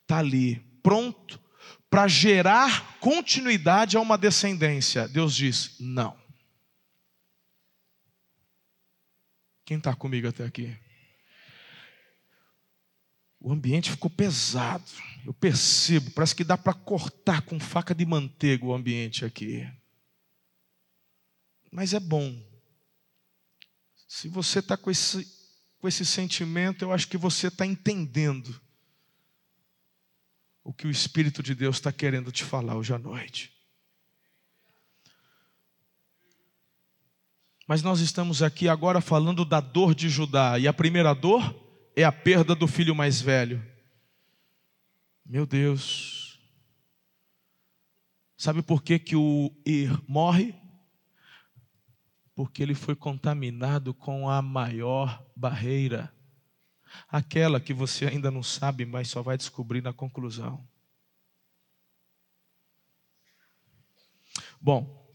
está 0.02 0.20
ali, 0.20 0.56
pronto 0.82 1.40
para 1.90 2.08
gerar 2.08 2.98
continuidade 3.00 3.98
a 3.98 4.02
uma 4.02 4.18
descendência. 4.18 5.08
Deus 5.08 5.36
diz: 5.36 5.76
não. 5.80 6.18
Quem 9.66 9.78
está 9.78 9.94
comigo 9.94 10.28
até 10.28 10.46
aqui? 10.46 10.78
O 13.40 13.52
ambiente 13.52 13.92
ficou 13.92 14.10
pesado. 14.10 14.84
Eu 15.26 15.34
percebo, 15.34 16.12
parece 16.12 16.36
que 16.36 16.44
dá 16.44 16.58
para 16.58 16.74
cortar 16.74 17.42
com 17.42 17.60
faca 17.60 17.94
de 17.94 18.06
manteiga 18.06 18.66
o 18.66 18.74
ambiente 18.74 19.26
aqui. 19.26 19.68
Mas 21.72 21.94
é 21.94 22.00
bom. 22.00 22.42
Se 24.08 24.28
você 24.28 24.60
está 24.60 24.78
com 24.78 24.90
esse, 24.90 25.28
com 25.80 25.88
esse 25.88 26.06
sentimento, 26.06 26.84
eu 26.84 26.92
acho 26.92 27.08
que 27.08 27.18
você 27.18 27.48
está 27.48 27.66
entendendo 27.66 28.60
o 30.64 30.74
que 30.74 30.88
o 30.88 30.92
Espírito 30.92 31.42
de 31.42 31.56
Deus 31.56 31.78
está 31.78 31.92
querendo 31.92 32.32
te 32.32 32.44
falar 32.44 32.76
hoje 32.76 32.94
à 32.94 32.98
noite. 32.98 33.54
Mas 37.68 37.84
nós 37.84 38.00
estamos 38.00 38.42
aqui 38.42 38.70
agora 38.70 39.02
falando 39.02 39.44
da 39.44 39.60
dor 39.60 39.94
de 39.94 40.08
Judá, 40.08 40.58
e 40.58 40.68
a 40.68 40.74
primeira 40.74 41.14
dor 41.14 41.54
é 41.96 42.04
a 42.04 42.12
perda 42.12 42.56
do 42.56 42.68
filho 42.68 42.96
mais 42.96 43.20
velho. 43.20 43.66
Meu 45.26 45.46
Deus. 45.46 46.40
Sabe 48.38 48.62
por 48.62 48.82
que, 48.82 48.98
que 48.98 49.16
o 49.16 49.52
Ir 49.66 50.02
morre? 50.08 50.56
Porque 52.38 52.62
ele 52.62 52.76
foi 52.76 52.96
contaminado 52.96 53.96
com 53.96 54.30
a 54.30 54.44
maior 54.44 55.26
barreira 55.36 56.14
aquela 57.10 57.60
que 57.60 57.74
você 57.74 58.06
ainda 58.06 58.30
não 58.30 58.44
sabe, 58.44 58.86
mas 58.86 59.10
só 59.10 59.24
vai 59.24 59.36
descobrir 59.36 59.82
na 59.82 59.92
conclusão. 59.92 60.64
Bom, 64.62 65.12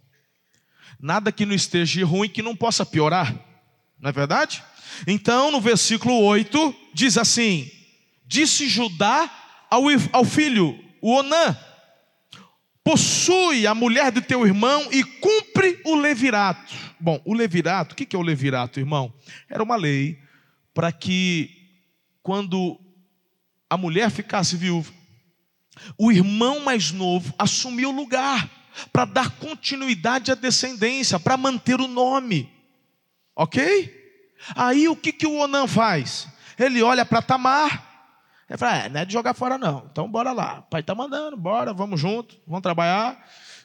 nada 0.98 1.30
que 1.30 1.46
não 1.46 1.54
esteja 1.54 2.04
ruim 2.04 2.28
que 2.28 2.42
não 2.42 2.56
possa 2.56 2.84
piorar, 2.84 3.32
não 4.00 4.10
é 4.10 4.12
verdade? 4.12 4.60
Então, 5.06 5.52
no 5.52 5.60
versículo 5.60 6.24
8, 6.24 6.74
diz 6.92 7.16
assim: 7.16 7.70
Disse 8.26 8.68
Judá 8.68 9.30
ao, 9.70 10.24
filho, 10.24 10.76
o 11.00 11.12
Onã: 11.12 11.56
Possui 12.84 13.66
a 13.66 13.74
mulher 13.74 14.10
de 14.10 14.20
teu 14.20 14.44
irmão 14.44 14.88
e 14.90 15.04
cumpre 15.04 15.80
o 15.84 15.94
levirato. 15.94 16.74
Bom, 16.98 17.20
o 17.24 17.32
levirato, 17.32 17.92
o 17.92 17.96
que 17.96 18.14
é 18.14 18.18
o 18.18 18.22
levirato, 18.22 18.80
irmão? 18.80 19.12
Era 19.48 19.62
uma 19.62 19.76
lei 19.76 20.20
para 20.74 20.90
que 20.90 21.50
quando 22.22 22.78
a 23.70 23.76
mulher 23.76 24.10
ficasse 24.10 24.56
viúva, 24.56 24.92
o 25.96 26.10
irmão 26.10 26.60
mais 26.60 26.90
novo 26.90 27.34
assumiu 27.38 27.90
o 27.90 27.96
lugar 27.96 28.50
para 28.92 29.04
dar 29.04 29.30
continuidade 29.30 30.30
à 30.30 30.34
descendência, 30.34 31.20
para 31.20 31.36
manter 31.36 31.80
o 31.80 31.88
nome. 31.88 32.50
Ok? 33.34 34.00
Aí 34.56 34.88
o 34.88 34.96
que, 34.96 35.12
que 35.12 35.26
o 35.26 35.36
Onan 35.36 35.66
faz? 35.66 36.28
Ele 36.58 36.82
olha 36.82 37.04
para 37.04 37.22
Tamar, 37.22 37.91
ele 38.52 38.58
fala: 38.58 38.76
é, 38.76 38.88
não 38.90 39.00
é 39.00 39.04
de 39.06 39.12
jogar 39.14 39.32
fora, 39.32 39.56
não. 39.56 39.88
Então 39.90 40.06
bora 40.06 40.30
lá. 40.30 40.58
O 40.58 40.70
pai 40.70 40.82
está 40.82 40.94
mandando, 40.94 41.38
bora, 41.38 41.72
vamos 41.72 41.98
junto, 41.98 42.36
vamos 42.46 42.62
trabalhar. 42.62 43.18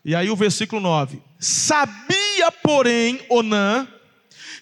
E 0.03 0.15
aí 0.15 0.29
o 0.29 0.35
versículo 0.35 0.81
9: 0.81 1.21
Sabia, 1.37 2.49
porém, 2.63 3.19
Onan 3.29 3.85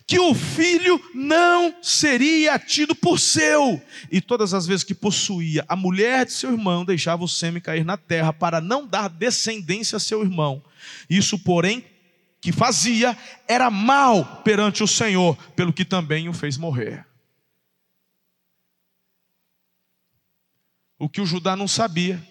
que 0.07 0.19
o 0.19 0.35
filho 0.35 1.01
não 1.15 1.75
seria 1.81 2.59
tido 2.59 2.93
por 2.93 3.19
seu. 3.19 3.81
E 4.11 4.21
todas 4.21 4.53
as 4.53 4.67
vezes 4.67 4.83
que 4.83 4.93
possuía 4.93 5.65
a 5.67 5.75
mulher 5.75 6.25
de 6.25 6.31
seu 6.31 6.51
irmão, 6.51 6.85
deixava 6.85 7.23
o 7.23 7.27
sêmen 7.27 7.61
cair 7.61 7.83
na 7.83 7.97
terra 7.97 8.31
para 8.31 8.61
não 8.61 8.85
dar 8.85 9.07
descendência 9.07 9.97
a 9.97 9.99
seu 9.99 10.21
irmão. 10.21 10.61
Isso, 11.09 11.39
porém, 11.39 11.83
que 12.39 12.51
fazia 12.51 13.17
era 13.47 13.71
mal 13.71 14.41
perante 14.43 14.83
o 14.83 14.87
Senhor, 14.87 15.35
pelo 15.55 15.73
que 15.73 15.83
também 15.83 16.29
o 16.29 16.33
fez 16.33 16.55
morrer. 16.55 17.03
O 20.97 21.09
que 21.09 21.21
o 21.21 21.25
Judá 21.25 21.55
não 21.55 21.67
sabia 21.67 22.21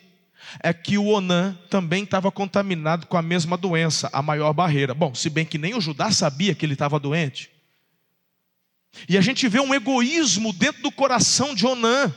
é 0.63 0.73
que 0.73 0.99
o 0.99 1.07
Onã 1.07 1.57
também 1.69 2.05
estava 2.05 2.31
contaminado 2.31 3.07
com 3.07 3.17
a 3.17 3.23
mesma 3.23 3.57
doença, 3.57 4.09
a 4.13 4.23
maior 4.23 4.53
barreira. 4.53 4.95
Bom, 4.95 5.15
se 5.15 5.29
bem 5.29 5.45
que 5.45 5.59
nem 5.59 5.75
o 5.75 5.81
Judá 5.81 6.11
sabia 6.11 6.55
que 6.55 6.65
ele 6.65 6.75
estava 6.75 6.99
doente. 6.99 7.51
E 9.09 9.19
a 9.19 9.21
gente 9.21 9.49
vê 9.49 9.61
um 9.61 9.75
egoísmo 9.75 10.53
dentro 10.53 10.83
do 10.83 10.93
coração 10.93 11.55
de 11.55 11.67
Onã. 11.67 12.13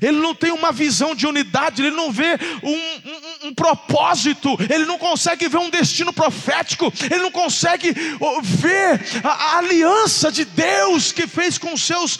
Ele 0.00 0.18
não 0.18 0.34
tem 0.34 0.50
uma 0.50 0.72
visão 0.72 1.14
de 1.14 1.26
unidade, 1.26 1.82
ele 1.82 1.94
não 1.94 2.10
vê 2.10 2.38
um, 2.62 2.70
um, 2.70 3.48
um, 3.48 3.54
propósito, 3.54 4.56
ele 4.68 4.84
não 4.86 4.98
consegue 4.98 5.46
ver 5.48 5.58
um 5.58 5.70
destino 5.70 6.12
profético, 6.12 6.92
ele 7.10 7.22
não 7.22 7.30
consegue 7.30 7.94
ver 8.42 9.00
a, 9.22 9.28
a 9.28 9.58
aliança 9.58 10.32
de 10.32 10.44
Deus 10.44 11.12
que 11.12 11.26
fez 11.26 11.58
com 11.58 11.76
seus 11.76 12.18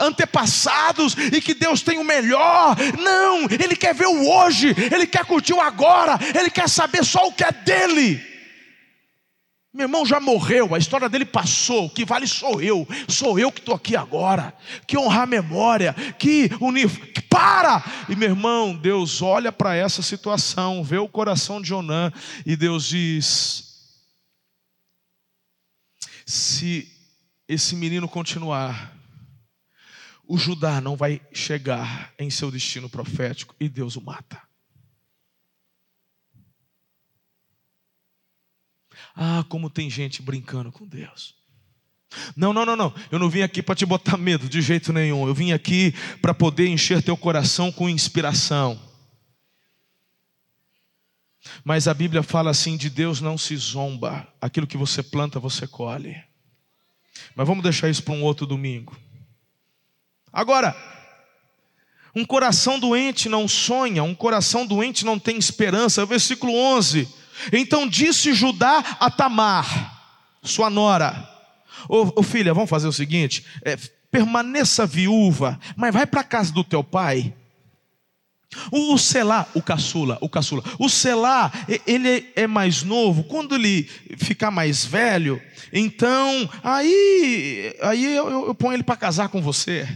antepassados 0.00 1.16
e 1.32 1.40
que 1.40 1.54
Deus 1.54 1.82
tem 1.82 1.98
o 1.98 2.04
melhor. 2.04 2.76
Não, 2.98 3.42
ele 3.50 3.76
quer 3.76 3.94
ver 3.94 4.06
o 4.06 4.28
hoje, 4.28 4.74
ele 4.92 5.06
quer 5.06 5.24
curtir 5.24 5.52
o 5.52 5.60
agora, 5.60 6.18
ele 6.34 6.50
quer 6.50 6.68
saber 6.68 7.04
só 7.04 7.26
o 7.26 7.32
que 7.32 7.44
é 7.44 7.52
dele. 7.52 8.33
Meu 9.74 9.86
irmão 9.86 10.06
já 10.06 10.20
morreu, 10.20 10.72
a 10.72 10.78
história 10.78 11.08
dele 11.08 11.24
passou. 11.24 11.86
O 11.86 11.90
que 11.90 12.04
vale 12.04 12.28
sou 12.28 12.62
eu. 12.62 12.86
Sou 13.08 13.40
eu 13.40 13.50
que 13.50 13.58
estou 13.58 13.74
aqui 13.74 13.96
agora. 13.96 14.56
Que 14.86 14.96
honrar 14.96 15.22
a 15.22 15.26
memória. 15.26 15.92
Que 16.16 16.48
unir. 16.60 16.88
Que 17.12 17.20
para! 17.20 17.82
E 18.08 18.14
meu 18.14 18.28
irmão, 18.28 18.76
Deus 18.76 19.20
olha 19.20 19.50
para 19.50 19.74
essa 19.74 20.00
situação, 20.00 20.84
vê 20.84 20.98
o 20.98 21.08
coração 21.08 21.60
de 21.60 21.74
Onã 21.74 22.12
e 22.46 22.54
Deus 22.54 22.86
diz: 22.86 23.64
se 26.24 26.88
esse 27.48 27.74
menino 27.74 28.08
continuar, 28.08 28.96
o 30.24 30.38
Judá 30.38 30.80
não 30.80 30.94
vai 30.94 31.20
chegar 31.32 32.14
em 32.16 32.30
seu 32.30 32.48
destino 32.48 32.88
profético 32.88 33.56
e 33.58 33.68
Deus 33.68 33.96
o 33.96 34.00
mata. 34.00 34.40
Ah, 39.14 39.44
como 39.48 39.70
tem 39.70 39.88
gente 39.88 40.20
brincando 40.20 40.72
com 40.72 40.86
Deus. 40.86 41.34
Não, 42.36 42.52
não, 42.52 42.64
não, 42.64 42.76
não. 42.76 42.94
Eu 43.10 43.18
não 43.18 43.30
vim 43.30 43.42
aqui 43.42 43.62
para 43.62 43.74
te 43.74 43.86
botar 43.86 44.16
medo 44.16 44.48
de 44.48 44.60
jeito 44.60 44.92
nenhum. 44.92 45.26
Eu 45.26 45.34
vim 45.34 45.52
aqui 45.52 45.94
para 46.20 46.34
poder 46.34 46.68
encher 46.68 47.02
teu 47.02 47.16
coração 47.16 47.70
com 47.70 47.88
inspiração. 47.88 48.80
Mas 51.64 51.86
a 51.86 51.94
Bíblia 51.94 52.22
fala 52.22 52.50
assim: 52.50 52.76
de 52.76 52.90
Deus 52.90 53.20
não 53.20 53.38
se 53.38 53.56
zomba. 53.56 54.26
Aquilo 54.40 54.66
que 54.66 54.76
você 54.76 55.02
planta, 55.02 55.38
você 55.38 55.66
colhe. 55.66 56.22
Mas 57.34 57.46
vamos 57.46 57.62
deixar 57.62 57.88
isso 57.88 58.02
para 58.02 58.14
um 58.14 58.22
outro 58.22 58.46
domingo. 58.46 58.96
Agora, 60.32 60.74
um 62.14 62.24
coração 62.24 62.78
doente 62.78 63.28
não 63.28 63.46
sonha, 63.46 64.02
um 64.02 64.14
coração 64.14 64.66
doente 64.66 65.04
não 65.04 65.18
tem 65.18 65.36
esperança. 65.36 66.04
Versículo 66.06 66.52
11 66.52 67.23
então 67.52 67.88
disse 67.88 68.32
Judá 68.32 68.96
a 68.98 69.10
Tamar, 69.10 70.38
sua 70.42 70.70
nora: 70.70 71.28
Ô, 71.88 72.20
ô 72.20 72.22
filha, 72.22 72.54
vamos 72.54 72.70
fazer 72.70 72.88
o 72.88 72.92
seguinte: 72.92 73.44
é, 73.62 73.76
permaneça 74.10 74.86
viúva, 74.86 75.58
mas 75.76 75.92
vai 75.92 76.06
para 76.06 76.20
a 76.20 76.24
casa 76.24 76.52
do 76.52 76.64
teu 76.64 76.84
pai. 76.84 77.34
O, 78.70 78.94
o 78.94 78.98
Selá, 78.98 79.48
o 79.54 79.60
caçula, 79.60 80.16
o 80.20 80.28
caçula, 80.28 80.62
o 80.78 80.88
Selá, 80.88 81.50
ele 81.86 82.30
é 82.36 82.46
mais 82.46 82.82
novo, 82.84 83.24
quando 83.24 83.56
ele 83.56 83.82
ficar 84.16 84.52
mais 84.52 84.84
velho, 84.84 85.42
então, 85.72 86.48
aí, 86.62 87.76
aí 87.82 88.04
eu, 88.14 88.46
eu 88.46 88.54
ponho 88.54 88.74
ele 88.74 88.84
para 88.84 88.96
casar 88.96 89.28
com 89.28 89.42
você. 89.42 89.88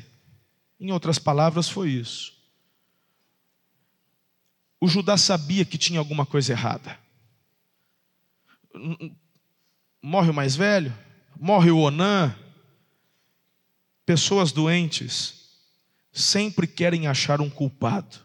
Em 0.80 0.90
outras 0.90 1.18
palavras, 1.18 1.68
foi 1.68 1.90
isso. 1.90 2.32
O 4.80 4.88
Judá 4.88 5.16
sabia 5.16 5.64
que 5.64 5.78
tinha 5.78 5.98
alguma 5.98 6.26
coisa 6.26 6.52
errada. 6.52 6.98
Morre 10.02 10.30
o 10.30 10.34
mais 10.34 10.54
velho, 10.56 10.94
morre 11.38 11.70
o 11.70 11.78
Onã. 11.78 12.34
Pessoas 14.04 14.52
doentes 14.52 15.38
sempre 16.12 16.66
querem 16.66 17.06
achar 17.06 17.40
um 17.40 17.50
culpado. 17.50 18.18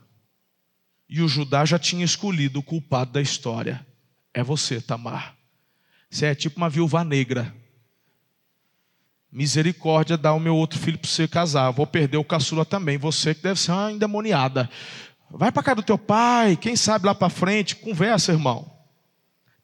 E 1.10 1.22
o 1.22 1.28
Judá 1.28 1.64
já 1.66 1.78
tinha 1.78 2.04
escolhido 2.04 2.60
o 2.60 2.64
culpado 2.64 3.12
da 3.12 3.22
história. 3.22 3.86
É 4.34 4.42
você, 4.42 4.82
Tamar. 4.82 5.36
Você 6.10 6.26
é 6.26 6.36
tipo 6.36 6.58
uma 6.58 6.70
viúva 6.70 7.04
negra. 7.04 7.54
Misericórdia, 9.32 10.18
dá 10.18 10.34
o 10.34 10.40
meu 10.40 10.56
outro 10.56 10.80
filho 10.80 10.98
para 10.98 11.10
você 11.10 11.28
casar. 11.28 11.72
Vou 11.72 11.86
perder 11.86 12.18
o 12.18 12.24
caçula 12.24 12.66
também. 12.66 12.98
Você 12.98 13.36
que 13.36 13.42
deve 13.42 13.60
ser 13.60 13.72
uma 13.72 13.92
endemoniada. 13.92 14.70
Vai 15.30 15.52
para 15.52 15.64
casa 15.64 15.78
do 15.78 15.84
teu 15.84 15.98
pai, 15.98 16.56
quem 16.56 16.76
sabe 16.76 17.08
lá 17.08 17.16
para 17.16 17.30
frente, 17.30 17.76
conversa, 17.76 18.32
irmão. 18.32 18.73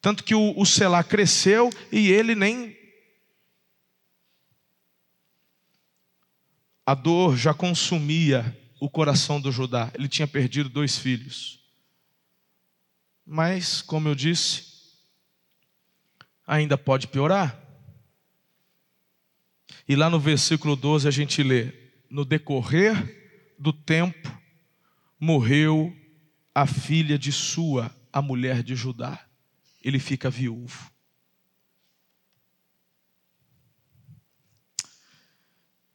Tanto 0.01 0.23
que 0.23 0.33
o, 0.33 0.57
o 0.57 0.65
Selá 0.65 1.03
cresceu 1.03 1.69
e 1.91 2.09
ele 2.09 2.35
nem. 2.35 2.77
A 6.85 6.95
dor 6.95 7.37
já 7.37 7.53
consumia 7.53 8.57
o 8.79 8.89
coração 8.89 9.39
do 9.39 9.51
Judá. 9.51 9.91
Ele 9.93 10.07
tinha 10.07 10.27
perdido 10.27 10.69
dois 10.69 10.97
filhos. 10.97 11.59
Mas, 13.25 13.81
como 13.81 14.07
eu 14.07 14.15
disse, 14.15 14.65
ainda 16.47 16.77
pode 16.77 17.07
piorar. 17.07 17.59
E 19.87 19.95
lá 19.95 20.09
no 20.09 20.19
versículo 20.19 20.75
12 20.75 21.07
a 21.07 21.11
gente 21.11 21.43
lê: 21.43 21.71
No 22.09 22.25
decorrer 22.25 23.53
do 23.59 23.73
tempo, 23.73 24.35
morreu 25.19 25.95
a 26.55 26.65
filha 26.65 27.19
de 27.19 27.31
Sua, 27.31 27.95
a 28.11 28.21
mulher 28.21 28.63
de 28.63 28.75
Judá. 28.75 29.28
Ele 29.81 29.99
fica 29.99 30.29
viúvo. 30.29 30.91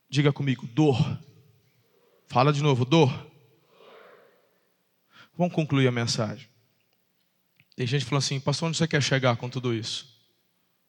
Diga 0.09 0.33
comigo, 0.33 0.67
dor. 0.67 0.97
Fala 2.27 2.53
de 2.53 2.63
novo, 2.63 2.85
dor. 2.85 3.11
Vamos 5.37 5.55
concluir 5.55 5.89
a 5.89 5.93
mensagem. 5.93 6.49
Tem 7.75 7.87
gente 7.87 8.05
falando 8.05 8.23
assim, 8.23 8.41
pastor, 8.41 8.69
onde 8.69 8.79
você 8.79 8.87
quer 8.87 9.03
chegar 9.03 9.37
com 9.37 9.51
tudo 9.51 9.75
isso? 9.75 10.23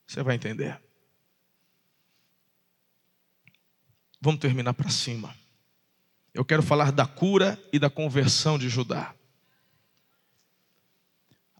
Você 0.05 0.21
vai 0.21 0.35
entender. 0.35 0.79
Vamos 4.21 4.39
terminar 4.39 4.73
para 4.73 4.89
cima 4.89 5.35
eu 6.35 6.43
quero 6.43 6.61
falar 6.61 6.91
da 6.91 7.07
cura 7.07 7.57
e 7.71 7.79
da 7.79 7.89
conversão 7.89 8.59
de 8.59 8.67
Judá. 8.67 9.15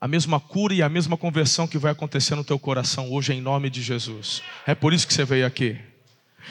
A 0.06 0.08
mesma 0.08 0.40
cura 0.40 0.72
e 0.72 0.84
a 0.84 0.88
mesma 0.88 1.18
conversão 1.18 1.68
que 1.68 1.80
vai 1.80 1.92
acontecer 1.92 2.36
no 2.36 2.44
teu 2.44 2.60
coração 2.60 3.12
hoje 3.12 3.34
em 3.34 3.42
nome 3.42 3.72
de 3.72 3.82
Jesus. 3.82 4.44
É 4.64 4.76
por 4.76 4.94
isso 4.94 5.08
que 5.08 5.12
você 5.16 5.26
veio 5.26 5.48
aqui. 5.48 5.80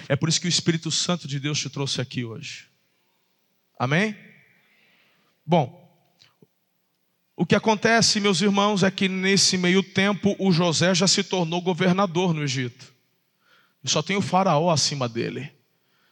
É 0.08 0.16
por 0.16 0.28
isso 0.28 0.40
que 0.40 0.48
o 0.48 0.50
Espírito 0.50 0.90
Santo 0.90 1.28
de 1.28 1.38
Deus 1.38 1.60
te 1.60 1.70
trouxe 1.70 2.00
aqui 2.00 2.24
hoje. 2.24 2.66
Amém? 3.78 4.16
Bom, 5.46 5.88
o 7.36 7.46
que 7.46 7.54
acontece, 7.54 8.18
meus 8.18 8.40
irmãos, 8.40 8.82
é 8.82 8.90
que 8.90 9.08
nesse 9.08 9.56
meio 9.56 9.84
tempo 9.84 10.34
o 10.40 10.50
José 10.50 10.92
já 10.92 11.06
se 11.06 11.22
tornou 11.22 11.62
governador 11.62 12.34
no 12.34 12.42
Egito. 12.42 12.92
E 13.84 13.88
só 13.88 14.02
tem 14.02 14.16
o 14.16 14.20
faraó 14.20 14.68
acima 14.68 15.08
dele. 15.08 15.48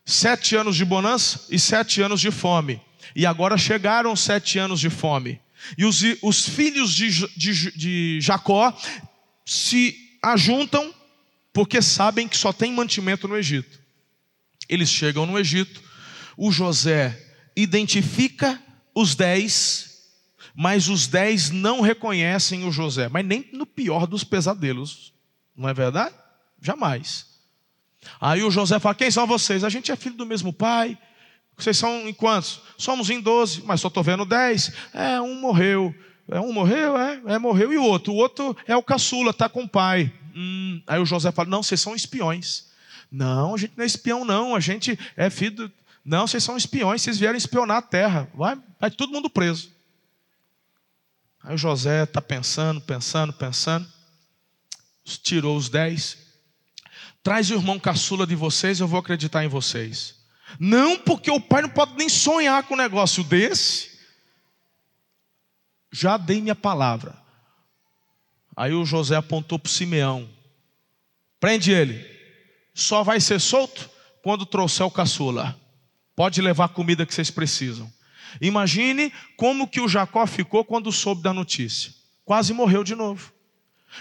Sete 0.05 0.55
anos 0.55 0.77
de 0.77 0.85
bonança 0.85 1.45
e 1.51 1.59
sete 1.59 2.03
anos 2.03 2.21
de 2.21 2.31
fome. 2.31 2.81
E 3.17 3.27
agora 3.27 3.59
chegaram 3.59 4.15
sete 4.15 4.61
anos 4.61 4.79
de 4.79 4.89
fome. 4.89 5.42
E 5.77 5.85
os, 5.85 6.03
os 6.23 6.49
filhos 6.49 6.95
de, 6.95 7.11
de, 7.37 7.73
de 7.73 8.19
Jacó 8.21 8.77
se 9.45 9.97
ajuntam 10.23 10.95
porque 11.53 11.83
sabem 11.83 12.27
que 12.27 12.37
só 12.37 12.53
tem 12.53 12.73
mantimento 12.73 13.29
no 13.29 13.37
Egito. 13.37 13.81
Eles 14.69 14.89
chegam 14.89 15.27
no 15.27 15.39
Egito, 15.39 15.83
o 16.37 16.51
José 16.51 17.19
identifica 17.55 18.61
os 18.95 19.15
dez, 19.15 20.09
mas 20.55 20.89
os 20.89 21.07
dez 21.07 21.51
não 21.51 21.81
reconhecem 21.81 22.65
o 22.65 22.73
José, 22.73 23.09
mas 23.09 23.25
nem 23.25 23.49
no 23.53 23.67
pior 23.67 24.07
dos 24.07 24.25
pesadelos, 24.25 25.13
não 25.55 25.69
é 25.69 25.75
verdade? 25.75 26.15
Jamais. 26.61 27.27
Aí 28.21 28.43
o 28.43 28.51
José 28.51 28.79
fala: 28.79 28.95
Quem 28.95 29.11
são 29.11 29.27
vocês? 29.27 29.65
A 29.65 29.69
gente 29.69 29.93
é 29.93 29.97
filho 29.97 30.17
do 30.17 30.27
mesmo 30.27 30.53
pai. 30.53 30.99
Vocês 31.57 31.77
são 31.77 32.09
em 32.09 32.15
quantos? 32.15 32.61
Somos 32.77 33.11
em 33.11 33.21
doze, 33.21 33.63
mas 33.65 33.81
só 33.81 33.89
estou 33.89 34.03
vendo 34.03 34.25
dez. 34.25 34.73
É, 34.93 35.21
um 35.21 35.35
morreu. 35.35 35.95
É, 36.29 36.41
um 36.41 36.53
morreu, 36.53 36.97
é, 36.97 37.21
é, 37.27 37.39
morreu. 37.39 37.73
E 37.73 37.79
o 37.79 37.85
outro? 37.85 38.13
O 38.13 38.17
outro 38.17 38.57
é 38.67 38.77
o 38.77 38.83
caçula, 38.83 39.31
está 39.31 39.49
com 39.49 39.65
o 39.65 39.69
pai. 39.69 40.13
Hum. 40.35 40.83
Aí 40.87 41.01
o 41.01 41.07
José 41.07 41.31
fala: 41.31 41.49
Não, 41.49 41.63
vocês 41.63 41.81
são 41.81 41.95
espiões. 41.95 42.71
Não, 43.11 43.55
a 43.55 43.59
gente 43.59 43.75
não 43.77 43.85
é 43.85 43.87
espião, 43.87 44.25
não. 44.25 44.55
A 44.55 44.61
gente 44.61 44.99
é 45.17 45.29
filho. 45.29 45.69
Do... 45.69 45.73
Não, 46.05 46.27
vocês 46.27 46.43
são 46.43 46.57
espiões, 46.57 47.03
vocês 47.03 47.19
vieram 47.19 47.37
espionar 47.37 47.77
a 47.77 47.83
terra. 47.83 48.29
Vai, 48.35 48.59
vai 48.81 48.91
todo 48.91 49.13
mundo 49.13 49.31
preso. 49.31 49.71
Aí 51.45 51.55
o 51.55 51.59
José 51.59 52.05
está 52.05 52.21
pensando, 52.21 52.81
pensando, 52.81 53.33
pensando. 53.33 53.87
Tirou 55.05 55.57
os 55.57 55.69
dez, 55.69 56.17
Traz 57.23 57.51
o 57.51 57.55
irmão 57.55 57.79
caçula 57.79 58.27
de 58.27 58.35
vocês, 58.35 58.81
eu 58.81 58.89
vou 58.89 58.99
acreditar 58.99 59.45
em 59.45 59.49
vocês. 59.49 60.17
Não, 60.59 60.99
porque 60.99 61.31
o 61.31 61.41
pai 61.41 61.63
não 61.63 61.69
pode 61.69 61.95
nem 61.97 62.09
sonhar 62.09 62.63
com 62.65 62.75
um 62.75 62.77
negócio 62.77 63.25
desse. 63.25 63.91
Já 65.91 66.17
dei 66.17 66.41
minha 66.41 66.55
palavra. 66.55 67.17
Aí 68.57 68.73
o 68.73 68.85
José 68.85 69.17
apontou 69.17 69.59
para 69.59 69.69
o 69.69 69.73
Simeão: 69.73 70.29
prende 71.41 71.73
ele, 71.73 72.05
só 72.75 73.03
vai 73.03 73.21
ser 73.21 73.41
solto 73.41 73.91
quando 74.23 74.47
trouxer 74.47 74.87
o 74.87 74.91
caçula. 74.91 75.59
Pode 76.15 76.41
levar 76.41 76.67
a 76.67 76.69
comida 76.69 77.07
que 77.07 77.15
vocês 77.15 77.31
precisam. 77.31 77.93
Imagine 78.41 79.13
como 79.37 79.69
que 79.69 79.81
o 79.81 79.89
Jacó 79.89 80.27
ficou 80.27 80.65
quando 80.65 80.93
soube 80.93 81.23
da 81.23 81.33
notícia. 81.33 81.93
Quase 82.25 82.53
morreu 82.53 82.85
de 82.85 82.95
novo. 82.95 83.33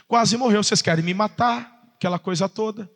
Quase 0.07 0.37
morreu. 0.37 0.63
Vocês 0.63 0.81
querem 0.81 1.03
me 1.03 1.13
matar? 1.13 1.91
Aquela 1.95 2.19
coisa 2.19 2.47
toda. 2.47 2.89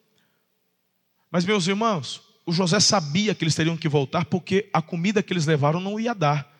Mas, 1.29 1.45
meus 1.45 1.67
irmãos, 1.67 2.21
o 2.45 2.51
José 2.51 2.79
sabia 2.79 3.33
que 3.33 3.43
eles 3.43 3.55
teriam 3.55 3.75
que 3.75 3.89
voltar 3.89 4.25
porque 4.25 4.69
a 4.71 4.81
comida 4.81 5.23
que 5.23 5.33
eles 5.33 5.45
levaram 5.45 5.79
não 5.79 5.99
ia 5.99 6.13
dar. 6.13 6.53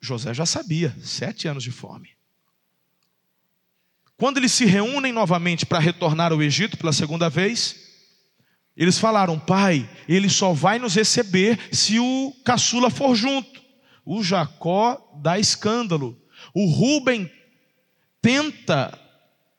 José 0.00 0.34
já 0.34 0.44
sabia, 0.44 0.94
sete 1.02 1.48
anos 1.48 1.62
de 1.62 1.70
fome. 1.70 2.10
Quando 4.16 4.36
eles 4.36 4.52
se 4.52 4.66
reúnem 4.66 5.12
novamente 5.12 5.64
para 5.64 5.78
retornar 5.78 6.30
ao 6.30 6.42
Egito 6.42 6.76
pela 6.76 6.92
segunda 6.92 7.30
vez, 7.30 7.76
eles 8.76 8.98
falaram: 8.98 9.38
Pai, 9.38 9.88
ele 10.06 10.28
só 10.28 10.52
vai 10.52 10.78
nos 10.78 10.94
receber 10.94 11.58
se 11.72 11.98
o 11.98 12.34
caçula 12.44 12.90
for 12.90 13.14
junto. 13.14 13.60
O 14.04 14.22
Jacó 14.22 15.18
dá 15.22 15.38
escândalo. 15.38 16.20
O 16.54 16.66
Rubem 16.66 17.30
tenta, 18.20 18.98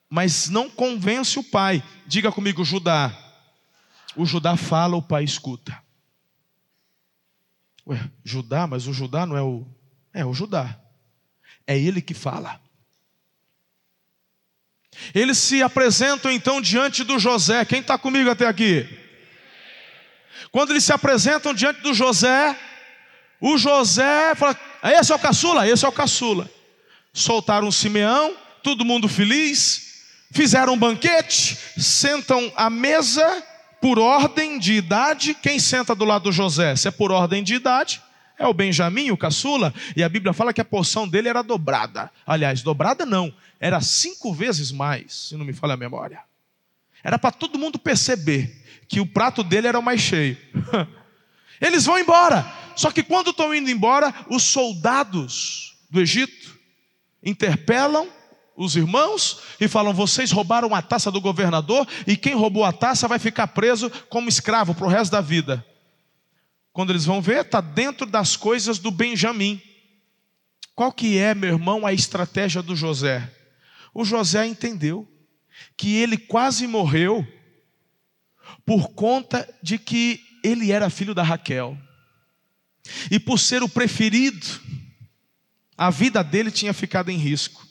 mas 0.10 0.50
não 0.50 0.70
convence 0.70 1.40
o 1.40 1.44
pai. 1.44 1.84
Diga 2.08 2.32
comigo, 2.32 2.64
Judá. 2.64 3.16
O 4.16 4.26
Judá 4.26 4.58
fala, 4.58 4.96
o 4.96 5.02
pai 5.02 5.24
escuta. 5.24 5.82
Ué, 7.88 8.00
Judá, 8.24 8.68
mas 8.68 8.88
o 8.88 8.94
Judá 8.94 9.26
não 9.26 9.38
é 9.38 9.42
o. 9.42 9.66
É 10.14 10.26
o 10.26 10.34
Judá. 10.34 10.78
É 11.66 11.78
ele 11.78 12.02
que 12.02 12.14
fala. 12.14 12.60
Eles 15.16 15.38
se 15.38 15.64
apresentam 15.64 16.30
então 16.32 16.62
diante 16.62 17.04
do 17.04 17.18
José. 17.18 17.64
Quem 17.66 17.80
está 17.80 17.98
comigo 17.98 18.30
até 18.30 18.46
aqui? 18.46 18.88
Quando 20.52 20.72
eles 20.72 20.84
se 20.84 20.92
apresentam 20.92 21.54
diante 21.54 21.82
do 21.82 21.94
José, 21.94 22.58
o 23.40 23.58
José 23.58 24.36
fala: 24.36 24.60
Esse 24.84 25.12
é 25.12 25.16
o 25.16 25.20
caçula? 25.20 25.68
Esse 25.68 25.86
é 25.86 25.88
o 25.88 25.94
caçula. 25.94 26.50
Soltaram 27.14 27.72
Simeão, 27.72 28.36
todo 28.62 28.86
mundo 28.86 29.08
feliz, 29.08 30.04
fizeram 30.32 30.74
um 30.74 30.78
banquete, 30.78 31.58
sentam 31.78 32.52
à 32.56 32.70
mesa 32.70 33.51
por 33.82 33.98
ordem 33.98 34.60
de 34.60 34.74
idade, 34.74 35.34
quem 35.34 35.60
senta 35.60 35.96
do 35.96 36.06
lado 36.06 36.26
do 36.26 36.32
José? 36.32 36.76
Se 36.76 36.88
é 36.88 36.92
por 36.92 37.12
ordem 37.12 37.44
de 37.44 37.56
idade, 37.56 38.02
é 38.38 38.48
o 38.48 38.54
Benjamim, 38.54 39.10
o 39.10 39.18
caçula, 39.18 39.74
e 39.96 40.04
a 40.04 40.10
Bíblia 40.10 40.34
fala 40.34 40.54
que 40.54 40.62
a 40.62 40.66
porção 40.66 41.08
dele 41.08 41.28
era 41.28 41.42
dobrada. 41.42 42.12
Aliás, 42.26 42.62
dobrada 42.62 43.06
não, 43.06 43.34
era 43.60 43.82
cinco 43.82 44.34
vezes 44.34 44.72
mais, 44.72 45.30
se 45.30 45.36
não 45.36 45.44
me 45.44 45.54
falha 45.54 45.74
a 45.74 45.78
memória. 45.78 46.20
Era 47.04 47.18
para 47.18 47.32
todo 47.32 47.58
mundo 47.58 47.80
perceber 47.80 48.64
que 48.88 49.00
o 49.00 49.06
prato 49.06 49.44
dele 49.44 49.68
era 49.68 49.80
o 49.80 49.84
mais 49.84 50.00
cheio. 50.00 50.38
Eles 51.60 51.86
vão 51.86 51.98
embora, 51.98 52.52
só 52.76 52.92
que 52.92 53.04
quando 53.04 53.32
estão 53.32 53.54
indo 53.54 53.70
embora, 53.70 54.14
os 54.30 54.44
soldados 54.44 55.78
do 55.90 56.00
Egito 56.00 56.58
interpelam 57.24 58.08
os 58.56 58.76
irmãos 58.76 59.40
e 59.60 59.68
falam: 59.68 59.94
vocês 59.94 60.32
roubaram 60.32 60.74
a 60.76 60.82
taça 60.82 61.12
do 61.12 61.22
governador 61.22 61.88
e 62.06 62.16
quem 62.18 62.36
roubou 62.36 62.64
a 62.64 62.74
taça 62.74 63.08
vai 63.08 63.20
ficar 63.20 63.48
preso 63.48 63.90
como 64.10 64.30
escravo 64.30 64.76
para 64.76 64.86
o 64.86 64.90
resto 64.90 65.12
da 65.12 65.22
vida. 65.22 65.66
quando 66.74 66.92
eles 66.92 67.06
vão 67.06 67.22
ver, 67.22 67.46
está 67.46 67.60
dentro 67.60 68.06
das 68.06 68.38
coisas 68.38 68.80
do 68.80 68.92
Benjamim. 68.92 69.62
Qual 70.74 70.92
que 70.92 71.18
é, 71.18 71.36
meu 71.36 71.50
irmão, 71.50 71.86
a 71.86 71.92
estratégia 71.92 72.62
do 72.62 72.76
José? 72.76 73.30
O 73.94 74.06
José 74.06 74.48
entendeu 74.48 75.08
que 75.76 75.96
ele 75.96 76.18
quase 76.18 76.66
morreu 76.66 77.28
por 78.66 78.90
conta 78.90 79.48
de 79.62 79.78
que 79.78 80.22
ele 80.44 80.72
era 80.72 80.90
filho 80.90 81.14
da 81.14 81.24
Raquel. 81.24 81.78
E 83.10 83.20
por 83.20 83.38
ser 83.38 83.62
o 83.64 83.70
preferido, 83.70 84.48
a 85.78 85.90
vida 85.90 86.24
dele 86.24 86.52
tinha 86.52 86.74
ficado 86.74 87.12
em 87.12 87.18
risco. 87.18 87.68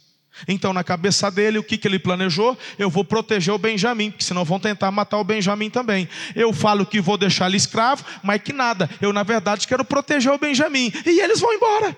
Então, 0.47 0.73
na 0.73 0.83
cabeça 0.83 1.31
dele, 1.31 1.59
o 1.59 1.65
que, 1.65 1.77
que 1.77 1.87
ele 1.87 1.99
planejou? 1.99 2.57
Eu 2.79 2.89
vou 2.89 3.05
proteger 3.05 3.53
o 3.53 3.59
Benjamim, 3.59 4.11
porque 4.11 4.25
senão 4.25 4.45
vão 4.45 4.59
tentar 4.59 4.91
matar 4.91 5.19
o 5.19 5.25
Benjamim 5.25 5.69
também. 5.69 6.09
Eu 6.35 6.53
falo 6.53 6.87
que 6.87 7.01
vou 7.01 7.19
deixar 7.19 7.47
ele 7.47 7.57
escravo, 7.57 8.05
mas 8.23 8.43
que 8.43 8.53
nada. 8.53 8.89
Eu, 9.01 9.13
na 9.13 9.23
verdade, 9.23 9.67
quero 9.67 9.85
proteger 9.85 10.33
o 10.33 10.39
Benjamim. 10.39 10.93
E 11.05 11.21
eles 11.21 11.41
vão 11.41 11.53
embora. 11.53 11.97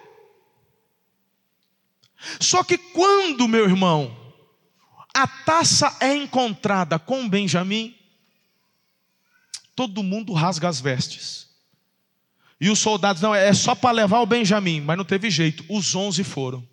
Só 2.40 2.62
que 2.62 2.78
quando, 2.78 3.46
meu 3.48 3.64
irmão, 3.64 4.16
a 5.14 5.26
taça 5.26 5.94
é 6.00 6.14
encontrada 6.14 6.98
com 6.98 7.28
Benjamim, 7.28 7.94
todo 9.76 10.02
mundo 10.02 10.32
rasga 10.32 10.68
as 10.68 10.80
vestes. 10.80 11.48
E 12.60 12.70
os 12.70 12.78
soldados, 12.78 13.20
não, 13.20 13.34
é 13.34 13.52
só 13.52 13.74
para 13.74 13.90
levar 13.90 14.20
o 14.20 14.26
Benjamim, 14.26 14.80
mas 14.80 14.96
não 14.96 15.04
teve 15.04 15.28
jeito, 15.30 15.64
os 15.68 15.94
onze 15.94 16.22
foram. 16.22 16.71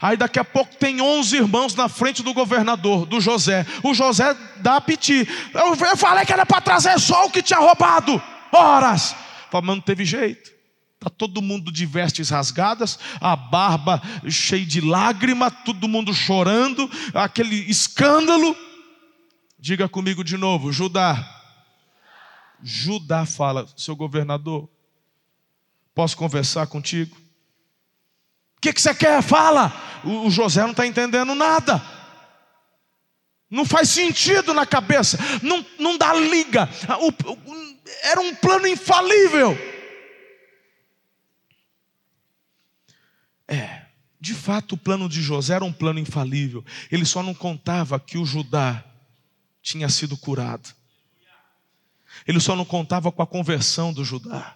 Aí 0.00 0.16
daqui 0.16 0.38
a 0.38 0.44
pouco 0.44 0.76
tem 0.76 1.00
onze 1.00 1.36
irmãos 1.36 1.74
na 1.74 1.88
frente 1.88 2.22
do 2.22 2.32
governador, 2.32 3.06
do 3.06 3.20
José. 3.20 3.66
O 3.82 3.94
José 3.94 4.36
dá 4.56 4.76
apetite. 4.76 5.30
Eu, 5.54 5.74
eu 5.74 5.96
falei 5.96 6.24
que 6.24 6.32
era 6.32 6.46
para 6.46 6.60
trazer 6.60 6.98
só 7.00 7.26
o 7.26 7.30
que 7.30 7.42
tinha 7.42 7.58
roubado. 7.58 8.22
Horas. 8.52 9.14
Mas 9.52 9.64
não 9.64 9.80
teve 9.80 10.04
jeito. 10.04 10.50
Está 10.94 11.08
todo 11.08 11.40
mundo 11.40 11.72
de 11.72 11.86
vestes 11.86 12.28
rasgadas, 12.28 12.98
a 13.22 13.34
barba 13.34 14.02
cheia 14.28 14.66
de 14.66 14.82
lágrima, 14.82 15.50
todo 15.50 15.88
mundo 15.88 16.12
chorando, 16.12 16.90
aquele 17.14 17.56
escândalo. 17.70 18.54
Diga 19.58 19.88
comigo 19.88 20.22
de 20.22 20.36
novo, 20.36 20.70
Judá. 20.70 21.26
Judá 22.62 23.24
fala, 23.24 23.66
seu 23.78 23.96
governador, 23.96 24.68
posso 25.94 26.14
conversar 26.18 26.66
contigo? 26.66 27.16
O 28.60 28.62
que, 28.62 28.74
que 28.74 28.82
você 28.82 28.94
quer? 28.94 29.22
Fala. 29.22 29.72
O, 30.04 30.26
o 30.26 30.30
José 30.30 30.60
não 30.60 30.72
está 30.72 30.86
entendendo 30.86 31.34
nada. 31.34 31.82
Não 33.50 33.64
faz 33.64 33.88
sentido 33.88 34.52
na 34.52 34.66
cabeça, 34.66 35.18
não, 35.42 35.64
não 35.78 35.96
dá 35.96 36.12
liga. 36.12 36.68
O, 37.00 37.08
o, 37.08 37.78
era 38.02 38.20
um 38.20 38.34
plano 38.34 38.66
infalível. 38.66 39.58
É, 43.48 43.86
de 44.20 44.34
fato, 44.34 44.74
o 44.74 44.78
plano 44.78 45.08
de 45.08 45.22
José 45.22 45.54
era 45.54 45.64
um 45.64 45.72
plano 45.72 45.98
infalível. 45.98 46.62
Ele 46.92 47.06
só 47.06 47.22
não 47.22 47.32
contava 47.32 47.98
que 47.98 48.18
o 48.18 48.26
Judá 48.26 48.84
tinha 49.62 49.88
sido 49.88 50.18
curado. 50.18 50.68
Ele 52.26 52.40
só 52.40 52.54
não 52.54 52.66
contava 52.66 53.10
com 53.10 53.22
a 53.22 53.26
conversão 53.26 53.90
do 53.90 54.04
Judá. 54.04 54.54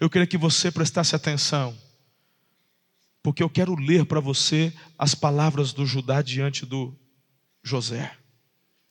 Eu 0.00 0.08
queria 0.08 0.26
que 0.26 0.38
você 0.38 0.70
prestasse 0.72 1.14
atenção, 1.14 1.76
porque 3.26 3.42
eu 3.42 3.50
quero 3.50 3.74
ler 3.74 4.06
para 4.06 4.20
você 4.20 4.72
as 4.96 5.12
palavras 5.12 5.72
do 5.72 5.84
Judá 5.84 6.22
diante 6.22 6.64
do 6.64 6.96
José. 7.60 8.16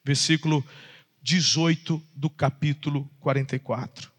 Versículo 0.03 0.61
18 1.21 2.03
do 2.13 2.29
capítulo 2.29 3.09
44. 3.21 4.11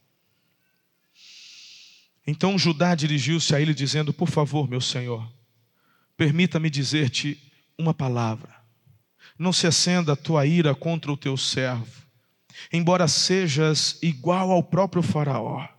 Então 2.26 2.58
Judá 2.58 2.94
dirigiu-se 2.94 3.54
a 3.54 3.60
ele, 3.60 3.74
dizendo: 3.74 4.10
Por 4.10 4.30
favor, 4.30 4.66
meu 4.66 4.80
senhor, 4.80 5.30
permita-me 6.16 6.70
dizer-te 6.70 7.38
uma 7.76 7.92
palavra. 7.92 8.56
Não 9.38 9.52
se 9.52 9.66
acenda 9.66 10.14
a 10.14 10.16
tua 10.16 10.46
ira 10.46 10.74
contra 10.74 11.12
o 11.12 11.16
teu 11.18 11.36
servo, 11.36 12.06
embora 12.72 13.06
sejas 13.06 13.98
igual 14.00 14.50
ao 14.50 14.62
próprio 14.62 15.02
Faraó. 15.02 15.75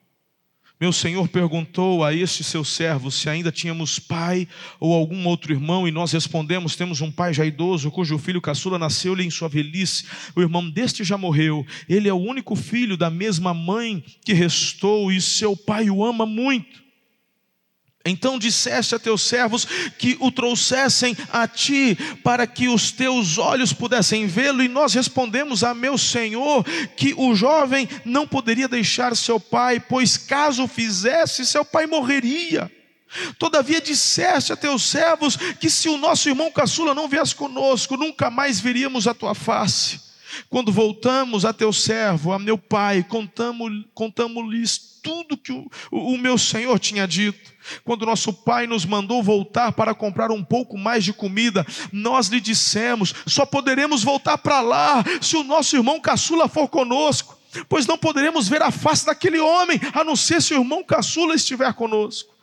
Meu 0.80 0.93
senhor 0.93 1.28
perguntou 1.28 2.03
a 2.05 2.13
este 2.13 2.43
seu 2.43 2.63
servo 2.63 3.09
se 3.09 3.28
ainda 3.28 3.51
tínhamos 3.51 3.97
pai 3.97 4.47
ou 4.80 4.93
algum 4.93 5.25
outro 5.25 5.51
irmão, 5.51 5.88
e 5.88 5.91
nós 5.91 6.11
respondemos: 6.11 6.75
temos 6.75 7.01
um 7.01 7.11
pai 7.11 7.34
já 7.34 7.43
idoso, 7.43 7.89
cujo 7.89 8.19
filho 8.19 8.39
caçula 8.39 8.78
nasceu-lhe 8.78 9.25
em 9.25 9.30
sua 9.32 9.49
velhice. 9.49 10.05
O 10.36 10.41
irmão 10.41 10.69
deste 10.69 11.03
já 11.03 11.17
morreu. 11.17 11.65
Ele 11.89 12.07
é 12.07 12.13
o 12.13 12.17
único 12.17 12.55
filho 12.55 12.95
da 12.95 13.09
mesma 13.09 13.55
mãe 13.55 14.03
que 14.23 14.34
restou, 14.34 15.11
e 15.11 15.19
seu 15.19 15.57
pai 15.57 15.89
o 15.89 16.05
ama 16.05 16.28
muito. 16.28 16.86
Então 18.09 18.39
disseste 18.39 18.95
a 18.95 18.99
teus 18.99 19.21
servos 19.21 19.65
que 19.97 20.17
o 20.19 20.31
trouxessem 20.31 21.15
a 21.31 21.47
ti, 21.47 21.97
para 22.23 22.47
que 22.47 22.67
os 22.67 22.91
teus 22.91 23.37
olhos 23.37 23.73
pudessem 23.73 24.27
vê-lo, 24.27 24.63
e 24.63 24.67
nós 24.67 24.93
respondemos 24.93 25.63
a 25.63 25.73
meu 25.73 25.97
senhor 25.97 26.63
que 26.95 27.13
o 27.17 27.35
jovem 27.35 27.87
não 28.05 28.27
poderia 28.27 28.67
deixar 28.67 29.15
seu 29.15 29.39
pai, 29.39 29.79
pois 29.79 30.17
caso 30.17 30.67
fizesse, 30.67 31.45
seu 31.45 31.65
pai 31.65 31.85
morreria. 31.85 32.71
Todavia 33.39 33.79
disseste 33.79 34.51
a 34.51 34.57
teus 34.57 34.83
servos 34.83 35.37
que 35.59 35.69
se 35.69 35.87
o 35.87 35.97
nosso 35.97 36.27
irmão 36.27 36.51
caçula 36.51 36.93
não 36.93 37.07
viesse 37.07 37.33
conosco, 37.33 37.95
nunca 37.95 38.29
mais 38.29 38.59
veríamos 38.59 39.07
a 39.07 39.13
tua 39.13 39.33
face. 39.33 40.06
Quando 40.49 40.71
voltamos 40.71 41.45
a 41.45 41.53
teu 41.53 41.71
servo, 41.71 42.34
a 42.34 42.39
meu 42.39 42.57
pai, 42.57 43.03
contamos-lhes 43.03 43.88
contamos 43.93 44.97
tudo 45.07 45.38
que 45.38 45.53
o, 45.53 45.69
o 45.89 46.17
meu 46.17 46.38
senhor 46.38 46.78
tinha 46.80 47.07
dito. 47.07 47.55
Quando 47.84 48.05
nosso 48.05 48.34
pai 48.34 48.67
nos 48.67 48.86
mandou 48.86 49.23
voltar 49.23 49.71
para 49.71 49.95
comprar 49.95 50.32
um 50.32 50.43
pouco 50.43 50.78
mais 50.78 51.03
de 51.03 51.13
comida, 51.13 51.65
nós 51.93 52.28
lhe 52.28 52.41
dissemos: 52.41 53.13
só 53.25 53.45
poderemos 53.45 54.03
voltar 54.03 54.38
para 54.38 54.59
lá 54.59 55.03
se 55.21 55.38
o 55.38 55.43
nosso 55.43 55.75
irmão 55.75 55.99
caçula 55.99 56.49
for 56.49 56.67
conosco, 56.67 57.38
pois 57.69 57.86
não 57.86 57.97
poderemos 57.97 58.49
ver 58.49 58.61
a 58.61 58.71
face 58.71 59.05
daquele 59.05 59.39
homem, 59.39 59.80
a 59.93 60.03
não 60.03 60.15
ser 60.15 60.41
se 60.41 60.53
o 60.53 60.57
irmão 60.57 60.84
caçula 60.84 61.36
estiver 61.36 61.73
conosco. 61.73 62.36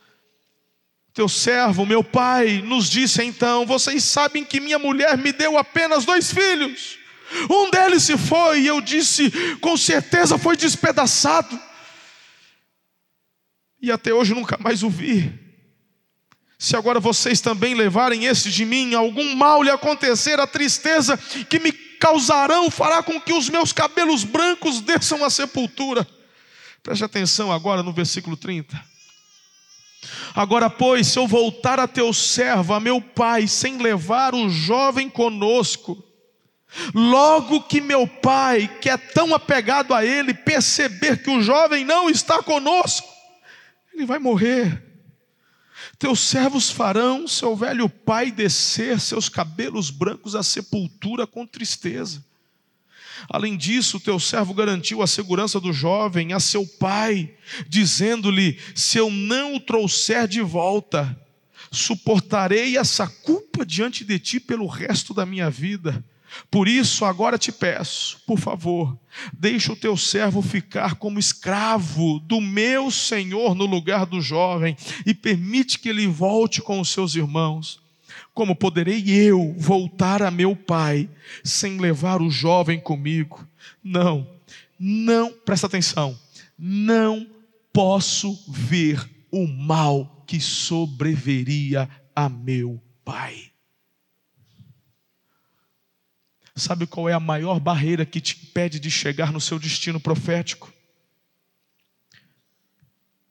Teu 1.13 1.29
servo, 1.29 1.85
meu 1.85 2.03
pai, 2.03 2.63
nos 2.65 2.89
disse 2.89 3.23
então: 3.23 3.65
Vocês 3.65 4.03
sabem 4.03 4.43
que 4.43 4.59
minha 4.59 4.79
mulher 4.79 5.17
me 5.17 5.31
deu 5.31 5.57
apenas 5.57 6.03
dois 6.03 6.31
filhos. 6.31 7.04
Um 7.49 7.69
deles 7.69 8.03
se 8.03 8.17
foi, 8.17 8.61
e 8.61 8.67
eu 8.67 8.81
disse: 8.81 9.31
Com 9.59 9.75
certeza 9.75 10.37
foi 10.37 10.55
despedaçado 10.55 11.59
e 13.85 13.91
até 13.91 14.11
hoje 14.11 14.33
nunca 14.33 14.57
mais 14.59 14.81
o 14.81 14.89
vi. 14.89 15.31
Se 16.57 16.75
agora 16.75 16.99
vocês 16.99 17.39
também 17.39 17.75
levarem 17.75 18.25
esse 18.25 18.49
de 18.49 18.65
mim, 18.65 18.95
algum 18.95 19.35
mal 19.35 19.61
lhe 19.61 19.69
acontecer, 19.69 20.39
a 20.39 20.47
tristeza 20.47 21.15
que 21.47 21.59
me 21.59 21.71
causarão 21.71 22.71
fará 22.71 23.03
com 23.03 23.21
que 23.21 23.33
os 23.33 23.47
meus 23.47 23.71
cabelos 23.71 24.23
brancos 24.23 24.81
desçam 24.81 25.23
à 25.23 25.29
sepultura. 25.29 26.07
Preste 26.81 27.03
atenção 27.03 27.51
agora 27.51 27.83
no 27.83 27.93
versículo 27.93 28.35
30. 28.35 28.75
Agora, 30.33 30.67
pois, 30.67 31.07
se 31.07 31.19
eu 31.19 31.27
voltar 31.27 31.79
a 31.79 31.87
teu 31.87 32.11
servo, 32.13 32.73
a 32.73 32.79
meu 32.79 32.99
pai, 32.99 33.47
sem 33.47 33.77
levar 33.77 34.33
o 34.33 34.49
jovem 34.49 35.09
conosco, 35.09 36.03
logo 36.93 37.61
que 37.63 37.81
meu 37.81 38.07
pai, 38.07 38.67
que 38.81 38.89
é 38.89 38.97
tão 38.97 39.33
apegado 39.33 39.93
a 39.93 40.05
ele, 40.05 40.33
perceber 40.33 41.21
que 41.23 41.29
o 41.29 41.41
jovem 41.41 41.85
não 41.85 42.09
está 42.09 42.41
conosco, 42.41 43.07
ele 43.93 44.05
vai 44.05 44.19
morrer. 44.19 44.83
Teus 45.97 46.19
servos 46.19 46.69
farão 46.69 47.27
seu 47.27 47.55
velho 47.55 47.87
pai 47.87 48.31
descer 48.31 48.99
seus 48.99 49.29
cabelos 49.29 49.89
brancos 49.89 50.35
à 50.35 50.43
sepultura 50.43 51.25
com 51.25 51.45
tristeza. 51.45 52.23
Além 53.29 53.55
disso, 53.55 53.99
teu 53.99 54.19
servo 54.19 54.53
garantiu 54.53 55.01
a 55.01 55.07
segurança 55.07 55.59
do 55.59 55.71
jovem 55.71 56.33
a 56.33 56.39
seu 56.39 56.67
pai, 56.67 57.33
dizendo-lhe: 57.67 58.59
Se 58.75 58.97
eu 58.97 59.09
não 59.09 59.55
o 59.55 59.59
trouxer 59.59 60.27
de 60.27 60.41
volta, 60.41 61.17
suportarei 61.71 62.77
essa 62.77 63.07
culpa 63.07 63.65
diante 63.65 64.03
de 64.03 64.19
ti 64.19 64.39
pelo 64.39 64.67
resto 64.67 65.13
da 65.13 65.25
minha 65.25 65.49
vida. 65.49 66.03
Por 66.49 66.67
isso, 66.67 67.05
agora 67.05 67.37
te 67.37 67.51
peço, 67.51 68.21
por 68.25 68.39
favor, 68.39 68.97
deixa 69.33 69.73
o 69.73 69.75
teu 69.75 69.95
servo 69.95 70.41
ficar 70.41 70.95
como 70.95 71.19
escravo 71.19 72.19
do 72.19 72.39
meu 72.41 72.91
senhor 72.91 73.55
no 73.55 73.65
lugar 73.65 74.05
do 74.05 74.21
jovem 74.21 74.75
e 75.05 75.13
permite 75.13 75.79
que 75.79 75.89
ele 75.89 76.07
volte 76.07 76.61
com 76.61 76.79
os 76.79 76.89
seus 76.89 77.15
irmãos. 77.15 77.79
Como 78.33 78.55
poderei 78.55 79.09
eu 79.09 79.55
voltar 79.57 80.21
a 80.21 80.29
meu 80.29 80.55
pai 80.55 81.09
sem 81.43 81.77
levar 81.79 82.21
o 82.21 82.29
jovem 82.29 82.79
comigo? 82.79 83.47
Não, 83.83 84.27
não, 84.79 85.31
presta 85.31 85.67
atenção, 85.67 86.17
não 86.57 87.27
posso 87.71 88.37
ver 88.47 89.09
o 89.31 89.47
mal 89.47 90.23
que 90.27 90.39
sobreveria 90.39 91.89
a 92.15 92.29
meu 92.29 92.81
pai. 93.03 93.54
Sabe 96.55 96.87
qual 96.87 97.09
é 97.09 97.13
a 97.13 97.19
maior 97.19 97.59
barreira 97.59 98.05
que 98.05 98.21
te 98.21 98.37
impede 98.41 98.79
de 98.79 98.89
chegar 98.89 99.31
no 99.31 99.41
seu 99.41 99.59
destino 99.59 99.99
profético? 99.99 100.73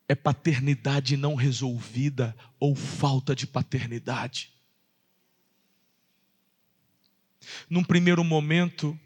é 0.09 0.15
paternidade 0.15 1.17
não 1.17 1.35
resolvida 1.35 2.37
ou 2.61 2.75
falta 2.75 3.35
de 3.35 3.47
paternidade. 3.47 4.53
Num 7.69 7.85
primeiro 7.85 8.23
momento, 8.23 8.99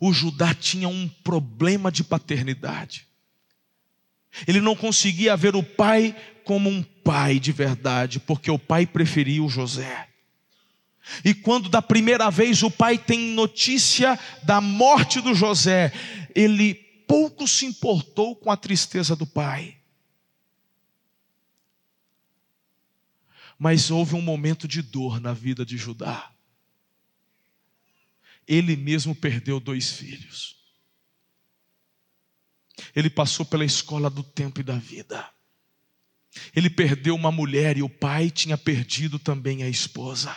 o 0.00 0.12
Judá 0.12 0.54
tinha 0.54 0.88
um 0.88 1.08
problema 1.08 1.90
de 1.90 2.04
paternidade. 2.04 3.06
Ele 4.46 4.60
não 4.60 4.76
conseguia 4.76 5.36
ver 5.36 5.56
o 5.56 5.62
pai 5.62 6.14
como 6.44 6.68
um 6.68 6.82
pai 6.82 7.38
de 7.38 7.52
verdade, 7.52 8.20
porque 8.20 8.50
o 8.50 8.58
pai 8.58 8.86
preferia 8.86 9.42
o 9.42 9.48
José. 9.48 10.07
E 11.24 11.34
quando 11.34 11.68
da 11.68 11.82
primeira 11.82 12.30
vez 12.30 12.62
o 12.62 12.70
pai 12.70 12.98
tem 12.98 13.32
notícia 13.32 14.18
da 14.42 14.60
morte 14.60 15.20
do 15.20 15.34
José, 15.34 15.92
ele 16.34 16.74
pouco 17.06 17.48
se 17.48 17.66
importou 17.66 18.36
com 18.36 18.50
a 18.50 18.56
tristeza 18.56 19.16
do 19.16 19.26
pai. 19.26 19.78
Mas 23.58 23.90
houve 23.90 24.14
um 24.14 24.22
momento 24.22 24.68
de 24.68 24.82
dor 24.82 25.20
na 25.20 25.32
vida 25.32 25.64
de 25.64 25.76
Judá. 25.76 26.32
Ele 28.46 28.76
mesmo 28.76 29.14
perdeu 29.14 29.58
dois 29.58 29.92
filhos. 29.92 30.56
Ele 32.94 33.10
passou 33.10 33.44
pela 33.44 33.64
escola 33.64 34.08
do 34.08 34.22
tempo 34.22 34.60
e 34.60 34.62
da 34.62 34.76
vida. 34.76 35.28
Ele 36.54 36.70
perdeu 36.70 37.14
uma 37.14 37.32
mulher 37.32 37.76
e 37.76 37.82
o 37.82 37.88
pai 37.88 38.30
tinha 38.30 38.56
perdido 38.56 39.18
também 39.18 39.62
a 39.62 39.68
esposa. 39.68 40.36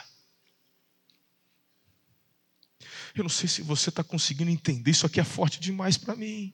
Eu 3.15 3.23
não 3.23 3.29
sei 3.29 3.47
se 3.47 3.61
você 3.61 3.89
está 3.89 4.03
conseguindo 4.03 4.49
entender, 4.49 4.91
isso 4.91 5.05
aqui 5.05 5.19
é 5.19 5.23
forte 5.23 5.59
demais 5.59 5.97
para 5.97 6.15
mim. 6.15 6.53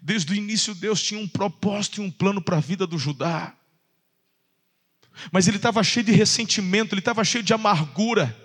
Desde 0.00 0.32
o 0.32 0.36
início, 0.36 0.74
Deus 0.74 1.02
tinha 1.02 1.20
um 1.20 1.28
propósito 1.28 2.00
e 2.00 2.04
um 2.04 2.10
plano 2.10 2.40
para 2.40 2.56
a 2.58 2.60
vida 2.60 2.86
do 2.86 2.98
Judá. 2.98 3.54
Mas 5.32 5.48
ele 5.48 5.56
estava 5.56 5.82
cheio 5.82 6.06
de 6.06 6.12
ressentimento, 6.12 6.94
ele 6.94 7.00
estava 7.00 7.24
cheio 7.24 7.42
de 7.42 7.52
amargura. 7.52 8.36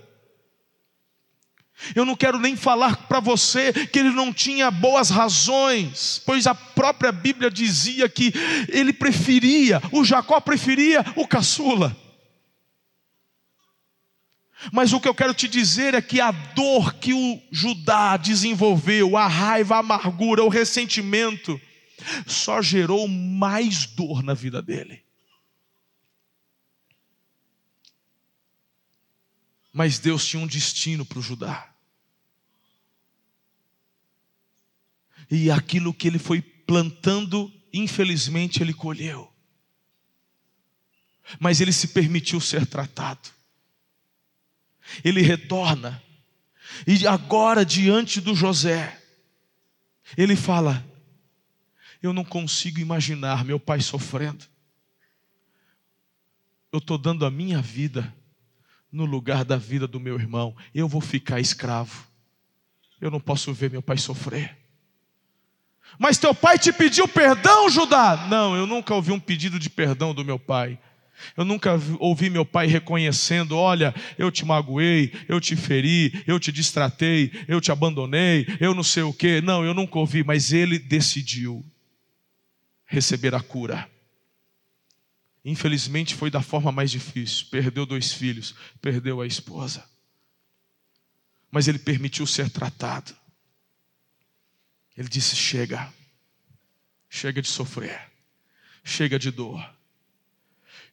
Eu 1.96 2.06
não 2.06 2.16
quero 2.16 2.40
nem 2.40 2.56
falar 2.56 3.08
para 3.08 3.20
você 3.20 3.74
que 3.88 4.00
ele 4.00 4.12
não 4.12 4.32
tinha 4.32 4.72
boas 4.72 5.10
razões, 5.10 6.22
pois 6.26 6.48
a 6.48 6.56
própria 6.56 7.12
Bíblia 7.12 7.52
dizia 7.52 8.08
que 8.08 8.32
ele 8.70 8.94
preferia, 8.94 9.82
o 9.92 10.04
Jacó 10.04 10.40
preferia 10.40 11.04
o 11.16 11.28
caçula. 11.28 11.96
Mas 14.72 14.94
o 14.94 15.00
que 15.00 15.08
eu 15.08 15.16
quero 15.16 15.34
te 15.34 15.48
dizer 15.48 15.94
é 15.94 16.02
que 16.02 16.22
a 16.22 16.32
dor 16.32 16.94
que 16.96 17.14
o 17.14 17.42
Judá 17.52 18.16
desenvolveu, 18.16 19.18
a 19.18 19.28
raiva, 19.28 19.76
a 19.76 19.80
amargura, 19.80 20.44
o 20.44 20.50
ressentimento, 20.50 21.60
só 22.26 22.62
gerou 22.62 23.08
mais 23.08 23.86
dor 23.86 24.24
na 24.24 24.34
vida 24.34 24.62
dele. 24.62 25.04
Mas 29.72 30.00
Deus 30.00 30.26
tinha 30.26 30.42
um 30.42 30.48
destino 30.48 31.06
para 31.06 31.20
o 31.20 31.22
Judá. 31.22 31.74
E 35.30 35.50
aquilo 35.50 35.94
que 35.94 36.08
ele 36.08 36.20
foi 36.20 36.42
plantando, 36.42 37.52
infelizmente 37.74 38.62
ele 38.62 38.74
colheu. 38.74 39.32
Mas 41.40 41.60
ele 41.60 41.74
se 41.74 41.88
permitiu 41.88 42.40
ser 42.40 42.68
tratado 42.68 43.33
ele 45.04 45.22
retorna. 45.22 46.02
E 46.88 47.08
agora, 47.08 47.66
diante 47.66 48.20
do 48.20 48.36
José, 48.36 49.00
ele 50.18 50.36
fala: 50.36 50.86
Eu 52.02 52.12
não 52.12 52.24
consigo 52.24 52.80
imaginar 52.80 53.46
meu 53.46 53.60
pai 53.60 53.80
sofrendo. 53.82 54.46
Eu 56.72 56.80
estou 56.80 56.98
dando 56.98 57.26
a 57.26 57.32
minha 57.32 57.62
vida 57.62 58.14
no 58.92 59.06
lugar 59.06 59.46
da 59.46 59.58
vida 59.58 59.88
do 59.88 60.00
meu 60.00 60.16
irmão. 60.16 60.56
Eu 60.74 60.88
vou 60.88 61.02
ficar 61.02 61.40
escravo. 61.40 62.08
Eu 63.00 63.12
não 63.12 63.20
posso 63.20 63.54
ver 63.54 63.70
meu 63.70 63.82
pai 63.82 63.98
sofrer. 63.98 64.58
Mas 66.00 66.18
teu 66.18 66.34
pai 66.34 66.58
te 66.58 66.72
pediu 66.74 67.08
perdão, 67.08 67.70
Judá? 67.70 68.28
Não, 68.28 68.56
eu 68.56 68.66
nunca 68.66 68.96
ouvi 68.96 69.12
um 69.12 69.20
pedido 69.20 69.60
de 69.60 69.70
perdão 69.70 70.14
do 70.14 70.26
meu 70.26 70.40
pai. 70.40 70.80
Eu 71.36 71.46
nunca 71.46 71.72
ouvi 72.00 72.30
meu 72.30 72.46
pai 72.46 72.68
reconhecendo: 72.68 73.58
olha, 73.58 73.94
eu 74.18 74.32
te 74.32 74.46
magoei, 74.46 75.12
eu 75.28 75.40
te 75.40 75.56
feri, 75.56 76.24
eu 76.28 76.40
te 76.40 76.52
distratei, 76.52 77.32
eu 77.48 77.60
te 77.60 77.72
abandonei, 77.72 78.46
eu 78.60 78.74
não 78.74 78.84
sei 78.84 79.04
o 79.04 79.14
que. 79.14 79.42
Não, 79.42 79.64
eu 79.64 79.74
nunca 79.74 79.98
ouvi, 79.98 80.24
mas 80.24 80.52
ele 80.54 80.78
decidiu 80.78 81.66
receber 82.86 83.34
a 83.34 83.42
cura. 83.42 83.90
Infelizmente 85.44 86.16
foi 86.16 86.30
da 86.30 86.42
forma 86.42 86.72
mais 86.72 86.92
difícil: 86.92 87.48
perdeu 87.50 87.86
dois 87.86 88.14
filhos, 88.14 88.56
perdeu 88.82 89.22
a 89.22 89.28
esposa. 89.28 89.84
Mas 91.52 91.68
ele 91.68 91.80
permitiu 91.80 92.26
ser 92.26 92.50
tratado. 92.50 93.16
Ele 94.98 95.10
disse: 95.10 95.36
chega, 95.36 95.92
chega 97.10 97.42
de 97.42 97.48
sofrer, 97.48 98.10
chega 98.84 99.18
de 99.18 99.32
dor 99.32 99.83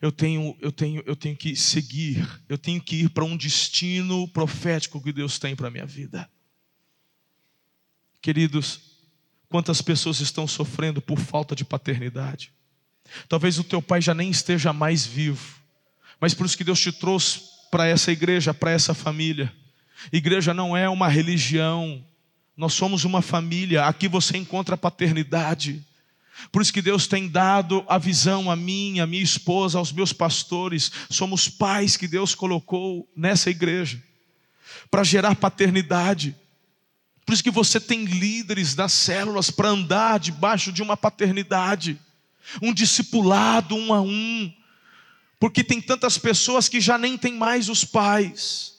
eu 0.01 0.11
tenho, 0.11 0.57
eu 0.61 0.73
tenho, 0.73 1.03
eu 1.05 1.15
tenho 1.15 1.37
que 1.37 1.55
seguir, 1.55 2.27
eu 2.49 2.57
tenho 2.57 2.81
que 2.81 2.97
ir 2.97 3.11
para 3.11 3.25
um 3.25 3.37
destino 3.37 4.27
profético 4.29 5.01
que 5.01 5.13
Deus 5.13 5.39
tem 5.39 5.55
para 5.55 5.69
a 5.69 5.71
minha 5.71 5.85
vida. 5.85 6.29
Queridos, 8.23 8.81
quantas 9.49 9.83
pessoas 9.83 10.21
estão 10.21 10.47
sofrendo 10.47 11.03
por 11.03 11.19
falta 11.19 11.55
de 11.55 11.65
paternidade? 11.65 12.53
Talvez 13.29 13.59
o 13.59 13.65
teu 13.65 13.83
pai 13.83 14.01
já 14.01 14.15
nem 14.15 14.31
esteja 14.31 14.73
mais 14.73 15.05
vivo, 15.05 15.61
mas 16.19 16.33
por 16.33 16.47
isso 16.47 16.57
que 16.57 16.65
Deus 16.65 16.81
te 16.81 16.93
trouxe 16.93 17.41
para 17.71 17.87
essa 17.87 18.11
igreja, 18.11 18.55
para 18.55 18.71
essa 18.71 18.95
família. 18.95 19.53
Igreja 20.13 20.55
não 20.55 20.75
é 20.77 20.89
uma 20.89 21.09
religião, 21.09 22.03
nós 22.57 22.73
somos 22.73 23.05
uma 23.05 23.21
família, 23.21 23.87
aqui 23.87 24.09
você 24.09 24.37
encontra 24.37 24.77
paternidade. 24.77 25.85
Por 26.51 26.63
isso 26.63 26.73
que 26.73 26.83
Deus 26.83 27.07
tem 27.07 27.29
dado 27.29 27.85
a 27.89 27.99
visão 27.99 28.51
a 28.51 28.57
mim, 28.57 29.01
a 29.01 29.07
minha 29.07 29.23
esposa, 29.23 29.79
aos 29.79 29.93
meus 29.93 30.13
pastores. 30.13 30.91
Somos 31.09 31.49
pais 31.49 31.97
que 31.97 32.09
Deus 32.09 32.35
colocou 32.35 33.09
nessa 33.17 33.51
igreja 33.51 34.03
para 34.91 35.05
gerar 35.05 35.35
paternidade. 35.37 36.37
Por 37.25 37.35
isso 37.35 37.43
que 37.43 37.51
você 37.51 37.79
tem 37.79 38.05
líderes 38.05 38.75
das 38.75 38.93
células 38.93 39.51
para 39.51 39.69
andar 39.69 40.19
debaixo 40.19 40.73
de 40.73 40.83
uma 40.83 40.97
paternidade, 40.97 42.01
um 42.61 42.73
discipulado 42.73 43.77
um 43.77 43.95
a 43.95 44.01
um, 44.01 44.53
porque 45.39 45.63
tem 45.63 45.81
tantas 45.81 46.19
pessoas 46.19 46.69
que 46.69 46.81
já 46.81 46.99
nem 46.99 47.17
tem 47.17 47.35
mais 47.35 47.69
os 47.69 47.85
pais. 47.85 48.75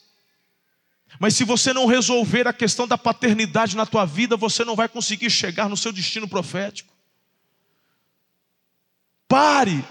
Mas 1.18 1.34
se 1.34 1.44
você 1.44 1.72
não 1.72 1.86
resolver 1.86 2.46
a 2.48 2.52
questão 2.52 2.86
da 2.86 2.98
paternidade 2.98 3.76
na 3.76 3.86
tua 3.86 4.04
vida, 4.04 4.36
você 4.36 4.64
não 4.64 4.76
vai 4.76 4.88
conseguir 4.88 5.30
chegar 5.30 5.68
no 5.68 5.76
seu 5.76 5.92
destino 5.92 6.28
profético. 6.28 6.91
Pare 9.32 9.82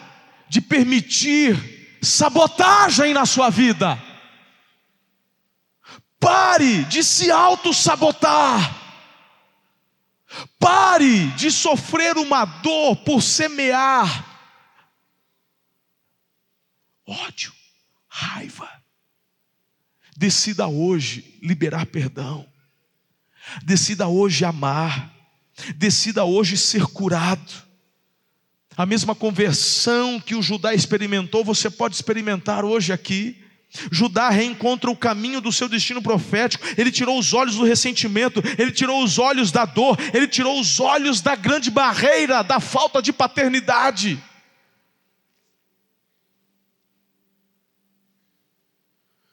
de 0.48 0.62
permitir 0.62 1.98
sabotagem 2.00 3.12
na 3.12 3.26
sua 3.26 3.50
vida. 3.50 4.00
Pare 6.20 6.84
de 6.84 7.04
se 7.04 7.32
auto-sabotar. 7.32 8.80
Pare 10.60 11.26
de 11.30 11.50
sofrer 11.50 12.20
uma 12.20 12.46
dor 12.46 12.98
por 12.98 13.24
semear 13.24 14.28
ódio, 17.08 17.52
raiva. 18.08 18.70
Decida 20.16 20.68
hoje 20.68 21.40
liberar 21.42 21.88
perdão. 21.88 22.48
Decida 23.64 24.08
hoje 24.08 24.46
amar. 24.46 25.12
Decida 25.78 26.26
hoje 26.26 26.60
ser 26.60 26.86
curado. 26.86 27.71
A 28.78 28.86
mesma 28.86 29.14
conversão 29.14 30.20
que 30.20 30.34
o 30.34 30.42
Judá 30.42 30.74
experimentou, 30.74 31.44
você 31.44 31.70
pode 31.70 31.96
experimentar 31.96 32.64
hoje 32.64 32.94
aqui. 32.94 33.38
Judá 33.92 34.30
reencontra 34.30 34.90
o 34.90 34.96
caminho 34.96 35.42
do 35.42 35.52
seu 35.52 35.68
destino 35.68 36.02
profético. 36.02 36.66
Ele 36.78 36.92
tirou 36.92 37.18
os 37.20 37.34
olhos 37.34 37.56
do 37.56 37.66
ressentimento, 37.66 38.42
ele 38.58 38.72
tirou 38.72 39.04
os 39.04 39.20
olhos 39.20 39.52
da 39.52 39.66
dor, 39.66 39.98
ele 40.14 40.28
tirou 40.28 40.60
os 40.60 40.80
olhos 40.80 41.22
da 41.22 41.36
grande 41.36 41.70
barreira 41.70 42.44
da 42.44 42.60
falta 42.60 43.02
de 43.02 43.12
paternidade. 43.12 44.22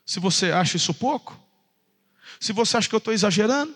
Se 0.04 0.18
você 0.18 0.50
acha 0.50 0.76
isso 0.76 0.94
pouco, 0.94 1.38
se 2.40 2.52
você 2.52 2.76
acha 2.76 2.88
que 2.88 2.94
eu 2.94 2.98
estou 2.98 3.12
exagerando, 3.12 3.74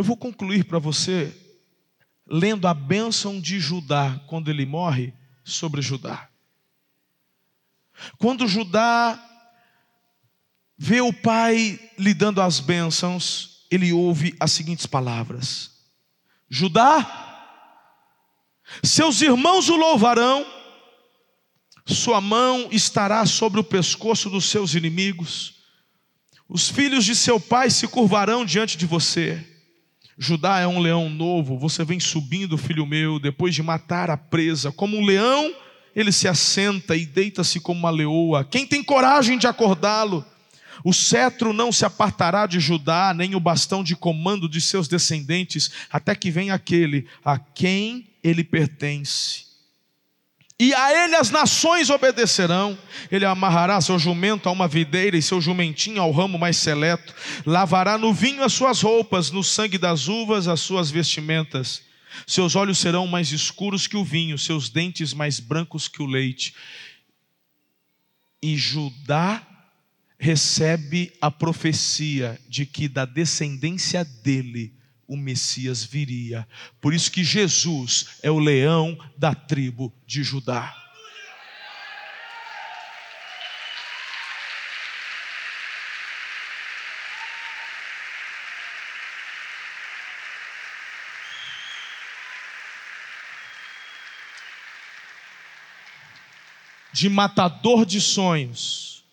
Eu 0.00 0.04
vou 0.04 0.16
concluir 0.16 0.64
para 0.64 0.78
você 0.78 1.30
lendo 2.26 2.66
a 2.66 2.72
bênção 2.72 3.38
de 3.38 3.60
Judá 3.60 4.18
quando 4.28 4.50
ele 4.50 4.64
morre 4.64 5.12
sobre 5.44 5.82
Judá. 5.82 6.26
Quando 8.16 8.48
Judá 8.48 9.22
vê 10.78 11.02
o 11.02 11.12
pai 11.12 11.78
lhe 11.98 12.14
dando 12.14 12.40
as 12.40 12.60
bênçãos, 12.60 13.66
ele 13.70 13.92
ouve 13.92 14.34
as 14.40 14.52
seguintes 14.52 14.86
palavras: 14.86 15.70
Judá, 16.48 17.04
seus 18.82 19.20
irmãos 19.20 19.68
o 19.68 19.76
louvarão, 19.76 20.46
sua 21.84 22.22
mão 22.22 22.70
estará 22.72 23.26
sobre 23.26 23.60
o 23.60 23.64
pescoço 23.64 24.30
dos 24.30 24.46
seus 24.46 24.72
inimigos, 24.72 25.56
os 26.48 26.70
filhos 26.70 27.04
de 27.04 27.14
seu 27.14 27.38
pai 27.38 27.68
se 27.68 27.86
curvarão 27.86 28.46
diante 28.46 28.78
de 28.78 28.86
você. 28.86 29.49
Judá 30.22 30.58
é 30.58 30.66
um 30.66 30.80
leão 30.80 31.08
novo, 31.08 31.58
você 31.58 31.82
vem 31.82 31.98
subindo, 31.98 32.58
filho 32.58 32.84
meu, 32.84 33.18
depois 33.18 33.54
de 33.54 33.62
matar 33.62 34.10
a 34.10 34.18
presa. 34.18 34.70
Como 34.70 34.98
um 34.98 35.02
leão, 35.02 35.50
ele 35.96 36.12
se 36.12 36.28
assenta 36.28 36.94
e 36.94 37.06
deita-se 37.06 37.58
como 37.58 37.80
uma 37.80 37.88
leoa. 37.88 38.44
Quem 38.44 38.66
tem 38.66 38.84
coragem 38.84 39.38
de 39.38 39.46
acordá-lo? 39.46 40.22
O 40.84 40.92
cetro 40.92 41.54
não 41.54 41.72
se 41.72 41.86
apartará 41.86 42.46
de 42.46 42.60
Judá, 42.60 43.14
nem 43.16 43.34
o 43.34 43.40
bastão 43.40 43.82
de 43.82 43.96
comando 43.96 44.46
de 44.46 44.60
seus 44.60 44.86
descendentes, 44.86 45.70
até 45.90 46.14
que 46.14 46.30
venha 46.30 46.52
aquele 46.52 47.06
a 47.24 47.38
quem 47.38 48.06
ele 48.22 48.44
pertence. 48.44 49.49
E 50.60 50.74
a 50.74 51.04
ele 51.04 51.16
as 51.16 51.30
nações 51.30 51.88
obedecerão. 51.88 52.78
Ele 53.10 53.24
amarrará 53.24 53.80
seu 53.80 53.98
jumento 53.98 54.46
a 54.46 54.52
uma 54.52 54.68
videira 54.68 55.16
e 55.16 55.22
seu 55.22 55.40
jumentinho 55.40 56.02
ao 56.02 56.12
ramo 56.12 56.38
mais 56.38 56.58
seleto. 56.58 57.14
Lavará 57.46 57.96
no 57.96 58.12
vinho 58.12 58.44
as 58.44 58.52
suas 58.52 58.82
roupas, 58.82 59.30
no 59.30 59.42
sangue 59.42 59.78
das 59.78 60.06
uvas 60.06 60.46
as 60.46 60.60
suas 60.60 60.90
vestimentas. 60.90 61.80
Seus 62.26 62.56
olhos 62.56 62.76
serão 62.76 63.06
mais 63.06 63.32
escuros 63.32 63.86
que 63.86 63.96
o 63.96 64.04
vinho, 64.04 64.36
seus 64.36 64.68
dentes 64.68 65.14
mais 65.14 65.40
brancos 65.40 65.88
que 65.88 66.02
o 66.02 66.06
leite. 66.06 66.54
E 68.42 68.54
Judá 68.54 69.40
recebe 70.18 71.10
a 71.22 71.30
profecia 71.30 72.38
de 72.46 72.66
que 72.66 72.86
da 72.86 73.06
descendência 73.06 74.04
dele 74.04 74.74
o 75.10 75.16
Messias 75.16 75.82
viria. 75.82 76.46
Por 76.80 76.94
isso 76.94 77.10
que 77.10 77.24
Jesus 77.24 78.20
é 78.22 78.30
o 78.30 78.38
leão 78.38 78.96
da 79.18 79.34
tribo 79.34 79.92
de 80.06 80.22
Judá. 80.22 80.76
De 96.92 97.08
matador 97.08 97.84
de 97.84 98.00
sonhos, 98.00 99.04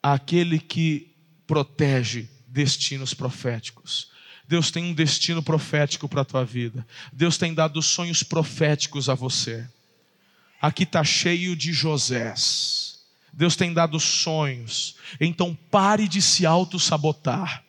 aquele 0.00 0.60
que 0.60 1.16
protege 1.48 2.28
destinos 2.46 3.12
proféticos. 3.12 4.17
Deus 4.48 4.70
tem 4.70 4.82
um 4.84 4.94
destino 4.94 5.42
profético 5.42 6.08
para 6.08 6.22
a 6.22 6.24
tua 6.24 6.42
vida. 6.42 6.86
Deus 7.12 7.36
tem 7.36 7.52
dado 7.52 7.82
sonhos 7.82 8.22
proféticos 8.22 9.10
a 9.10 9.14
você. 9.14 9.68
Aqui 10.60 10.84
está 10.84 11.04
cheio 11.04 11.54
de 11.54 11.70
Josés. 11.70 12.98
Deus 13.30 13.54
tem 13.54 13.74
dado 13.74 14.00
sonhos. 14.00 14.96
Então 15.20 15.56
pare 15.70 16.08
de 16.08 16.22
se 16.22 16.46
auto-sabotar. 16.46 17.62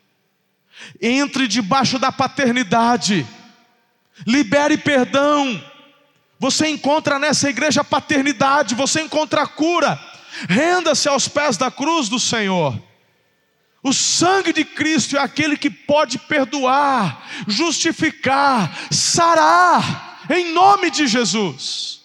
Entre 1.01 1.49
debaixo 1.49 1.99
da 1.99 2.13
paternidade. 2.13 3.27
Libere 4.25 4.77
perdão. 4.77 5.61
Você 6.39 6.69
encontra 6.69 7.19
nessa 7.19 7.49
igreja 7.49 7.83
paternidade, 7.83 8.73
você 8.73 9.01
encontra 9.01 9.45
cura. 9.45 9.99
Renda-se 10.47 11.09
aos 11.09 11.27
pés 11.27 11.57
da 11.57 11.69
cruz 11.69 12.07
do 12.07 12.17
Senhor. 12.17 12.81
O 13.81 13.93
sangue 13.93 14.51
de 14.51 14.65
Cristo 14.65 15.17
é 15.17 15.21
aquele 15.21 15.55
que 15.55 15.69
pode 15.69 16.17
perdoar, 16.19 17.25
justificar, 17.47 18.87
sarar, 18.91 20.25
em 20.29 20.51
nome 20.53 20.91
de 20.91 21.07
Jesus. 21.07 22.01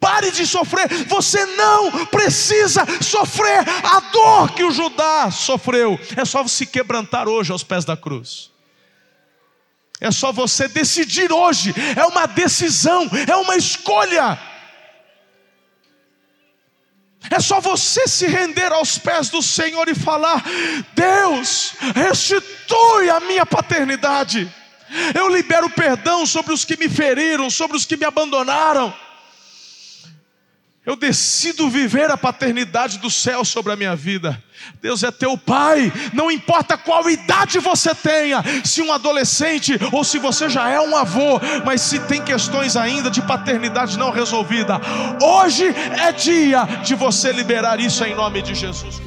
Pare 0.00 0.30
de 0.30 0.46
sofrer, 0.46 0.88
você 1.06 1.44
não 1.44 2.06
precisa 2.06 2.86
sofrer 3.02 3.64
a 3.84 4.00
dor 4.12 4.52
que 4.52 4.62
o 4.62 4.70
Judá 4.70 5.30
sofreu, 5.30 5.98
é 6.16 6.24
só 6.24 6.46
se 6.46 6.64
quebrantar 6.64 7.28
hoje 7.28 7.50
aos 7.50 7.64
pés 7.64 7.84
da 7.84 7.96
cruz. 7.96 8.50
É 10.00 10.12
só 10.12 10.30
você 10.30 10.68
decidir 10.68 11.32
hoje, 11.32 11.74
é 11.96 12.04
uma 12.06 12.26
decisão, 12.26 13.10
é 13.26 13.34
uma 13.36 13.56
escolha. 13.56 14.38
É 17.30 17.40
só 17.40 17.60
você 17.60 18.06
se 18.08 18.26
render 18.26 18.72
aos 18.72 18.98
pés 18.98 19.28
do 19.28 19.42
Senhor 19.42 19.88
e 19.88 19.94
falar: 19.94 20.42
Deus, 20.94 21.74
restitui 21.94 23.10
a 23.10 23.20
minha 23.20 23.44
paternidade. 23.44 24.52
Eu 25.14 25.28
libero 25.28 25.68
perdão 25.68 26.24
sobre 26.24 26.52
os 26.52 26.64
que 26.64 26.76
me 26.76 26.88
feriram, 26.88 27.50
sobre 27.50 27.76
os 27.76 27.84
que 27.84 27.96
me 27.96 28.04
abandonaram. 28.04 28.94
Eu 30.88 30.96
decido 30.96 31.68
viver 31.68 32.10
a 32.10 32.16
paternidade 32.16 32.96
do 32.96 33.10
céu 33.10 33.44
sobre 33.44 33.70
a 33.70 33.76
minha 33.76 33.94
vida. 33.94 34.42
Deus 34.80 35.02
é 35.02 35.10
teu 35.10 35.36
pai, 35.36 35.92
não 36.14 36.30
importa 36.30 36.78
qual 36.78 37.10
idade 37.10 37.58
você 37.58 37.94
tenha, 37.94 38.42
se 38.64 38.80
um 38.80 38.90
adolescente 38.90 39.78
ou 39.92 40.02
se 40.02 40.18
você 40.18 40.48
já 40.48 40.70
é 40.70 40.80
um 40.80 40.96
avô, 40.96 41.38
mas 41.62 41.82
se 41.82 41.98
tem 41.98 42.22
questões 42.22 42.74
ainda 42.74 43.10
de 43.10 43.20
paternidade 43.20 43.98
não 43.98 44.10
resolvida, 44.10 44.80
hoje 45.20 45.66
é 45.66 46.10
dia 46.10 46.64
de 46.82 46.94
você 46.94 47.32
liberar 47.32 47.78
isso 47.78 48.02
em 48.02 48.14
nome 48.14 48.40
de 48.40 48.54
Jesus. 48.54 48.98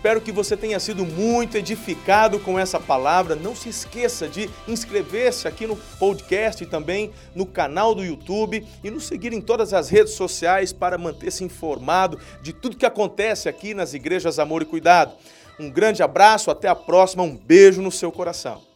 Espero 0.00 0.22
que 0.22 0.32
você 0.32 0.56
tenha 0.56 0.80
sido 0.80 1.04
muito 1.04 1.58
edificado 1.58 2.40
com 2.40 2.58
essa 2.58 2.80
palavra. 2.80 3.36
Não 3.36 3.54
se 3.54 3.68
esqueça 3.68 4.26
de 4.26 4.48
inscrever-se 4.66 5.46
aqui 5.46 5.66
no 5.66 5.76
podcast 5.76 6.64
e 6.64 6.66
também 6.66 7.10
no 7.34 7.44
canal 7.44 7.94
do 7.94 8.02
YouTube 8.02 8.66
e 8.82 8.90
nos 8.90 9.04
seguir 9.04 9.34
em 9.34 9.42
todas 9.42 9.74
as 9.74 9.90
redes 9.90 10.14
sociais 10.14 10.72
para 10.72 10.96
manter-se 10.96 11.44
informado 11.44 12.18
de 12.40 12.54
tudo 12.54 12.78
que 12.78 12.86
acontece 12.86 13.46
aqui 13.46 13.74
nas 13.74 13.92
igrejas 13.92 14.38
Amor 14.38 14.62
e 14.62 14.64
Cuidado. 14.64 15.12
Um 15.58 15.68
grande 15.68 16.02
abraço, 16.02 16.50
até 16.50 16.66
a 16.66 16.74
próxima, 16.74 17.22
um 17.22 17.36
beijo 17.36 17.82
no 17.82 17.92
seu 17.92 18.10
coração. 18.10 18.69